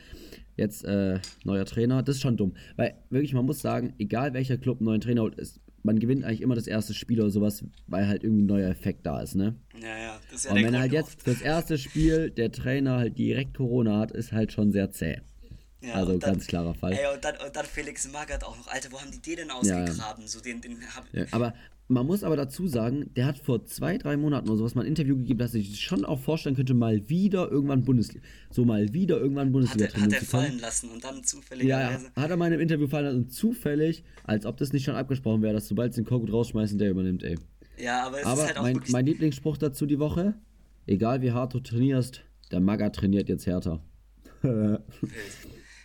jetzt 0.60 0.84
äh, 0.86 1.20
neuer 1.44 1.66
Trainer. 1.66 2.04
Das 2.04 2.18
ist 2.18 2.22
schon 2.22 2.38
dumm. 2.38 2.54
Weil 2.76 2.96
wirklich, 3.10 3.34
man 3.34 3.46
muss 3.46 3.62
sagen, 3.62 3.94
egal 3.98 4.34
welcher 4.34 4.58
Club 4.58 4.80
einen 4.80 4.86
neuen 4.86 5.02
Trainer 5.02 5.22
holt, 5.22 5.36
ist, 5.36 5.60
man 5.84 6.00
gewinnt 6.00 6.24
eigentlich 6.24 6.42
immer 6.42 6.56
das 6.56 6.68
erste 6.68 6.94
Spiel 6.94 7.20
oder 7.22 7.32
sowas, 7.32 7.64
weil 7.88 8.08
halt 8.08 8.24
irgendwie 8.24 8.44
ein 8.44 8.48
neuer 8.48 8.70
Effekt 8.70 9.06
da 9.06 9.22
ist, 9.22 9.36
ne? 9.36 9.56
Ja, 9.82 9.98
ja. 9.98 10.20
Das 10.30 10.40
ist 10.40 10.46
ja 10.46 10.52
Und 10.52 10.64
wenn 10.64 10.78
halt 10.78 10.92
jetzt 10.92 11.24
fürs 11.24 11.42
erste 11.42 11.78
Spiel 11.78 12.30
der 12.30 12.52
Trainer 12.52 12.98
halt 12.98 13.18
direkt 13.18 13.56
Corona 13.56 14.00
hat, 14.00 14.12
ist 14.12 14.32
halt 14.32 14.52
schon 14.52 14.72
sehr 14.72 14.92
zäh. 14.92 15.22
Ja, 15.82 15.94
also 15.94 16.18
dann, 16.18 16.34
ganz 16.34 16.48
klarer 16.48 16.74
Fall. 16.74 16.92
Ey, 16.92 17.14
und 17.14 17.24
dann, 17.24 17.36
und 17.38 17.56
dann 17.56 17.66
Felix 17.66 18.12
Magath 18.12 18.44
auch 18.44 18.58
noch. 18.58 18.68
Alter, 18.68 18.92
wo 18.92 19.00
haben 19.00 19.12
die 19.12 19.22
den 19.22 19.38
denn 19.38 19.52
ausgegraben? 19.52 20.24
Ja. 20.24 20.28
So 20.28 20.42
den, 20.42 20.60
den 20.60 20.78
hab, 20.94 21.06
aber 21.32 21.54
man 21.90 22.06
muss 22.06 22.24
aber 22.24 22.38
dazu 22.38 22.68
sagen, 22.68 23.10
der 23.16 23.26
hat 23.26 23.40
vor 23.40 23.66
zwei, 23.66 23.98
drei 23.98 24.16
Monaten 24.16 24.48
oder 24.48 24.58
sowas 24.60 24.76
mal 24.76 24.82
ein 24.82 24.88
Interview 24.88 25.18
gegeben, 25.18 25.40
dass 25.40 25.56
ich 25.56 25.82
schon 25.82 26.06
auch 26.06 26.20
vorstellen 26.20 26.56
könnte, 26.56 26.76
mal 26.76 27.10
wieder 27.10 27.52
irgendwann 27.52 27.84
Bundesliga, 27.84 28.24
so 28.52 28.64
mal 28.64 28.94
wieder 28.94 29.20
irgendwann 29.20 29.52
Bundesliga 29.52 29.88
hat 29.88 29.96
er, 29.96 30.02
hat 30.04 30.14
er 30.14 30.22
fallen 30.22 30.60
lassen 30.60 30.92
und 30.92 31.04
dann 31.04 31.24
zufällig. 31.24 31.68
Ja, 31.68 31.92
ja, 31.92 32.00
hat 32.16 32.30
er 32.30 32.38
mal 32.38 32.46
in 32.46 32.54
einem 32.54 32.62
Interview 32.62 32.88
fallen 32.88 33.06
lassen 33.06 33.18
und 33.18 33.34
zufällig, 33.34 34.04
als 34.24 34.46
ob 34.46 34.58
das 34.58 34.72
nicht 34.72 34.86
schon 34.86 34.94
abgesprochen 34.94 35.42
wäre, 35.42 35.54
dass 35.56 35.68
sobald 35.68 35.96
sie 35.96 36.02
den 36.04 36.08
Korkut 36.08 36.32
rausschmeißen, 36.32 36.78
der 36.78 36.92
übernimmt, 36.92 37.24
ey. 37.24 37.38
Ja, 37.80 38.06
aber 38.06 38.20
es 38.20 38.26
aber 38.26 38.42
ist 38.42 38.48
halt 38.48 38.58
auch 38.60 38.64
mein, 38.64 38.82
mein 38.90 39.06
Lieblingsspruch 39.08 39.58
dazu 39.58 39.88
die 39.88 39.98
Woche, 39.98 40.36
egal 40.86 41.24
wie 41.24 41.32
hart 41.32 41.56
du 41.56 41.60
trainierst, 41.60 42.22
der 42.52 42.60
Magger 42.60 42.92
trainiert 42.92 43.30
jetzt 43.30 43.48
härter. 43.48 43.84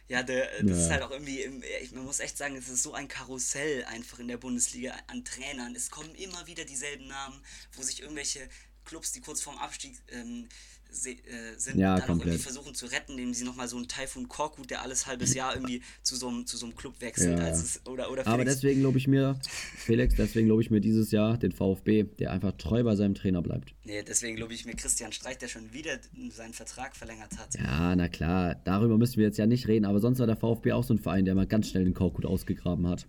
Ja, 0.08 0.22
der, 0.22 0.62
das 0.62 0.70
ja. 0.70 0.84
ist 0.84 0.90
halt 0.90 1.02
auch 1.02 1.10
irgendwie, 1.10 1.48
man 1.92 2.04
muss 2.04 2.20
echt 2.20 2.36
sagen, 2.36 2.56
es 2.56 2.68
ist 2.68 2.82
so 2.82 2.92
ein 2.92 3.08
Karussell 3.08 3.84
einfach 3.84 4.18
in 4.18 4.28
der 4.28 4.36
Bundesliga 4.36 4.94
an 5.06 5.24
Trainern. 5.24 5.74
Es 5.74 5.90
kommen 5.90 6.14
immer 6.14 6.46
wieder 6.46 6.64
dieselben 6.64 7.06
Namen, 7.06 7.40
wo 7.72 7.82
sich 7.82 8.02
irgendwelche 8.02 8.48
Clubs, 8.84 9.12
die 9.12 9.20
kurz 9.20 9.40
vorm 9.40 9.56
Abstieg 9.56 9.96
ähm, 10.08 10.46
äh, 10.46 10.48
sind, 10.94 11.76
ja, 11.76 11.98
dann 11.98 12.20
irgendwie 12.20 12.38
versuchen 12.38 12.74
zu 12.74 12.86
retten, 12.86 13.12
indem 13.12 13.34
sie 13.34 13.44
nochmal 13.44 13.68
so 13.68 13.76
einen 13.76 13.88
Taifun 13.88 14.28
Korkut, 14.28 14.70
der 14.70 14.82
alles 14.82 15.06
halbes 15.06 15.34
Jahr 15.34 15.54
irgendwie 15.54 15.82
zu 16.02 16.16
so 16.16 16.28
einem, 16.28 16.46
zu 16.46 16.56
so 16.56 16.66
einem 16.66 16.76
Club 16.76 17.00
wechselt. 17.00 17.38
Ja. 17.38 17.48
Es, 17.48 17.80
oder, 17.86 18.10
oder 18.10 18.26
Aber 18.26 18.44
deswegen 18.44 18.80
glaube 18.80 18.98
ich 18.98 19.08
mir, 19.08 19.38
Felix, 19.76 20.14
deswegen 20.14 20.46
glaube 20.46 20.62
ich 20.62 20.70
mir 20.70 20.80
dieses 20.80 21.10
Jahr 21.10 21.36
den 21.36 21.52
VfB, 21.52 22.04
der 22.04 22.32
einfach 22.32 22.52
treu 22.52 22.82
bei 22.84 22.96
seinem 22.96 23.14
Trainer 23.14 23.42
bleibt. 23.42 23.74
Nee, 23.84 24.02
deswegen 24.02 24.36
glaube 24.36 24.54
ich 24.54 24.64
mir 24.64 24.74
Christian 24.74 25.12
Streich, 25.12 25.38
der 25.38 25.48
schon 25.48 25.72
wieder 25.72 25.98
seinen 26.30 26.54
Vertrag 26.54 26.96
verlängert 26.96 27.38
hat. 27.38 27.54
Ja, 27.54 27.94
na 27.96 28.08
klar, 28.08 28.54
darüber 28.64 28.96
müssen 28.96 29.16
wir 29.16 29.24
jetzt 29.24 29.38
ja 29.38 29.46
nicht 29.46 29.68
reden, 29.68 29.84
aber 29.84 30.00
sonst 30.00 30.18
war 30.18 30.26
der 30.26 30.36
VfB 30.36 30.72
auch 30.72 30.84
so 30.84 30.94
ein 30.94 30.98
Verein, 30.98 31.24
der 31.24 31.34
mal 31.34 31.46
ganz 31.46 31.68
schnell 31.68 31.84
den 31.84 31.94
Korkut 31.94 32.24
ausgegraben 32.24 32.86
hat. 32.86 33.06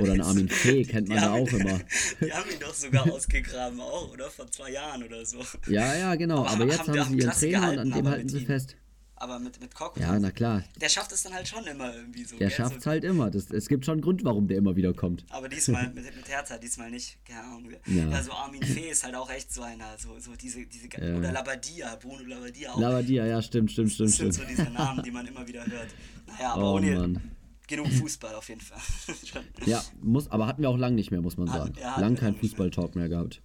Oder 0.00 0.12
ein 0.12 0.20
Armin 0.22 0.48
Fee 0.48 0.84
kennt 0.84 1.08
man 1.08 1.18
ja 1.18 1.32
auch 1.32 1.48
immer. 1.48 1.80
Die 2.20 2.32
haben 2.32 2.50
ihn 2.50 2.60
doch 2.60 2.74
sogar 2.74 3.10
ausgegraben, 3.10 3.80
auch, 3.80 4.12
oder? 4.12 4.30
Vor 4.30 4.50
zwei 4.50 4.70
Jahren 4.70 5.02
oder 5.02 5.24
so. 5.24 5.38
Ja, 5.66 5.94
ja, 5.94 6.14
genau. 6.14 6.40
Aber, 6.40 6.50
aber 6.50 6.66
jetzt 6.66 6.80
haben, 6.80 6.98
haben 6.98 7.10
sie 7.10 7.18
ihren 7.18 7.32
Trainer 7.32 7.60
gehalten, 7.60 7.80
und 7.80 7.92
an 7.92 7.98
dem 7.98 8.08
halten 8.08 8.28
sie 8.28 8.38
ihm. 8.38 8.46
fest. 8.46 8.76
Aber 9.16 9.38
mit, 9.38 9.60
mit 9.60 9.72
Korkut. 9.72 10.02
Ja, 10.02 10.18
na 10.18 10.32
klar. 10.32 10.64
Der 10.80 10.88
schafft 10.88 11.12
es 11.12 11.22
dann 11.22 11.32
halt 11.32 11.46
schon 11.46 11.64
immer 11.64 11.94
irgendwie 11.94 12.24
so. 12.24 12.36
Der 12.38 12.50
schafft 12.50 12.78
es 12.78 12.84
so. 12.84 12.90
halt 12.90 13.04
immer. 13.04 13.30
Das, 13.30 13.52
es 13.52 13.68
gibt 13.68 13.84
schon 13.84 13.92
einen 13.92 14.00
Grund, 14.02 14.24
warum 14.24 14.48
der 14.48 14.56
immer 14.58 14.74
wieder 14.74 14.92
kommt. 14.94 15.24
Aber 15.30 15.48
diesmal 15.48 15.88
mit, 15.94 16.04
mit 16.16 16.28
Hertha, 16.28 16.58
diesmal 16.58 16.90
nicht. 16.90 17.24
Keine 17.24 17.44
Ahnung. 17.44 17.70
Ja. 17.86 18.08
ja, 18.08 18.22
so 18.22 18.32
Armin 18.32 18.64
Fee 18.64 18.90
ist 18.90 19.04
halt 19.04 19.14
auch 19.14 19.30
echt 19.30 19.52
so 19.52 19.62
einer. 19.62 19.96
So, 19.96 20.18
so 20.18 20.34
diese, 20.34 20.66
diese, 20.66 20.88
ja. 20.88 21.16
Oder 21.16 21.30
Labadia, 21.30 21.94
Bruno 22.02 22.24
Labadia 22.24 22.72
auch. 22.72 22.80
Labadia, 22.80 23.24
ja, 23.24 23.40
stimmt, 23.40 23.70
stimmt, 23.70 23.92
stimmt. 23.92 24.10
Das 24.10 24.16
sind 24.16 24.34
so 24.34 24.42
diese 24.42 24.64
Namen, 24.64 25.04
die 25.04 25.12
man 25.12 25.24
immer 25.24 25.46
wieder 25.46 25.64
hört. 25.66 25.94
Naja, 26.26 26.54
aber 26.54 26.72
oh, 26.72 26.76
ohne, 26.78 26.96
Mann 26.96 27.22
genug 27.68 27.86
Fußball 27.92 28.34
auf 28.34 28.48
jeden 28.48 28.60
Fall. 28.60 28.80
ja, 29.66 29.82
muss, 30.00 30.30
aber 30.30 30.46
hatten 30.46 30.62
wir 30.62 30.70
auch 30.70 30.78
lang 30.78 30.94
nicht 30.94 31.10
mehr, 31.10 31.20
muss 31.20 31.36
man 31.36 31.48
sagen. 31.48 31.74
Ja, 31.80 31.98
lang 32.00 32.16
kein 32.16 32.34
Fußball-Talk 32.34 32.96
mehr 32.96 33.08
gehabt. 33.08 33.42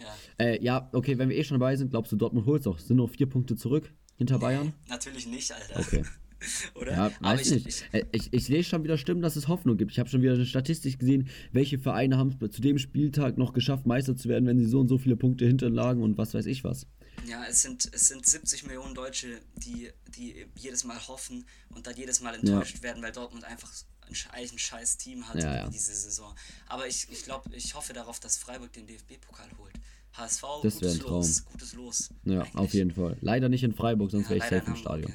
Ja. 0.00 0.44
Äh, 0.44 0.62
ja, 0.62 0.88
okay, 0.92 1.18
wenn 1.18 1.28
wir 1.28 1.36
eh 1.36 1.44
schon 1.44 1.58
dabei 1.58 1.76
sind, 1.76 1.90
glaubst 1.90 2.12
du, 2.12 2.16
Dortmund 2.16 2.46
holt 2.46 2.62
es 2.62 2.66
auch? 2.66 2.78
Sind 2.78 2.96
noch 2.96 3.10
vier 3.10 3.28
Punkte 3.28 3.56
zurück 3.56 3.92
hinter 4.16 4.36
nee, 4.36 4.40
Bayern? 4.40 4.72
Natürlich 4.88 5.26
nicht, 5.26 5.52
Alter. 5.52 5.80
Okay. 5.80 6.02
Oder? 6.74 6.92
Ja, 6.92 7.10
weiß 7.20 7.52
ich, 7.52 7.64
nicht. 7.64 7.86
Ich, 7.92 8.00
äh, 8.00 8.04
ich, 8.12 8.32
ich, 8.32 8.48
lese 8.48 8.68
schon 8.68 8.84
wieder 8.84 8.98
Stimmen, 8.98 9.22
dass 9.22 9.36
es 9.36 9.48
Hoffnung 9.48 9.76
gibt. 9.76 9.92
Ich 9.92 9.98
habe 9.98 10.08
schon 10.08 10.22
wieder 10.22 10.34
eine 10.34 10.46
Statistik 10.46 10.98
gesehen, 10.98 11.28
welche 11.52 11.78
Vereine 11.78 12.16
haben 12.16 12.36
es 12.40 12.50
zu 12.50 12.60
dem 12.60 12.78
Spieltag 12.78 13.38
noch 13.38 13.52
geschafft, 13.52 13.86
Meister 13.86 14.16
zu 14.16 14.28
werden, 14.28 14.46
wenn 14.46 14.58
sie 14.58 14.66
so 14.66 14.80
und 14.80 14.88
so 14.88 14.98
viele 14.98 15.16
Punkte 15.16 15.46
hinterlagen 15.46 16.02
und 16.02 16.18
was 16.18 16.34
weiß 16.34 16.46
ich 16.46 16.64
was. 16.64 16.86
Ja, 17.26 17.44
es 17.44 17.62
sind, 17.62 17.88
es 17.92 18.08
sind 18.08 18.26
70 18.26 18.64
Millionen 18.64 18.94
Deutsche, 18.94 19.40
die, 19.56 19.90
die 20.16 20.46
jedes 20.56 20.84
Mal 20.84 20.98
hoffen 21.06 21.44
und 21.74 21.86
dann 21.86 21.96
jedes 21.96 22.20
Mal 22.20 22.34
enttäuscht 22.34 22.76
ja. 22.76 22.82
werden, 22.82 23.02
weil 23.02 23.12
Dortmund 23.12 23.44
einfach 23.44 23.70
ein, 24.08 24.14
ein 24.34 24.58
scheiß 24.58 24.96
Team 24.96 25.28
hat 25.28 25.36
ja, 25.36 25.56
ja. 25.56 25.68
diese 25.68 25.94
Saison. 25.94 26.34
Aber 26.68 26.86
ich, 26.86 27.06
ich 27.10 27.24
glaube, 27.24 27.54
ich 27.54 27.74
hoffe 27.74 27.92
darauf, 27.92 28.18
dass 28.20 28.38
Freiburg 28.38 28.72
den 28.72 28.86
DFB-Pokal 28.86 29.48
holt. 29.58 29.74
HSV, 30.14 30.42
das 30.62 30.74
gutes 30.74 30.98
Traum. 30.98 31.10
Los, 31.12 31.44
gutes 31.44 31.72
Los. 31.74 32.10
Ja, 32.24 32.42
eigentlich. 32.42 32.54
auf 32.56 32.74
jeden 32.74 32.90
Fall. 32.90 33.16
Leider 33.20 33.48
nicht 33.48 33.62
in 33.62 33.74
Freiburg, 33.74 34.10
sonst 34.10 34.28
wäre 34.28 34.38
ich 34.38 34.44
safe 34.44 34.64
im 34.66 34.76
Stadion. 34.76 35.12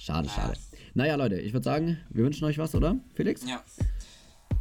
Schade, 0.00 0.28
schade. 0.28 0.58
Naja, 0.94 1.16
Leute, 1.16 1.40
ich 1.40 1.52
würde 1.52 1.64
sagen, 1.64 1.98
wir 2.10 2.24
wünschen 2.24 2.44
euch 2.44 2.58
was, 2.58 2.74
oder, 2.74 2.96
Felix? 3.14 3.42
Ja. 3.46 3.62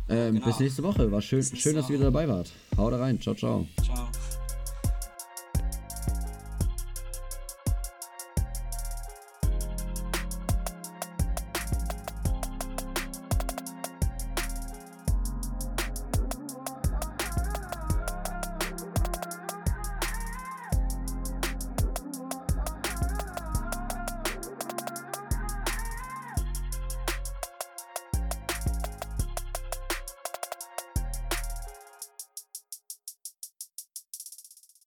Ähm, 0.10 0.36
genau. 0.36 0.48
Bis 0.48 0.60
nächste 0.60 0.84
Woche. 0.84 1.12
War 1.12 1.22
schön, 1.22 1.44
schön 1.44 1.76
dass 1.76 1.90
ihr 1.90 1.96
wieder 1.96 2.06
dabei 2.06 2.28
wart. 2.28 2.52
Haut 2.76 2.94
rein. 2.94 3.22
Ciao, 3.22 3.36
ciao. 3.36 3.68
Ciao. 3.84 4.10